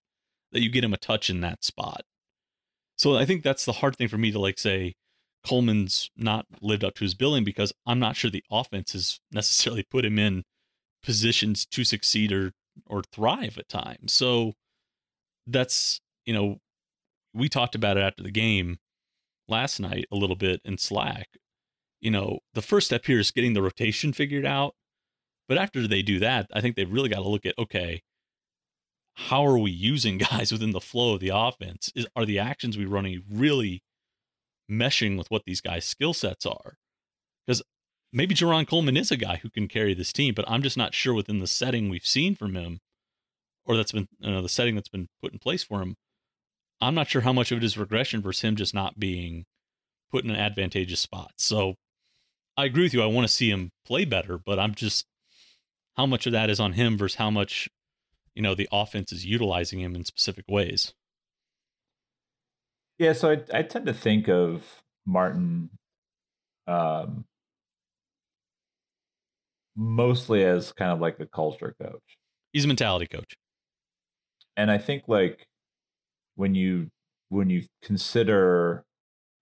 that 0.52 0.62
you 0.62 0.70
get 0.70 0.84
him 0.84 0.94
a 0.94 0.98
touch 0.98 1.30
in 1.30 1.42
that 1.42 1.64
spot. 1.64 2.02
So 2.98 3.16
I 3.16 3.26
think 3.26 3.44
that's 3.44 3.66
the 3.66 3.74
hard 3.74 3.96
thing 3.96 4.08
for 4.08 4.18
me 4.18 4.32
to 4.32 4.40
like 4.40 4.58
say 4.58 4.96
Coleman's 5.46 6.10
not 6.18 6.46
lived 6.62 6.84
up 6.84 6.96
to 6.96 7.04
his 7.04 7.14
billing 7.14 7.44
because 7.44 7.72
I'm 7.86 8.00
not 8.00 8.16
sure 8.16 8.32
the 8.32 8.44
offense 8.52 8.94
has 8.94 9.20
necessarily 9.32 9.84
put 9.84 10.06
him 10.06 10.18
in 10.20 10.44
positions 11.04 11.66
to 11.68 11.84
succeed 11.84 12.32
or 12.32 12.52
or 12.86 13.02
thrive 13.12 13.58
at 13.58 13.70
times. 13.70 14.14
So 14.14 14.54
that's, 15.48 16.00
you 16.26 16.34
know, 16.34 16.58
we 17.34 17.50
talked 17.50 17.76
about 17.76 17.98
it 17.98 18.02
after 18.02 18.24
the 18.24 18.32
game 18.32 18.78
last 19.48 19.80
night 19.80 20.06
a 20.12 20.16
little 20.16 20.36
bit 20.36 20.62
in 20.66 20.78
Slack. 20.78 21.28
You 22.02 22.12
know, 22.12 22.40
the 22.54 22.62
first 22.62 22.88
step 22.88 23.06
here 23.06 23.20
is 23.20 23.32
getting 23.32 23.54
the 23.54 23.62
rotation 23.62 24.14
figured 24.14 24.46
out 24.46 24.76
But 25.48 25.58
after 25.58 25.88
they 25.88 26.02
do 26.02 26.20
that, 26.20 26.48
I 26.54 26.62
think 26.62 26.76
they've 26.76 26.92
really 26.92 27.10
got 27.10 27.18
to 27.24 27.30
look 27.30 27.46
at 27.46 27.58
okay, 27.58 28.02
how 29.16 29.46
are 29.46 29.58
we 29.58 29.72
using 29.72 30.18
guys 30.32 30.52
within 30.52 30.72
the 30.72 30.82
flow 30.82 31.14
of 31.14 31.20
the 31.22 31.32
offense? 31.34 31.92
Is 31.96 32.08
are 32.16 32.26
the 32.26 32.40
actions 32.40 32.78
we 32.78 32.86
running 32.86 33.24
really 33.30 33.84
meshing 34.72 35.18
with 35.18 35.32
what 35.32 35.44
these 35.46 35.62
guys' 35.62 35.86
skill 35.86 36.14
sets 36.14 36.46
are? 36.46 36.78
Because 37.46 37.64
maybe 38.14 38.36
Jarron 38.36 38.68
Coleman 38.68 38.98
is 38.98 39.12
a 39.12 39.18
guy 39.18 39.38
who 39.38 39.50
can 39.50 39.68
carry 39.68 39.94
this 39.94 40.14
team, 40.14 40.34
but 40.36 40.46
I'm 40.50 40.64
just 40.64 40.78
not 40.78 40.94
sure 40.96 41.14
within 41.14 41.40
the 41.40 41.48
setting 41.48 41.90
we've 41.90 42.06
seen 42.06 42.36
from 42.36 42.56
him, 42.56 42.80
or 43.66 43.78
that's 43.78 43.92
been 43.94 44.08
you 44.20 44.32
know, 44.32 44.42
the 44.42 44.50
setting 44.50 44.76
that's 44.76 44.90
been 44.90 45.10
put 45.22 45.34
in 45.34 45.40
place 45.40 45.64
for 45.64 45.82
him. 45.82 45.96
I'm 46.82 46.96
not 46.96 47.08
sure 47.10 47.22
how 47.22 47.34
much 47.34 47.52
of 47.52 47.60
it 47.60 47.64
is 47.64 47.78
regression 47.78 48.22
versus 48.22 48.44
him 48.44 48.56
just 48.56 48.74
not 48.74 49.00
being 49.00 49.46
put 50.12 50.24
in 50.26 50.30
an 50.32 50.38
advantageous 50.38 51.00
spot. 51.02 51.34
So 51.38 51.76
I 52.58 52.66
agree 52.66 52.84
with 52.84 52.94
you. 52.94 53.04
I 53.04 53.06
want 53.06 53.28
to 53.28 53.34
see 53.34 53.50
him 53.50 53.72
play 53.86 54.04
better, 54.04 54.38
but 54.38 54.60
I'm 54.60 54.74
just 54.74 55.06
how 55.96 56.06
much 56.06 56.26
of 56.26 56.34
that 56.34 56.50
is 56.50 56.60
on 56.60 56.74
him 56.74 56.98
versus 56.98 57.18
how 57.18 57.30
much 57.30 57.70
you 58.36 58.42
know 58.42 58.56
the 58.56 58.68
offense 58.72 59.12
is 59.12 59.26
utilizing 59.26 59.80
him 59.80 59.96
in 59.96 60.04
specific 60.04 60.46
ways. 60.48 60.94
Yeah, 62.98 63.14
so 63.14 63.32
I, 63.32 63.60
I 63.60 63.62
tend 63.62 63.86
to 63.86 63.94
think 63.94 64.28
of 64.28 64.82
Martin 65.06 65.70
um, 66.66 67.26
mostly 69.76 70.44
as 70.44 70.72
kind 70.72 70.92
of 70.92 71.00
like 71.00 71.20
a 71.20 71.28
culture 71.28 71.76
coach. 71.80 72.18
He's 72.54 72.66
a 72.66 72.68
mentality 72.68 73.06
coach. 73.06 73.38
And 74.56 74.72
I 74.72 74.80
think 74.80 75.04
like 75.08 75.46
when 76.36 76.56
you 76.56 76.90
when 77.30 77.50
you 77.50 77.64
consider 77.84 78.84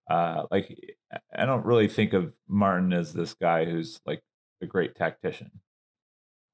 uh 0.10 0.44
like 0.52 0.98
I 1.36 1.46
don't 1.46 1.66
really 1.66 1.88
think 1.88 2.14
of 2.14 2.34
Martin 2.48 2.94
as 2.94 3.14
this 3.14 3.34
guy 3.34 3.66
who's 3.66 4.02
like 4.06 4.22
a 4.62 4.66
great 4.66 4.96
tactician. 4.96 5.52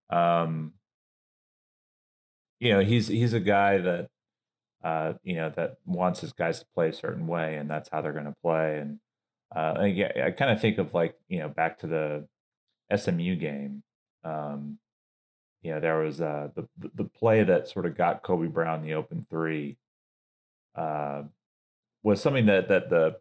Um 0.09 0.73
you 2.59 2.73
know, 2.73 2.81
he's 2.81 3.07
he's 3.07 3.33
a 3.33 3.39
guy 3.39 3.79
that 3.79 4.09
uh 4.83 5.13
you 5.23 5.35
know 5.35 5.51
that 5.55 5.77
wants 5.85 6.21
his 6.21 6.33
guys 6.33 6.59
to 6.59 6.65
play 6.73 6.89
a 6.89 6.93
certain 6.93 7.27
way 7.27 7.55
and 7.55 7.69
that's 7.69 7.89
how 7.91 8.01
they're 8.01 8.13
going 8.13 8.25
to 8.25 8.35
play 8.41 8.79
and 8.79 8.99
uh 9.55 9.75
I, 9.79 10.11
I 10.27 10.31
kind 10.31 10.51
of 10.51 10.61
think 10.61 10.77
of 10.77 10.93
like, 10.93 11.15
you 11.27 11.39
know, 11.39 11.49
back 11.49 11.79
to 11.79 11.87
the 11.87 12.27
SMU 12.95 13.35
game. 13.35 13.83
Um, 14.23 14.77
you 15.61 15.71
know, 15.71 15.79
there 15.79 15.99
was 15.99 16.21
uh, 16.21 16.49
the 16.55 16.67
the 16.95 17.03
play 17.03 17.43
that 17.43 17.67
sort 17.67 17.85
of 17.85 17.95
got 17.95 18.23
Kobe 18.23 18.47
Brown 18.47 18.81
the 18.81 18.95
open 18.95 19.25
three. 19.29 19.77
Uh, 20.75 21.23
was 22.03 22.21
something 22.21 22.47
that 22.47 22.67
that 22.69 22.89
the 22.89 23.17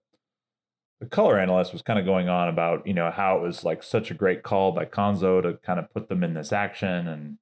the 1.01 1.07
color 1.07 1.39
analyst 1.39 1.73
was 1.73 1.83
kind 1.83 1.99
of 1.99 2.05
going 2.05 2.29
on 2.29 2.49
about, 2.49 2.87
you 2.87 2.93
know, 2.93 3.11
how 3.11 3.39
it 3.39 3.43
was 3.43 3.65
like 3.65 3.83
such 3.83 4.11
a 4.11 4.15
great 4.15 4.43
call 4.43 4.73
by 4.73 4.85
Cuonzo 4.85 5.43
to 5.43 5.55
kind 5.65 5.79
of 5.79 5.91
put 5.93 6.09
them 6.09 6.23
in 6.23 6.35
this 6.35 6.53
action, 6.53 7.09
and 7.09 7.39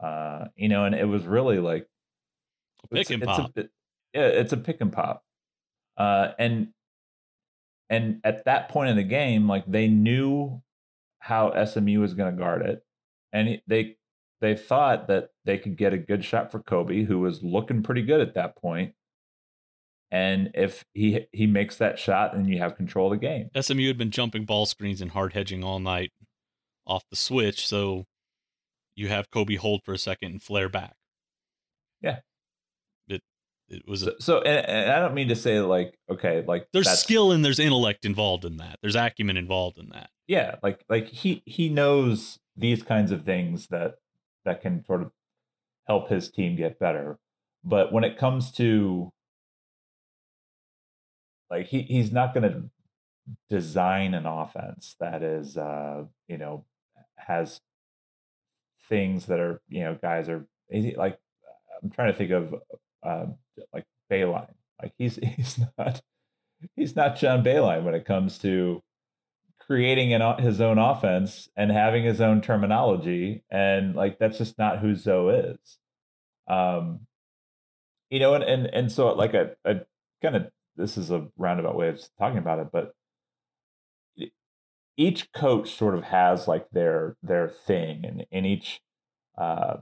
uh, 0.00 0.46
you 0.56 0.68
know, 0.68 0.84
and 0.84 0.94
it 0.94 1.04
was 1.04 1.24
really 1.24 1.58
like 1.58 1.86
pick 2.92 3.10
and 3.10 3.22
pop. 3.22 3.52
It's 3.54 3.68
a, 3.68 4.18
yeah, 4.18 4.26
it's 4.26 4.52
a 4.52 4.56
pick 4.56 4.80
and 4.80 4.92
pop, 4.92 5.24
uh, 5.96 6.32
and 6.38 6.68
and 7.88 8.20
at 8.24 8.44
that 8.44 8.68
point 8.68 8.90
in 8.90 8.96
the 8.96 9.04
game, 9.04 9.48
like 9.48 9.64
they 9.66 9.86
knew 9.86 10.60
how 11.20 11.64
SMU 11.64 12.00
was 12.00 12.14
going 12.14 12.34
to 12.34 12.38
guard 12.38 12.62
it, 12.62 12.84
and 13.32 13.60
they 13.68 13.96
they 14.40 14.56
thought 14.56 15.06
that 15.06 15.30
they 15.44 15.58
could 15.58 15.76
get 15.76 15.94
a 15.94 15.98
good 15.98 16.24
shot 16.24 16.50
for 16.50 16.60
Kobe, 16.60 17.04
who 17.04 17.20
was 17.20 17.42
looking 17.44 17.84
pretty 17.84 18.02
good 18.02 18.20
at 18.20 18.34
that 18.34 18.56
point. 18.56 18.94
And 20.10 20.50
if 20.54 20.84
he 20.94 21.26
he 21.32 21.46
makes 21.46 21.76
that 21.78 21.98
shot, 21.98 22.32
then 22.32 22.46
you 22.46 22.58
have 22.58 22.76
control 22.76 23.12
of 23.12 23.18
the 23.18 23.26
game. 23.26 23.50
SMU 23.60 23.88
had 23.88 23.98
been 23.98 24.10
jumping 24.10 24.44
ball 24.44 24.66
screens 24.66 25.00
and 25.00 25.10
hard 25.10 25.32
hedging 25.32 25.64
all 25.64 25.80
night 25.80 26.12
off 26.86 27.04
the 27.10 27.16
switch, 27.16 27.66
so 27.66 28.04
you 28.94 29.08
have 29.08 29.30
Kobe 29.30 29.56
hold 29.56 29.82
for 29.84 29.92
a 29.92 29.98
second 29.98 30.30
and 30.32 30.42
flare 30.42 30.68
back. 30.68 30.94
Yeah, 32.00 32.20
it 33.08 33.22
it 33.68 33.82
was 33.88 34.02
so. 34.02 34.10
A, 34.10 34.22
so 34.22 34.38
and, 34.42 34.64
and, 34.66 34.92
I 34.92 35.00
don't 35.00 35.14
mean 35.14 35.28
to 35.28 35.36
say 35.36 35.60
like 35.60 35.98
okay, 36.08 36.44
like 36.46 36.68
there's 36.72 36.88
skill 36.88 37.32
and 37.32 37.44
there's 37.44 37.58
intellect 37.58 38.04
involved 38.04 38.44
in 38.44 38.58
that. 38.58 38.78
There's 38.82 38.94
acumen 38.94 39.36
involved 39.36 39.76
in 39.78 39.88
that 39.88 40.10
yeah 40.26 40.56
like 40.62 40.84
like 40.88 41.08
he 41.08 41.42
he 41.46 41.68
knows 41.68 42.38
these 42.56 42.82
kinds 42.82 43.10
of 43.10 43.22
things 43.22 43.68
that 43.68 43.96
that 44.44 44.60
can 44.60 44.84
sort 44.84 45.02
of 45.02 45.10
help 45.86 46.08
his 46.08 46.30
team 46.30 46.56
get 46.56 46.78
better 46.78 47.18
but 47.64 47.92
when 47.92 48.04
it 48.04 48.18
comes 48.18 48.50
to 48.50 49.12
like 51.50 51.66
he 51.66 51.82
he's 51.82 52.12
not 52.12 52.34
going 52.34 52.50
to 52.50 52.62
design 53.50 54.14
an 54.14 54.26
offense 54.26 54.94
that 55.00 55.22
is 55.22 55.56
uh 55.56 56.04
you 56.28 56.38
know 56.38 56.64
has 57.16 57.60
things 58.88 59.26
that 59.26 59.40
are 59.40 59.60
you 59.68 59.82
know 59.82 59.98
guys 60.00 60.28
are 60.28 60.46
like 60.96 61.18
i'm 61.82 61.90
trying 61.90 62.12
to 62.12 62.16
think 62.16 62.30
of 62.30 62.54
uh 63.02 63.26
like 63.72 63.84
Beilein. 64.10 64.52
like 64.80 64.92
he's 64.96 65.16
he's 65.36 65.58
not 65.76 66.00
he's 66.74 66.96
not 66.96 67.16
John 67.16 67.42
Beilein 67.42 67.82
when 67.84 67.94
it 67.94 68.04
comes 68.04 68.38
to 68.38 68.82
creating 69.58 70.12
an, 70.12 70.38
his 70.42 70.60
own 70.60 70.78
offense 70.78 71.48
and 71.56 71.70
having 71.70 72.04
his 72.04 72.20
own 72.20 72.40
terminology 72.40 73.42
and 73.50 73.94
like 73.94 74.18
that's 74.18 74.38
just 74.38 74.58
not 74.58 74.78
who 74.78 74.94
Zo 74.94 75.28
is. 75.28 75.78
Um, 76.48 77.00
you 78.10 78.20
know, 78.20 78.34
and 78.34 78.44
and 78.44 78.66
and 78.66 78.92
so 78.92 79.12
like 79.14 79.34
I, 79.34 79.48
I 79.68 79.80
kind 80.22 80.36
of 80.36 80.50
this 80.76 80.96
is 80.96 81.10
a 81.10 81.28
roundabout 81.36 81.76
way 81.76 81.88
of 81.88 82.00
talking 82.18 82.38
about 82.38 82.58
it, 82.58 82.68
but 82.72 82.92
each 84.96 85.30
coach 85.32 85.74
sort 85.74 85.94
of 85.94 86.04
has 86.04 86.48
like 86.48 86.70
their 86.70 87.16
their 87.22 87.48
thing, 87.48 88.04
and 88.04 88.26
in 88.30 88.44
each, 88.46 88.80
uh, 89.38 89.76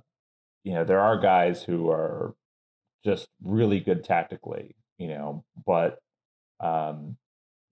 you 0.64 0.74
know, 0.74 0.84
there 0.84 1.00
are 1.00 1.18
guys 1.18 1.62
who 1.62 1.88
are 1.88 2.34
just 3.04 3.28
really 3.42 3.80
good 3.80 4.02
tactically, 4.02 4.74
you 4.98 5.08
know, 5.08 5.44
but 5.66 5.98
um, 6.60 7.16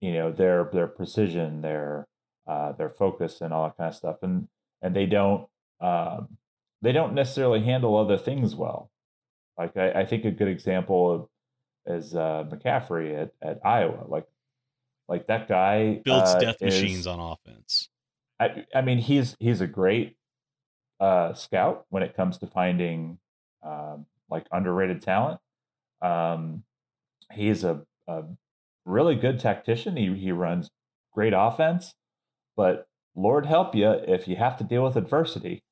you 0.01 0.13
know 0.13 0.31
their 0.31 0.69
their 0.71 0.87
precision, 0.87 1.61
their 1.61 2.07
uh, 2.47 2.71
their 2.73 2.89
focus, 2.89 3.41
and 3.41 3.53
all 3.53 3.65
that 3.65 3.77
kind 3.77 3.89
of 3.89 3.95
stuff, 3.95 4.17
and 4.21 4.47
and 4.81 4.95
they 4.95 5.05
don't 5.05 5.47
um, 5.81 6.37
they 6.81 6.91
don't 6.91 7.13
necessarily 7.13 7.63
handle 7.63 7.97
other 7.97 8.17
things 8.17 8.55
well. 8.55 8.89
Like 9.57 9.75
I, 9.77 9.91
I 10.01 10.05
think 10.05 10.25
a 10.25 10.31
good 10.31 10.47
example 10.47 11.11
of 11.11 11.27
is 11.85 12.15
uh, 12.15 12.45
McCaffery 12.49 13.21
at, 13.21 13.33
at 13.41 13.59
Iowa. 13.65 14.05
Like 14.07 14.27
like 15.07 15.27
that 15.27 15.47
guy 15.47 16.01
builds 16.03 16.31
uh, 16.31 16.39
death 16.39 16.61
is, 16.61 16.73
machines 16.73 17.07
on 17.07 17.19
offense. 17.19 17.89
I 18.39 18.65
I 18.73 18.81
mean 18.81 18.99
he's 18.99 19.35
he's 19.39 19.61
a 19.61 19.67
great 19.67 20.17
uh, 20.99 21.33
scout 21.33 21.85
when 21.89 22.03
it 22.03 22.15
comes 22.15 22.37
to 22.39 22.47
finding 22.47 23.17
um, 23.63 24.05
like 24.29 24.45
underrated 24.51 25.01
talent. 25.01 25.39
Um, 26.01 26.63
he's 27.31 27.63
a, 27.63 27.81
a 28.07 28.23
really 28.85 29.15
good 29.15 29.39
tactician. 29.39 29.97
He 29.97 30.13
he 30.15 30.31
runs 30.31 30.69
great 31.13 31.33
offense, 31.35 31.93
but 32.55 32.87
Lord 33.15 33.45
help 33.45 33.75
you 33.75 33.89
if 33.89 34.27
you 34.27 34.35
have 34.37 34.57
to 34.57 34.63
deal 34.63 34.83
with 34.83 34.95
adversity. 34.95 35.63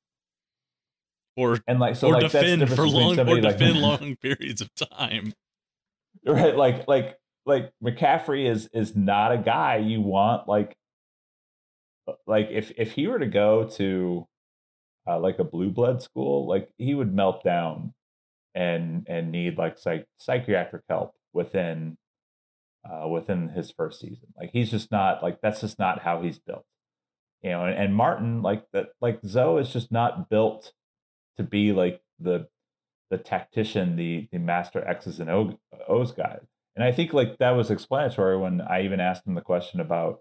Or 1.34 1.58
and 1.66 1.80
like 1.80 1.96
so 1.96 2.08
or 2.08 2.20
like 2.20 2.30
defend 2.30 2.68
for 2.68 2.86
long 2.86 3.18
or 3.18 3.40
like, 3.40 3.58
defend 3.58 3.80
long 3.80 4.16
periods 4.16 4.60
of 4.60 4.68
time. 4.74 5.32
Right, 6.26 6.56
like 6.56 6.86
like 6.86 7.18
like 7.46 7.72
McCaffery 7.82 8.48
is 8.48 8.68
is 8.72 8.94
not 8.94 9.32
a 9.32 9.38
guy 9.38 9.78
you 9.78 10.00
want 10.00 10.46
like 10.46 10.76
like 12.26 12.48
if 12.50 12.72
if 12.76 12.92
he 12.92 13.08
were 13.08 13.18
to 13.18 13.26
go 13.26 13.64
to 13.76 14.26
uh, 15.08 15.18
like 15.18 15.38
a 15.38 15.44
blue 15.44 15.70
blood 15.70 16.02
school, 16.02 16.46
like 16.46 16.72
he 16.78 16.94
would 16.94 17.14
melt 17.14 17.42
down 17.42 17.92
and 18.54 19.06
and 19.08 19.32
need 19.32 19.58
like 19.58 19.78
psych, 19.78 20.06
psychiatric 20.18 20.82
help 20.88 21.14
within 21.32 21.96
uh, 22.84 23.08
within 23.08 23.48
his 23.48 23.70
first 23.70 24.00
season. 24.00 24.28
Like 24.38 24.50
he's 24.52 24.70
just 24.70 24.90
not 24.90 25.22
like 25.22 25.40
that's 25.42 25.60
just 25.60 25.78
not 25.78 26.02
how 26.02 26.22
he's 26.22 26.38
built. 26.38 26.64
You 27.42 27.50
know, 27.50 27.64
and, 27.64 27.76
and 27.76 27.96
Martin 27.96 28.42
like 28.42 28.64
that 28.72 28.88
like 29.00 29.20
Zo 29.26 29.58
is 29.58 29.72
just 29.72 29.90
not 29.90 30.30
built 30.30 30.72
to 31.36 31.42
be 31.42 31.72
like 31.72 32.00
the 32.20 32.46
the 33.12 33.18
tactician, 33.18 33.94
the 33.94 34.26
the 34.32 34.38
master 34.38 34.82
X's 34.88 35.20
and 35.20 35.30
O's 35.88 36.12
guy. 36.12 36.38
And 36.74 36.82
I 36.82 36.90
think 36.90 37.12
like 37.12 37.38
that 37.38 37.50
was 37.50 37.70
explanatory 37.70 38.38
when 38.38 38.62
I 38.62 38.82
even 38.82 38.98
asked 38.98 39.26
him 39.26 39.34
the 39.34 39.42
question 39.42 39.78
about 39.78 40.20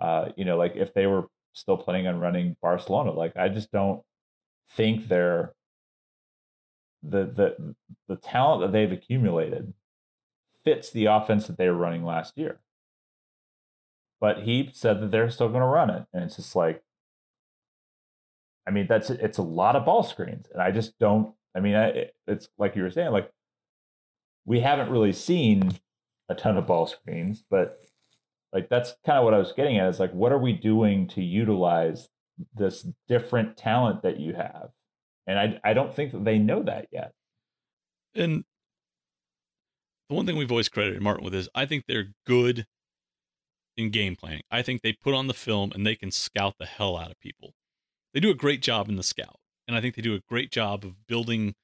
uh, 0.00 0.26
you 0.36 0.44
know, 0.44 0.56
like 0.56 0.76
if 0.76 0.94
they 0.94 1.06
were 1.06 1.26
still 1.54 1.76
planning 1.76 2.06
on 2.06 2.20
running 2.20 2.56
Barcelona. 2.62 3.12
Like 3.12 3.36
I 3.36 3.48
just 3.48 3.72
don't 3.72 4.02
think 4.70 5.08
they're 5.08 5.54
the 7.02 7.24
the 7.24 7.74
the 8.08 8.16
talent 8.16 8.60
that 8.62 8.72
they've 8.72 8.92
accumulated 8.92 9.72
fits 10.64 10.90
the 10.90 11.06
offense 11.06 11.46
that 11.46 11.56
they 11.56 11.68
were 11.68 11.76
running 11.76 12.04
last 12.04 12.36
year. 12.36 12.60
But 14.20 14.42
he 14.42 14.70
said 14.72 15.00
that 15.00 15.10
they're 15.10 15.30
still 15.30 15.48
going 15.48 15.60
to 15.60 15.66
run 15.66 15.90
it, 15.90 16.04
and 16.12 16.24
it's 16.24 16.36
just 16.36 16.56
like, 16.56 16.82
I 18.66 18.72
mean, 18.72 18.86
that's 18.88 19.10
it's 19.10 19.38
a 19.38 19.42
lot 19.42 19.76
of 19.76 19.84
ball 19.84 20.02
screens, 20.02 20.46
and 20.52 20.60
I 20.60 20.70
just 20.70 20.98
don't. 20.98 21.34
I 21.56 21.60
mean, 21.60 21.74
I, 21.74 22.10
it's 22.26 22.48
like 22.58 22.76
you 22.76 22.82
were 22.82 22.90
saying, 22.90 23.12
like 23.12 23.30
we 24.44 24.60
haven't 24.60 24.90
really 24.90 25.12
seen 25.12 25.72
a 26.28 26.34
ton 26.34 26.56
of 26.56 26.66
ball 26.66 26.86
screens, 26.86 27.42
but 27.50 27.78
like 28.52 28.68
that's 28.68 28.94
kind 29.04 29.18
of 29.18 29.24
what 29.24 29.34
I 29.34 29.38
was 29.38 29.52
getting 29.52 29.78
at. 29.78 29.88
Is 29.88 30.00
like, 30.00 30.12
what 30.12 30.32
are 30.32 30.38
we 30.38 30.52
doing 30.52 31.08
to 31.08 31.22
utilize 31.22 32.08
this 32.54 32.86
different 33.08 33.56
talent 33.56 34.02
that 34.02 34.18
you 34.18 34.34
have. 34.34 34.70
And 35.26 35.38
I 35.38 35.60
I 35.64 35.74
don't 35.74 35.94
think 35.94 36.12
that 36.12 36.24
they 36.24 36.38
know 36.38 36.62
that 36.62 36.86
yet. 36.92 37.12
And 38.14 38.44
the 40.08 40.14
one 40.14 40.26
thing 40.26 40.36
we've 40.36 40.50
always 40.50 40.68
credited 40.68 41.02
Martin 41.02 41.24
with 41.24 41.34
is 41.34 41.48
I 41.54 41.66
think 41.66 41.84
they're 41.86 42.12
good 42.26 42.66
in 43.76 43.90
game 43.90 44.16
planning. 44.16 44.42
I 44.50 44.62
think 44.62 44.82
they 44.82 44.92
put 44.92 45.14
on 45.14 45.26
the 45.26 45.34
film 45.34 45.72
and 45.74 45.86
they 45.86 45.94
can 45.94 46.10
scout 46.10 46.54
the 46.58 46.66
hell 46.66 46.96
out 46.96 47.10
of 47.10 47.20
people. 47.20 47.52
They 48.14 48.20
do 48.20 48.30
a 48.30 48.34
great 48.34 48.62
job 48.62 48.88
in 48.88 48.96
the 48.96 49.02
scout. 49.02 49.38
And 49.68 49.76
I 49.76 49.80
think 49.80 49.94
they 49.94 50.02
do 50.02 50.14
a 50.14 50.20
great 50.28 50.50
job 50.50 50.84
of 50.84 51.06
building 51.06 51.54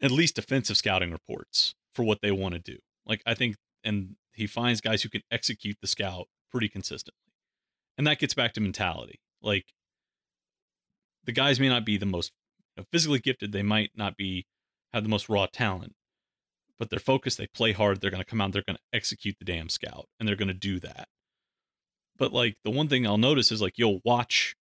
at 0.00 0.12
least 0.12 0.36
defensive 0.36 0.76
scouting 0.76 1.10
reports 1.10 1.74
for 1.92 2.04
what 2.04 2.20
they 2.22 2.30
want 2.30 2.54
to 2.54 2.60
do. 2.60 2.78
Like 3.04 3.20
I 3.26 3.34
think 3.34 3.56
and 3.84 4.14
he 4.32 4.46
finds 4.46 4.80
guys 4.80 5.02
who 5.02 5.08
can 5.08 5.22
execute 5.30 5.76
the 5.82 5.88
scout 5.88 6.28
pretty 6.50 6.68
consistently. 6.68 7.18
And 7.96 8.06
that 8.06 8.20
gets 8.20 8.32
back 8.32 8.52
to 8.54 8.60
mentality. 8.60 9.20
Like 9.42 9.66
the 11.24 11.32
guys 11.32 11.58
may 11.58 11.68
not 11.68 11.84
be 11.84 11.96
the 11.96 12.06
most 12.06 12.30
you 12.76 12.82
know, 12.82 12.86
physically 12.92 13.18
gifted, 13.18 13.50
they 13.50 13.62
might 13.62 13.90
not 13.96 14.16
be 14.16 14.46
have 14.92 15.02
the 15.02 15.08
most 15.08 15.28
raw 15.28 15.46
talent, 15.52 15.94
but 16.78 16.90
they're 16.90 17.00
focused, 17.00 17.38
they 17.38 17.48
play 17.48 17.72
hard, 17.72 18.00
they're 18.00 18.10
going 18.10 18.22
to 18.22 18.28
come 18.28 18.40
out, 18.40 18.52
they're 18.52 18.62
going 18.66 18.76
to 18.76 18.96
execute 18.96 19.36
the 19.38 19.44
damn 19.44 19.68
scout, 19.68 20.06
and 20.18 20.28
they're 20.28 20.36
going 20.36 20.48
to 20.48 20.54
do 20.54 20.78
that. 20.80 21.08
But 22.16 22.32
like 22.32 22.56
the 22.64 22.70
one 22.70 22.88
thing 22.88 23.06
I'll 23.06 23.18
notice 23.18 23.50
is 23.50 23.60
like 23.60 23.74
you'll 23.76 24.00
watch 24.04 24.54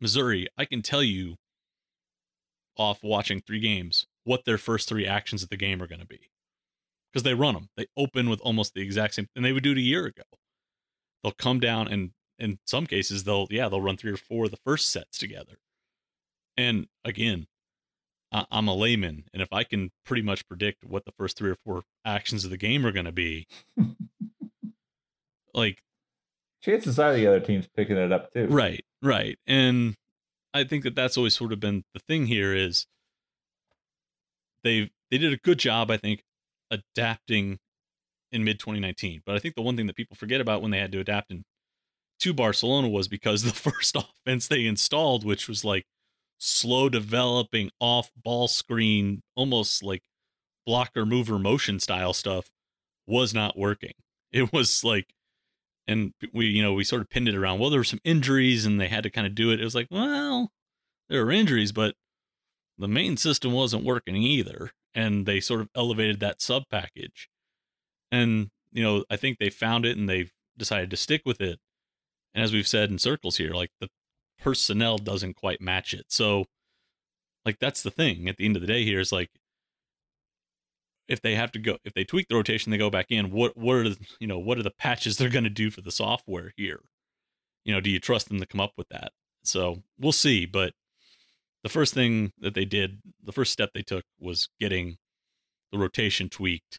Missouri, 0.00 0.48
I 0.56 0.64
can 0.64 0.82
tell 0.82 1.02
you 1.02 1.36
off 2.76 3.02
watching 3.02 3.40
three 3.40 3.60
games 3.60 4.06
what 4.24 4.44
their 4.44 4.58
first 4.58 4.88
three 4.88 5.06
actions 5.06 5.42
of 5.42 5.48
the 5.48 5.56
game 5.56 5.82
are 5.82 5.86
going 5.86 6.00
to 6.00 6.06
be 6.06 6.30
because 7.12 7.22
they 7.22 7.34
run 7.34 7.54
them. 7.54 7.68
They 7.76 7.86
open 7.96 8.28
with 8.28 8.40
almost 8.40 8.74
the 8.74 8.82
exact 8.82 9.14
same, 9.14 9.28
and 9.36 9.44
they 9.44 9.52
would 9.52 9.62
do 9.62 9.72
it 9.72 9.78
a 9.78 9.82
year 9.82 10.06
ago. 10.06 10.24
They'll 11.22 11.32
come 11.32 11.60
down 11.60 11.88
and 11.88 12.10
in 12.38 12.58
some 12.66 12.86
cases 12.86 13.22
they'll 13.22 13.46
yeah 13.48 13.68
they'll 13.68 13.80
run 13.80 13.96
three 13.96 14.12
or 14.12 14.16
four 14.16 14.46
of 14.46 14.50
the 14.50 14.58
first 14.64 14.90
sets 14.90 15.18
together. 15.18 15.58
And 16.56 16.88
again, 17.04 17.46
I, 18.32 18.46
I'm 18.50 18.68
a 18.68 18.74
layman, 18.74 19.24
and 19.32 19.40
if 19.42 19.52
I 19.52 19.64
can 19.64 19.90
pretty 20.04 20.22
much 20.22 20.46
predict 20.48 20.84
what 20.84 21.04
the 21.04 21.12
first 21.12 21.36
three 21.38 21.50
or 21.50 21.56
four 21.64 21.82
actions 22.04 22.44
of 22.44 22.50
the 22.50 22.56
game 22.56 22.84
are 22.84 22.92
going 22.92 23.06
to 23.06 23.12
be, 23.12 23.46
like 25.54 25.82
chances 26.62 26.98
are 26.98 27.14
the 27.14 27.26
other 27.26 27.40
team's 27.40 27.68
picking 27.68 27.96
it 27.96 28.12
up 28.12 28.32
too. 28.32 28.46
Right, 28.48 28.84
right, 29.04 29.38
and 29.46 29.94
I 30.52 30.64
think 30.64 30.84
that 30.84 30.94
that's 30.94 31.16
always 31.16 31.36
sort 31.36 31.52
of 31.52 31.60
been 31.60 31.84
the 31.94 32.00
thing 32.00 32.26
here 32.26 32.54
is 32.54 32.86
they 34.64 34.90
they 35.10 35.18
did 35.18 35.32
a 35.32 35.38
good 35.38 35.58
job, 35.58 35.90
I 35.90 35.96
think, 35.96 36.22
adapting 36.70 37.58
in 38.32 38.44
mid 38.44 38.58
2019. 38.58 39.22
But 39.24 39.36
I 39.36 39.38
think 39.38 39.54
the 39.54 39.62
one 39.62 39.76
thing 39.76 39.86
that 39.86 39.96
people 39.96 40.16
forget 40.16 40.40
about 40.40 40.62
when 40.62 40.70
they 40.70 40.78
had 40.78 40.92
to 40.92 41.00
adapt 41.00 41.30
in 41.30 41.44
to 42.20 42.32
Barcelona 42.34 42.88
was 42.88 43.08
because 43.08 43.42
the 43.42 43.50
first 43.70 43.96
offense 43.96 44.48
they 44.48 44.66
installed, 44.66 45.24
which 45.24 45.48
was 45.48 45.64
like 45.64 45.84
slow 46.38 46.88
developing 46.88 47.70
off 47.80 48.10
ball 48.16 48.48
screen, 48.48 49.22
almost 49.36 49.82
like 49.82 50.02
blocker 50.66 51.06
mover 51.06 51.38
motion 51.38 51.78
style 51.80 52.12
stuff, 52.12 52.48
was 53.06 53.34
not 53.34 53.58
working. 53.58 53.92
It 54.32 54.52
was 54.52 54.82
like, 54.82 55.06
and 55.86 56.12
we, 56.32 56.46
you 56.46 56.62
know, 56.62 56.72
we 56.72 56.84
sort 56.84 57.02
of 57.02 57.10
pinned 57.10 57.28
it 57.28 57.34
around, 57.34 57.58
well, 57.58 57.70
there 57.70 57.80
were 57.80 57.84
some 57.84 58.00
injuries 58.04 58.64
and 58.64 58.80
they 58.80 58.88
had 58.88 59.02
to 59.02 59.10
kind 59.10 59.26
of 59.26 59.34
do 59.34 59.50
it. 59.50 59.60
It 59.60 59.64
was 59.64 59.74
like, 59.74 59.88
well, 59.90 60.50
there 61.08 61.24
were 61.24 61.30
injuries, 61.30 61.72
but 61.72 61.94
the 62.78 62.88
main 62.88 63.16
system 63.16 63.52
wasn't 63.52 63.84
working 63.84 64.16
either. 64.16 64.70
And 64.94 65.26
they 65.26 65.40
sort 65.40 65.60
of 65.60 65.68
elevated 65.74 66.20
that 66.20 66.40
sub 66.40 66.64
package. 66.70 67.28
And, 68.12 68.50
you 68.72 68.82
know, 68.82 69.04
I 69.10 69.16
think 69.16 69.38
they 69.38 69.50
found 69.50 69.84
it 69.84 69.96
and 69.96 70.08
they've 70.08 70.30
decided 70.56 70.90
to 70.90 70.96
stick 70.96 71.22
with 71.26 71.40
it. 71.40 71.58
And 72.32 72.44
as 72.44 72.52
we've 72.52 72.66
said 72.66 72.90
in 72.90 72.98
circles 72.98 73.36
here, 73.36 73.50
like 73.50 73.70
the 73.80 73.88
personnel 74.38 74.98
doesn't 74.98 75.34
quite 75.34 75.60
match 75.60 75.92
it. 75.92 76.06
So, 76.08 76.44
like, 77.44 77.58
that's 77.58 77.82
the 77.82 77.90
thing 77.90 78.28
at 78.28 78.36
the 78.36 78.44
end 78.44 78.56
of 78.56 78.62
the 78.62 78.68
day 78.68 78.84
here 78.84 79.00
is 79.00 79.12
like, 79.12 79.30
if 81.08 81.20
they 81.20 81.34
have 81.34 81.52
to 81.52 81.58
go, 81.58 81.78
if 81.84 81.94
they 81.94 82.04
tweak 82.04 82.28
the 82.28 82.34
rotation, 82.34 82.70
they 82.70 82.78
go 82.78 82.90
back 82.90 83.06
in. 83.10 83.30
What, 83.30 83.56
what 83.56 83.76
are 83.76 83.88
the, 83.90 83.98
you 84.20 84.26
know, 84.26 84.38
what 84.38 84.58
are 84.58 84.62
the 84.62 84.70
patches 84.70 85.16
they're 85.18 85.28
going 85.28 85.44
to 85.44 85.50
do 85.50 85.70
for 85.70 85.80
the 85.80 85.92
software 85.92 86.52
here? 86.56 86.80
You 87.64 87.74
know, 87.74 87.80
do 87.80 87.90
you 87.90 87.98
trust 87.98 88.28
them 88.28 88.40
to 88.40 88.46
come 88.46 88.60
up 88.60 88.72
with 88.76 88.88
that? 88.90 89.12
So 89.42 89.82
we'll 89.98 90.12
see. 90.12 90.46
But 90.46 90.72
the 91.62 91.68
first 91.68 91.94
thing 91.94 92.32
that 92.38 92.54
they 92.54 92.64
did, 92.64 93.00
the 93.22 93.32
first 93.32 93.52
step 93.52 93.70
they 93.74 93.82
took 93.82 94.04
was 94.18 94.48
getting 94.60 94.96
the 95.72 95.78
rotation 95.78 96.28
tweaked. 96.28 96.78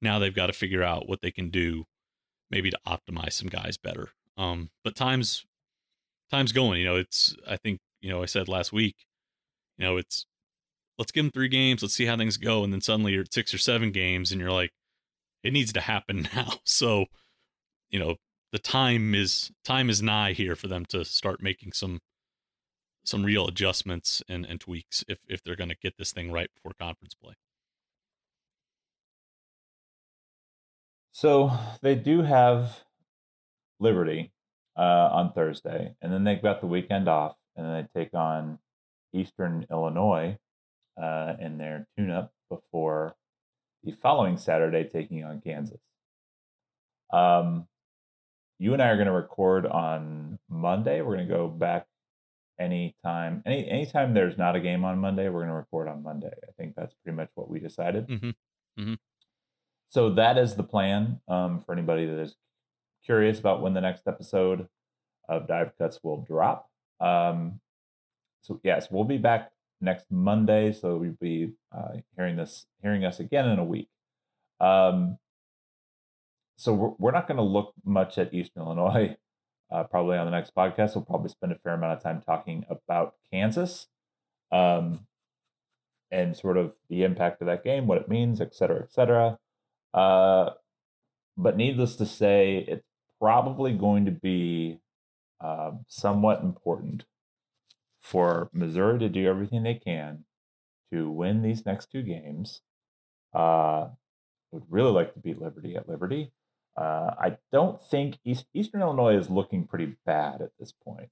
Now 0.00 0.18
they've 0.18 0.34
got 0.34 0.46
to 0.46 0.52
figure 0.52 0.82
out 0.82 1.08
what 1.08 1.20
they 1.20 1.30
can 1.30 1.50
do, 1.50 1.84
maybe 2.50 2.70
to 2.70 2.78
optimize 2.86 3.32
some 3.32 3.48
guys 3.48 3.76
better. 3.76 4.08
Um, 4.36 4.70
but 4.82 4.96
time's 4.96 5.44
time's 6.30 6.52
going. 6.52 6.80
You 6.80 6.86
know, 6.86 6.96
it's 6.96 7.36
I 7.46 7.56
think 7.56 7.80
you 8.00 8.10
know 8.10 8.22
I 8.22 8.26
said 8.26 8.48
last 8.48 8.72
week, 8.72 8.96
you 9.78 9.84
know, 9.84 9.96
it's 9.96 10.26
let's 11.02 11.10
give 11.10 11.24
them 11.24 11.32
three 11.32 11.48
games, 11.48 11.82
let's 11.82 11.94
see 11.94 12.06
how 12.06 12.16
things 12.16 12.36
go, 12.36 12.62
and 12.62 12.72
then 12.72 12.80
suddenly 12.80 13.10
you're 13.12 13.22
at 13.22 13.34
six 13.34 13.52
or 13.52 13.58
seven 13.58 13.90
games, 13.90 14.30
and 14.30 14.40
you're 14.40 14.52
like, 14.52 14.70
it 15.42 15.52
needs 15.52 15.72
to 15.72 15.80
happen 15.80 16.28
now. 16.36 16.52
So, 16.64 17.06
you 17.90 17.98
know, 17.98 18.14
the 18.52 18.60
time 18.60 19.12
is 19.12 19.50
time 19.64 19.90
is 19.90 20.00
nigh 20.00 20.32
here 20.32 20.54
for 20.54 20.68
them 20.68 20.84
to 20.90 21.04
start 21.04 21.42
making 21.42 21.72
some 21.72 21.98
some 23.04 23.24
real 23.24 23.48
adjustments 23.48 24.22
and, 24.28 24.46
and 24.46 24.60
tweaks 24.60 25.04
if 25.08 25.18
if 25.28 25.42
they're 25.42 25.56
going 25.56 25.70
to 25.70 25.76
get 25.82 25.96
this 25.98 26.12
thing 26.12 26.30
right 26.30 26.48
before 26.54 26.72
conference 26.78 27.14
play. 27.14 27.34
So 31.10 31.50
they 31.80 31.96
do 31.96 32.22
have 32.22 32.84
Liberty 33.80 34.30
uh, 34.76 35.08
on 35.12 35.32
Thursday, 35.32 35.96
and 36.00 36.12
then 36.12 36.22
they've 36.22 36.40
got 36.40 36.60
the 36.60 36.68
weekend 36.68 37.08
off, 37.08 37.34
and 37.56 37.66
then 37.66 37.88
they 37.92 38.00
take 38.00 38.14
on 38.14 38.60
Eastern 39.12 39.66
Illinois 39.68 40.38
uh, 41.00 41.34
in 41.40 41.58
their 41.58 41.86
tune-up 41.96 42.32
before 42.48 43.16
the 43.84 43.92
following 43.92 44.36
Saturday 44.36 44.88
taking 44.88 45.24
on 45.24 45.40
Kansas. 45.40 45.80
Um, 47.12 47.66
you 48.58 48.72
and 48.72 48.82
I 48.82 48.88
are 48.88 48.96
going 48.96 49.06
to 49.06 49.12
record 49.12 49.66
on 49.66 50.38
Monday. 50.48 51.02
We're 51.02 51.16
going 51.16 51.28
to 51.28 51.34
go 51.34 51.48
back 51.48 51.86
anytime 52.60 53.42
any 53.44 53.68
anytime 53.68 54.14
there's 54.14 54.38
not 54.38 54.54
a 54.54 54.60
game 54.60 54.84
on 54.84 54.98
Monday, 54.98 55.28
we're 55.28 55.40
going 55.40 55.48
to 55.48 55.54
record 55.54 55.88
on 55.88 56.02
Monday. 56.02 56.30
I 56.30 56.52
think 56.56 56.74
that's 56.76 56.94
pretty 57.02 57.16
much 57.16 57.30
what 57.34 57.50
we 57.50 57.58
decided. 57.58 58.06
Mm-hmm. 58.06 58.30
Mm-hmm. 58.80 58.94
So 59.88 60.10
that 60.10 60.38
is 60.38 60.54
the 60.54 60.62
plan 60.62 61.20
um, 61.28 61.60
for 61.60 61.72
anybody 61.72 62.06
that 62.06 62.18
is 62.18 62.36
curious 63.04 63.38
about 63.38 63.62
when 63.62 63.74
the 63.74 63.80
next 63.80 64.06
episode 64.06 64.68
of 65.28 65.48
Dive 65.48 65.72
Cuts 65.76 66.00
will 66.02 66.22
drop. 66.22 66.70
Um, 67.00 67.60
so 68.42 68.60
yes, 68.62 68.88
we'll 68.90 69.04
be 69.04 69.18
back 69.18 69.50
next 69.82 70.06
Monday. 70.10 70.72
So 70.72 70.96
we'll 70.96 71.16
be 71.20 71.52
uh, 71.76 71.98
hearing 72.16 72.36
this, 72.36 72.66
hearing 72.80 73.04
us 73.04 73.20
again 73.20 73.48
in 73.48 73.58
a 73.58 73.64
week. 73.64 73.88
Um, 74.60 75.18
so 76.56 76.72
we're, 76.72 76.92
we're 76.98 77.10
not 77.10 77.26
going 77.26 77.38
to 77.38 77.42
look 77.42 77.74
much 77.84 78.16
at 78.16 78.32
Eastern 78.32 78.62
Illinois. 78.62 79.16
Uh, 79.70 79.84
probably 79.84 80.18
on 80.18 80.26
the 80.26 80.30
next 80.30 80.54
podcast, 80.54 80.94
we'll 80.94 81.04
probably 81.04 81.30
spend 81.30 81.50
a 81.50 81.56
fair 81.56 81.72
amount 81.72 81.96
of 81.96 82.02
time 82.02 82.20
talking 82.20 82.62
about 82.68 83.14
Kansas, 83.32 83.86
um, 84.50 85.06
and 86.10 86.36
sort 86.36 86.58
of 86.58 86.74
the 86.90 87.04
impact 87.04 87.40
of 87.40 87.46
that 87.46 87.64
game, 87.64 87.86
what 87.86 87.96
it 87.96 88.06
means, 88.06 88.38
et 88.38 88.54
cetera, 88.54 88.82
et 88.82 88.92
cetera. 88.92 89.38
Uh, 89.94 90.50
but 91.38 91.56
needless 91.56 91.96
to 91.96 92.04
say, 92.04 92.66
it's 92.68 92.86
probably 93.18 93.72
going 93.72 94.04
to 94.04 94.10
be 94.10 94.78
uh, 95.40 95.70
somewhat 95.88 96.42
important 96.42 97.04
for 98.02 98.50
Missouri 98.52 98.98
to 98.98 99.08
do 99.08 99.26
everything 99.26 99.62
they 99.62 99.74
can 99.74 100.24
to 100.92 101.10
win 101.10 101.42
these 101.42 101.64
next 101.64 101.90
two 101.90 102.02
games. 102.02 102.60
Uh, 103.32 103.88
would 104.50 104.64
really 104.68 104.90
like 104.92 105.14
to 105.14 105.20
beat 105.20 105.40
Liberty 105.40 105.76
at 105.76 105.88
Liberty. 105.88 106.32
Uh, 106.76 107.10
I 107.18 107.36
don't 107.52 107.80
think 107.80 108.18
East, 108.24 108.46
Eastern 108.54 108.82
Illinois 108.82 109.16
is 109.16 109.30
looking 109.30 109.66
pretty 109.66 109.96
bad 110.04 110.42
at 110.42 110.50
this 110.58 110.72
point. 110.72 111.08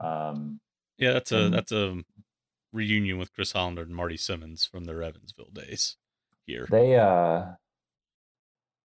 Um, 0.00 0.60
yeah, 0.98 1.12
that's 1.12 1.32
a 1.32 1.44
and, 1.44 1.54
that's 1.54 1.72
a 1.72 2.02
reunion 2.72 3.18
with 3.18 3.32
Chris 3.32 3.52
Hollander 3.52 3.82
and 3.82 3.94
Marty 3.94 4.16
Simmons 4.16 4.64
from 4.64 4.84
their 4.84 5.02
Evansville 5.02 5.50
days 5.52 5.96
here. 6.46 6.66
They 6.70 6.96
uh 6.96 7.44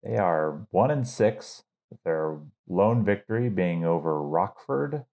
they 0.03 0.17
are 0.17 0.67
one 0.71 0.91
and 0.91 1.07
six 1.07 1.63
their 2.05 2.37
lone 2.67 3.03
victory 3.03 3.49
being 3.49 3.85
over 3.85 4.21
Rockford. 4.21 5.03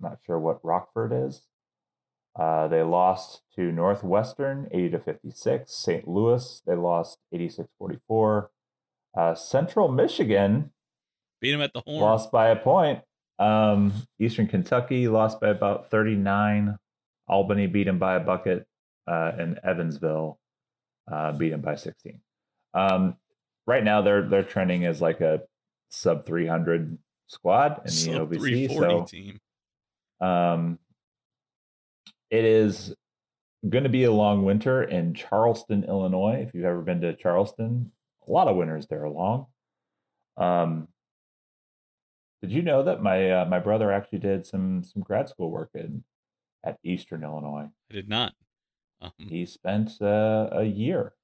Not 0.00 0.18
sure 0.24 0.38
what 0.38 0.64
Rockford 0.64 1.12
is. 1.12 1.42
Uh, 2.38 2.68
they 2.68 2.82
lost 2.82 3.42
to 3.56 3.72
Northwestern 3.72 4.68
80 4.70 4.90
to 4.90 4.98
56. 5.00 5.74
St. 5.74 6.06
Louis, 6.06 6.62
they 6.66 6.74
lost 6.74 7.18
86 7.32 7.68
44. 7.78 8.50
Uh, 9.16 9.34
Central 9.34 9.88
Michigan 9.88 10.70
beat 11.40 11.52
them 11.52 11.60
at 11.60 11.72
the 11.72 11.80
horn. 11.80 12.00
Lost 12.00 12.30
by 12.30 12.48
a 12.48 12.56
point. 12.56 13.00
Um, 13.38 13.92
Eastern 14.20 14.46
Kentucky 14.46 15.08
lost 15.08 15.40
by 15.40 15.48
about 15.48 15.90
39. 15.90 16.76
Albany 17.26 17.66
beat 17.66 17.84
them 17.84 17.98
by 17.98 18.16
a 18.16 18.20
bucket. 18.20 18.66
Uh, 19.06 19.32
and 19.38 19.58
Evansville 19.64 20.38
uh, 21.10 21.32
beat 21.32 21.50
them 21.50 21.62
by 21.62 21.74
16. 21.74 22.20
Um, 22.74 23.16
right 23.66 23.82
now, 23.82 24.02
they're 24.02 24.28
they're 24.28 24.42
trending 24.42 24.84
as 24.84 25.00
like 25.00 25.20
a 25.22 25.40
sub 25.88 26.26
300 26.26 26.98
squad 27.26 27.80
in 27.86 28.12
the 28.12 28.18
OVC. 28.20 28.78
So, 28.78 29.04
team. 29.04 29.40
Um, 30.20 30.78
it 32.30 32.44
is 32.44 32.94
going 33.68 33.84
to 33.84 33.90
be 33.90 34.04
a 34.04 34.12
long 34.12 34.44
winter 34.44 34.82
in 34.82 35.14
Charleston, 35.14 35.84
Illinois. 35.84 36.44
If 36.46 36.54
you've 36.54 36.64
ever 36.64 36.82
been 36.82 37.00
to 37.00 37.14
Charleston, 37.14 37.92
a 38.26 38.30
lot 38.30 38.48
of 38.48 38.56
winters 38.56 38.86
there 38.86 39.04
are 39.04 39.10
long. 39.10 39.46
Um, 40.36 40.88
did 42.40 42.52
you 42.52 42.62
know 42.62 42.84
that 42.84 43.02
my 43.02 43.30
uh, 43.30 43.44
my 43.46 43.58
brother 43.58 43.90
actually 43.90 44.20
did 44.20 44.46
some 44.46 44.84
some 44.84 45.02
grad 45.02 45.28
school 45.28 45.50
work 45.50 45.70
in 45.74 46.04
at 46.64 46.78
Eastern 46.84 47.24
Illinois? 47.24 47.68
I 47.90 47.94
did 47.94 48.08
not. 48.08 48.34
Um, 49.00 49.12
he 49.16 49.44
spent 49.44 50.00
uh, 50.00 50.48
a 50.52 50.64
year 50.64 51.14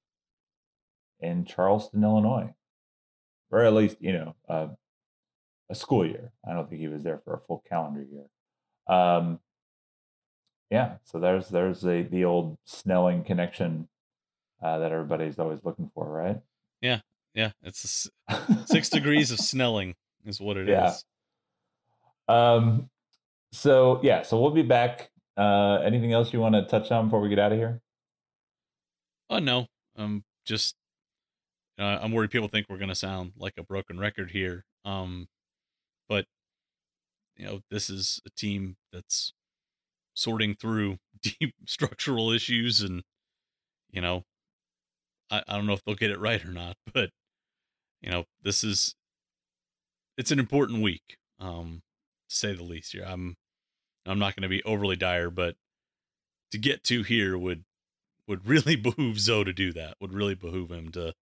in 1.21 1.45
Charleston, 1.45 2.03
Illinois, 2.03 2.53
or 3.49 3.63
at 3.63 3.73
least 3.73 3.97
you 4.01 4.11
know 4.11 4.35
uh, 4.49 4.67
a 5.69 5.75
school 5.75 6.05
year. 6.05 6.31
I 6.47 6.53
don't 6.53 6.69
think 6.69 6.81
he 6.81 6.89
was 6.89 7.03
there 7.03 7.21
for 7.23 7.33
a 7.33 7.39
full 7.39 7.63
calendar 7.67 8.03
year. 8.03 8.25
Um, 8.87 9.39
yeah, 10.69 10.95
so 11.03 11.19
there's 11.19 11.49
there's 11.49 11.81
the 11.81 12.07
the 12.09 12.25
old 12.25 12.57
Snelling 12.65 13.23
connection 13.23 13.87
uh, 14.61 14.79
that 14.79 14.91
everybody's 14.91 15.37
always 15.39 15.59
looking 15.63 15.91
for, 15.93 16.05
right? 16.09 16.39
Yeah, 16.81 17.01
yeah, 17.33 17.51
it's 17.61 18.09
six 18.65 18.89
degrees 18.89 19.31
of 19.31 19.39
Snelling 19.39 19.95
is 20.25 20.41
what 20.41 20.57
it 20.57 20.67
yeah. 20.67 20.91
is. 20.91 21.05
Um. 22.27 22.89
So 23.51 23.99
yeah, 24.03 24.23
so 24.23 24.41
we'll 24.41 24.51
be 24.51 24.63
back. 24.63 25.11
Uh, 25.37 25.79
anything 25.83 26.13
else 26.13 26.33
you 26.33 26.39
want 26.39 26.55
to 26.55 26.63
touch 26.63 26.91
on 26.91 27.05
before 27.05 27.21
we 27.21 27.29
get 27.29 27.39
out 27.39 27.51
of 27.51 27.57
here? 27.57 27.81
Oh 29.29 29.39
no, 29.39 29.67
um, 29.97 30.23
just 30.45 30.75
uh, 31.77 31.99
I'm 32.01 32.11
worried 32.11 32.31
people 32.31 32.47
think 32.47 32.67
we're 32.69 32.77
gonna 32.77 32.95
sound 32.95 33.33
like 33.37 33.53
a 33.57 33.63
broken 33.63 33.99
record 33.99 34.31
here. 34.31 34.65
Um, 34.83 35.27
but 36.09 36.25
you 37.37 37.45
know, 37.45 37.61
this 37.69 37.89
is 37.89 38.21
a 38.25 38.29
team 38.31 38.77
that's 38.91 39.33
sorting 40.15 40.55
through 40.55 40.97
deep 41.21 41.53
structural 41.67 42.31
issues 42.31 42.81
and 42.81 43.03
you 43.91 44.01
know 44.01 44.23
I, 45.29 45.43
I 45.47 45.55
don't 45.55 45.67
know 45.67 45.73
if 45.73 45.83
they'll 45.83 45.95
get 45.95 46.11
it 46.11 46.19
right 46.19 46.43
or 46.43 46.51
not 46.51 46.75
but 46.93 47.11
you 48.01 48.09
know 48.09 48.25
this 48.43 48.63
is 48.63 48.95
it's 50.17 50.31
an 50.31 50.39
important 50.39 50.81
week 50.81 51.17
um 51.39 51.81
to 52.29 52.35
say 52.35 52.53
the 52.53 52.63
least 52.63 52.93
here. 52.93 53.05
I'm 53.07 53.35
i'm 54.07 54.19
not 54.19 54.35
going 54.35 54.43
to 54.43 54.49
be 54.49 54.63
overly 54.63 54.95
dire 54.95 55.29
but 55.29 55.55
to 56.51 56.57
get 56.57 56.83
to 56.85 57.03
here 57.03 57.37
would 57.37 57.63
would 58.27 58.47
really 58.47 58.75
behoove 58.75 59.19
Zo 59.19 59.43
to 59.43 59.53
do 59.53 59.73
that 59.73 59.95
would 59.99 60.13
really 60.13 60.35
behoove 60.35 60.71
him 60.71 60.91
to 60.91 61.13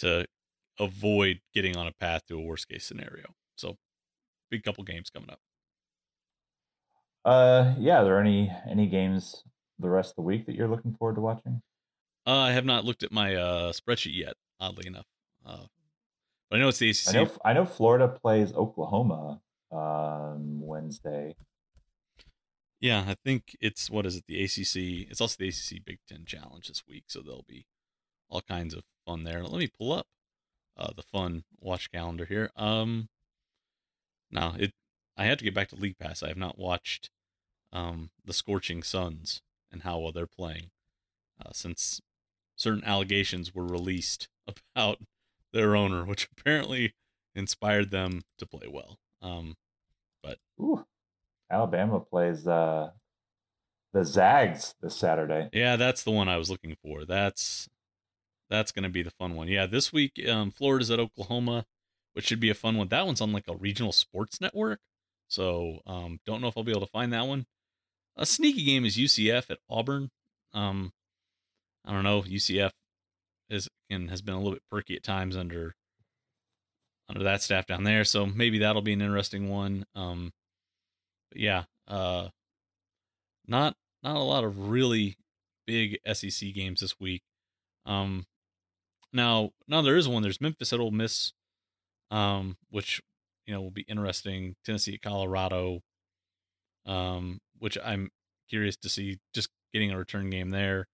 to 0.00 0.26
avoid 0.78 1.40
getting 1.54 1.76
on 1.76 1.86
a 1.86 1.92
path 1.92 2.22
to 2.28 2.36
a 2.36 2.40
worst 2.40 2.68
case 2.68 2.84
scenario. 2.84 3.34
So 3.56 3.76
big 4.50 4.62
couple 4.62 4.84
games 4.84 5.10
coming 5.10 5.30
up 5.30 5.40
uh, 7.24 7.74
yeah. 7.78 8.00
Are 8.00 8.04
there 8.04 8.20
any 8.20 8.52
any 8.68 8.86
games 8.86 9.42
the 9.78 9.88
rest 9.88 10.10
of 10.10 10.16
the 10.16 10.22
week 10.22 10.46
that 10.46 10.54
you're 10.54 10.68
looking 10.68 10.94
forward 10.94 11.14
to 11.16 11.20
watching? 11.20 11.62
Uh, 12.26 12.36
I 12.38 12.52
have 12.52 12.64
not 12.64 12.84
looked 12.84 13.02
at 13.02 13.12
my 13.12 13.34
uh 13.34 13.72
spreadsheet 13.72 14.16
yet. 14.16 14.34
Oddly 14.60 14.86
enough, 14.88 15.06
uh, 15.46 15.64
but 16.50 16.56
I 16.56 16.60
know 16.60 16.68
it's 16.68 16.78
the 16.78 16.90
ACC. 16.90 17.08
I 17.08 17.12
know, 17.12 17.30
I 17.44 17.52
know 17.52 17.64
Florida 17.64 18.08
plays 18.08 18.52
Oklahoma 18.52 19.40
um 19.70 20.60
Wednesday. 20.60 21.34
Yeah, 22.80 23.04
I 23.08 23.16
think 23.24 23.56
it's 23.60 23.90
what 23.90 24.06
is 24.06 24.16
it? 24.16 24.24
The 24.26 24.42
ACC. 24.44 25.10
It's 25.10 25.20
also 25.20 25.36
the 25.38 25.48
ACC 25.48 25.84
Big 25.84 25.98
Ten 26.08 26.24
Challenge 26.24 26.68
this 26.68 26.82
week, 26.88 27.04
so 27.08 27.20
there'll 27.20 27.44
be 27.48 27.66
all 28.28 28.40
kinds 28.42 28.74
of 28.74 28.82
fun 29.06 29.24
there. 29.24 29.42
Let 29.42 29.58
me 29.58 29.68
pull 29.78 29.92
up 29.92 30.06
uh, 30.76 30.92
the 30.94 31.02
fun 31.02 31.44
watch 31.60 31.90
calendar 31.90 32.24
here. 32.24 32.50
Um, 32.56 33.08
now 34.30 34.54
it 34.58 34.72
I 35.18 35.24
had 35.24 35.38
to 35.38 35.44
get 35.44 35.54
back 35.54 35.68
to 35.68 35.76
League 35.76 35.98
Pass. 35.98 36.22
I 36.22 36.28
have 36.28 36.36
not 36.36 36.58
watched 36.58 37.10
um, 37.72 38.10
the 38.24 38.32
Scorching 38.32 38.82
Suns 38.84 39.42
and 39.70 39.82
how 39.82 39.98
well 39.98 40.12
they're 40.12 40.26
playing 40.26 40.70
uh, 41.44 41.50
since 41.52 42.00
certain 42.56 42.84
allegations 42.84 43.54
were 43.54 43.66
released 43.66 44.28
about 44.76 45.00
their 45.52 45.74
owner, 45.74 46.04
which 46.04 46.28
apparently 46.38 46.94
inspired 47.34 47.90
them 47.90 48.22
to 48.38 48.46
play 48.46 48.68
well. 48.68 48.98
Um, 49.20 49.56
but 50.22 50.38
Ooh, 50.60 50.84
Alabama 51.50 52.00
plays 52.00 52.46
uh, 52.46 52.90
the 53.92 54.04
Zags 54.04 54.74
this 54.80 54.96
Saturday. 54.96 55.48
Yeah, 55.52 55.76
that's 55.76 56.04
the 56.04 56.10
one 56.10 56.28
I 56.28 56.36
was 56.36 56.50
looking 56.50 56.76
for. 56.82 57.04
That's 57.04 57.68
that's 58.48 58.72
going 58.72 58.84
to 58.84 58.88
be 58.88 59.02
the 59.02 59.10
fun 59.10 59.34
one. 59.34 59.48
Yeah, 59.48 59.66
this 59.66 59.92
week 59.92 60.12
um, 60.28 60.50
Florida's 60.52 60.90
at 60.90 61.00
Oklahoma, 61.00 61.66
which 62.12 62.26
should 62.26 62.40
be 62.40 62.50
a 62.50 62.54
fun 62.54 62.76
one. 62.76 62.88
That 62.88 63.04
one's 63.04 63.20
on 63.20 63.32
like 63.32 63.48
a 63.48 63.56
regional 63.56 63.92
sports 63.92 64.40
network. 64.40 64.80
So 65.28 65.80
um, 65.86 66.18
don't 66.26 66.40
know 66.40 66.48
if 66.48 66.56
I'll 66.56 66.64
be 66.64 66.72
able 66.72 66.86
to 66.86 66.92
find 66.92 67.12
that 67.12 67.26
one. 67.26 67.46
A 68.16 68.26
sneaky 68.26 68.64
game 68.64 68.84
is 68.84 68.96
UCF 68.96 69.50
at 69.50 69.58
Auburn. 69.70 70.10
Um, 70.52 70.92
I 71.84 71.92
don't 71.92 72.04
know. 72.04 72.22
UCF 72.22 72.72
is 73.48 73.68
and 73.90 74.10
has 74.10 74.22
been 74.22 74.34
a 74.34 74.38
little 74.38 74.52
bit 74.52 74.62
perky 74.70 74.96
at 74.96 75.02
times 75.02 75.36
under 75.36 75.74
under 77.08 77.24
that 77.24 77.42
staff 77.42 77.66
down 77.66 77.84
there. 77.84 78.04
So 78.04 78.26
maybe 78.26 78.58
that'll 78.58 78.82
be 78.82 78.92
an 78.92 79.00
interesting 79.00 79.48
one. 79.48 79.84
Um, 79.94 80.32
but 81.30 81.40
yeah, 81.40 81.64
uh, 81.86 82.28
not 83.46 83.76
not 84.02 84.16
a 84.16 84.20
lot 84.20 84.44
of 84.44 84.68
really 84.68 85.16
big 85.66 85.98
SEC 86.12 86.52
games 86.54 86.80
this 86.80 86.98
week. 86.98 87.22
Um, 87.86 88.26
now 89.12 89.50
now 89.66 89.82
there 89.82 89.96
is 89.96 90.08
one. 90.08 90.22
There's 90.22 90.40
Memphis 90.40 90.72
at 90.72 90.80
Ole 90.80 90.90
Miss, 90.90 91.32
um, 92.10 92.56
which 92.70 93.00
you 93.48 93.54
know 93.54 93.62
will 93.62 93.70
be 93.70 93.86
interesting. 93.88 94.54
Tennessee 94.64 94.94
at 94.94 95.02
Colorado, 95.02 95.80
um, 96.84 97.40
which 97.58 97.78
I'm 97.82 98.10
curious 98.50 98.76
to 98.76 98.90
see. 98.90 99.18
Just 99.32 99.48
getting 99.72 99.90
a 99.90 99.96
return 99.96 100.28
game 100.28 100.50
there. 100.50 100.86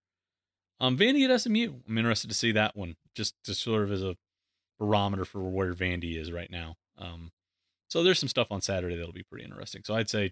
Um, 0.78 0.96
Vandy 0.96 1.28
at 1.28 1.40
SMU. 1.40 1.72
I'm 1.88 1.98
interested 1.98 2.28
to 2.28 2.34
see 2.34 2.52
that 2.52 2.76
one, 2.76 2.94
just 3.16 3.34
to 3.44 3.54
sort 3.54 3.82
of 3.82 3.90
as 3.90 4.04
a 4.04 4.14
barometer 4.78 5.24
for 5.24 5.40
where 5.40 5.74
Vandy 5.74 6.16
is 6.16 6.30
right 6.30 6.50
now. 6.50 6.76
Um, 6.96 7.32
so 7.88 8.04
there's 8.04 8.20
some 8.20 8.28
stuff 8.28 8.48
on 8.52 8.60
Saturday 8.60 8.96
that'll 8.96 9.12
be 9.12 9.24
pretty 9.24 9.44
interesting. 9.44 9.82
So 9.84 9.96
I'd 9.96 10.08
say 10.08 10.30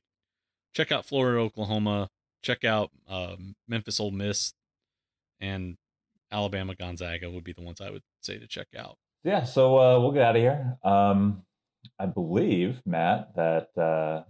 check 0.73 0.93
out 0.93 1.05
Florida, 1.05 1.41
Oklahoma, 1.41 2.09
check 2.43 2.65
out 2.65 2.91
um, 3.09 3.57
Memphis, 3.67 3.99
Ole 3.99 4.13
Miss, 4.13 4.53
and 5.41 5.77
Alabama, 6.31 6.77
Gonzaga 6.77 7.31
would 7.31 7.45
be 7.45 7.53
the 7.53 7.63
ones 7.63 7.81
I 7.81 7.91
would 7.91 8.03
say 8.23 8.39
to 8.39 8.47
check 8.47 8.69
out. 8.79 8.97
Yeah, 9.25 9.43
so 9.43 9.79
uh, 9.79 10.01
we'll 10.01 10.13
get 10.13 10.23
out 10.23 10.37
of 10.37 10.43
here. 10.43 10.79
Um, 10.85 11.43
I 11.99 12.07
believe, 12.07 12.83
Matt, 12.87 13.35
that 13.37 13.71
uh, 13.77 14.23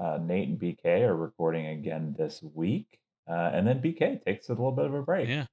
uh, 0.00 0.18
Nate 0.20 0.48
and 0.48 0.58
BK 0.58 1.02
are 1.02 1.16
recording 1.16 1.66
again 1.66 2.14
this 2.18 2.42
week, 2.54 2.98
uh, 3.28 3.50
and 3.52 3.66
then 3.66 3.80
BK 3.80 4.22
takes 4.22 4.48
a 4.48 4.52
little 4.52 4.72
bit 4.72 4.86
of 4.86 4.94
a 4.94 5.02
break. 5.02 5.28
Yeah, 5.28 5.46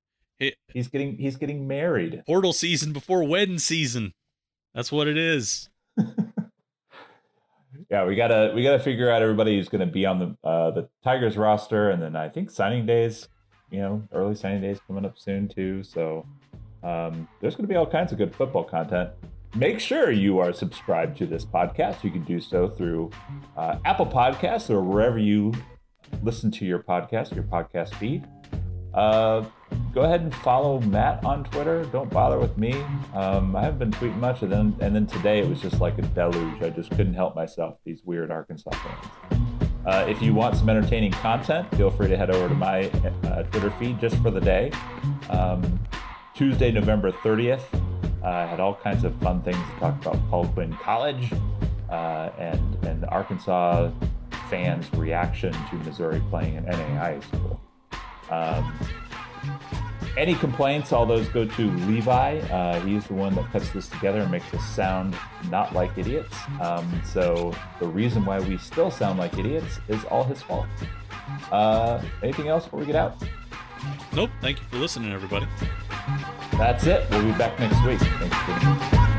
he's 0.67 0.87
getting 0.87 1.17
he's 1.17 1.37
getting 1.37 1.67
married. 1.67 2.23
Portal 2.25 2.53
season 2.53 2.93
before 2.93 3.23
wedding 3.23 3.59
season. 3.59 4.13
That's 4.73 4.91
what 4.91 5.07
it 5.07 5.17
is. 5.17 5.69
yeah, 7.89 8.05
we 8.05 8.15
gotta 8.15 8.51
we 8.55 8.63
gotta 8.63 8.79
figure 8.79 9.09
out 9.09 9.21
everybody 9.21 9.55
who's 9.55 9.69
going 9.69 9.85
to 9.85 9.91
be 9.91 10.05
on 10.05 10.19
the 10.19 10.47
uh, 10.47 10.71
the 10.71 10.89
Tigers 11.03 11.37
roster, 11.37 11.91
and 11.91 12.01
then 12.01 12.15
I 12.15 12.29
think 12.29 12.49
signing 12.51 12.85
days, 12.85 13.27
you 13.71 13.79
know, 13.79 14.03
early 14.11 14.35
signing 14.35 14.61
days 14.61 14.79
coming 14.87 15.05
up 15.05 15.17
soon 15.17 15.47
too. 15.47 15.83
So 15.83 16.25
um, 16.83 17.27
there's 17.39 17.55
going 17.55 17.65
to 17.65 17.71
be 17.71 17.75
all 17.75 17.87
kinds 17.87 18.11
of 18.11 18.17
good 18.17 18.35
football 18.35 18.63
content 18.63 19.11
make 19.55 19.79
sure 19.79 20.11
you 20.11 20.39
are 20.39 20.53
subscribed 20.53 21.17
to 21.17 21.25
this 21.25 21.45
podcast. 21.45 22.03
You 22.03 22.11
can 22.11 22.23
do 22.23 22.39
so 22.39 22.67
through 22.67 23.11
uh, 23.57 23.77
Apple 23.85 24.05
Podcasts 24.05 24.69
or 24.69 24.81
wherever 24.81 25.17
you 25.17 25.53
listen 26.21 26.51
to 26.51 26.65
your 26.65 26.79
podcast, 26.79 27.33
your 27.33 27.43
podcast 27.43 27.93
feed. 27.95 28.25
Uh, 28.93 29.43
go 29.93 30.01
ahead 30.01 30.21
and 30.21 30.33
follow 30.35 30.79
Matt 30.81 31.23
on 31.25 31.43
Twitter. 31.45 31.83
Don't 31.85 32.09
bother 32.11 32.39
with 32.39 32.57
me. 32.57 32.73
Um, 33.15 33.55
I 33.55 33.61
haven't 33.63 33.79
been 33.79 33.91
tweeting 33.91 34.19
much, 34.19 34.43
and 34.43 34.51
then 34.51 34.75
and 34.81 34.95
then 34.95 35.07
today 35.07 35.39
it 35.39 35.49
was 35.49 35.61
just 35.61 35.81
like 35.81 35.97
a 35.97 36.03
deluge. 36.03 36.61
I 36.61 36.69
just 36.69 36.91
couldn't 36.91 37.15
help 37.15 37.35
myself. 37.35 37.77
These 37.85 38.01
weird 38.05 38.29
Arkansas 38.29 38.69
fans. 38.71 39.41
Uh, 39.85 40.05
if 40.07 40.21
you 40.21 40.33
want 40.33 40.55
some 40.55 40.69
entertaining 40.69 41.11
content, 41.11 41.69
feel 41.75 41.91
free 41.91 42.07
to 42.07 42.15
head 42.15 42.29
over 42.29 42.47
to 42.47 42.55
my 42.55 42.85
uh, 43.25 43.43
Twitter 43.43 43.71
feed 43.71 43.99
just 43.99 44.15
for 44.21 44.31
the 44.31 44.39
day. 44.39 44.71
Um, 45.29 45.79
Tuesday, 46.35 46.71
November 46.71 47.11
30th, 47.11 47.63
uh, 48.23 48.47
had 48.47 48.59
all 48.59 48.75
kinds 48.75 49.03
of 49.03 49.15
fun 49.21 49.41
things 49.41 49.57
to 49.57 49.79
talk 49.79 50.05
about 50.05 50.29
Paul 50.29 50.47
Quinn 50.47 50.73
College 50.81 51.31
uh, 51.89 52.29
and 52.37 52.83
and 52.85 53.05
Arkansas 53.05 53.91
fans' 54.49 54.91
reaction 54.93 55.51
to 55.51 55.75
Missouri 55.77 56.21
playing 56.29 56.57
an 56.57 56.65
NAIA 56.65 57.23
school. 57.23 57.59
Um, 58.29 58.73
any 60.15 60.35
complaints, 60.35 60.91
all 60.91 61.05
those 61.05 61.27
go 61.29 61.45
to 61.45 61.71
Levi. 61.87 62.37
Uh, 62.39 62.79
he's 62.81 63.07
the 63.07 63.15
one 63.15 63.33
that 63.35 63.49
puts 63.51 63.69
this 63.71 63.87
together 63.89 64.19
and 64.19 64.29
makes 64.29 64.53
us 64.53 64.63
sound 64.63 65.15
not 65.49 65.73
like 65.73 65.97
idiots. 65.97 66.37
Um, 66.61 67.01
so 67.03 67.53
the 67.79 67.87
reason 67.87 68.23
why 68.23 68.39
we 68.39 68.57
still 68.57 68.91
sound 68.91 69.17
like 69.17 69.37
idiots 69.37 69.79
is 69.87 70.03
all 70.05 70.23
his 70.23 70.41
fault. 70.41 70.67
Uh, 71.51 72.01
anything 72.21 72.47
else 72.47 72.65
before 72.65 72.79
we 72.79 72.85
get 72.85 72.95
out? 72.95 73.17
Nope. 74.13 74.29
Thank 74.41 74.59
you 74.59 74.65
for 74.69 74.77
listening, 74.77 75.11
everybody. 75.11 75.47
That's 76.53 76.85
it. 76.85 77.09
We'll 77.09 77.23
be 77.23 77.31
back 77.31 77.59
next 77.59 77.83
week. 77.85 79.12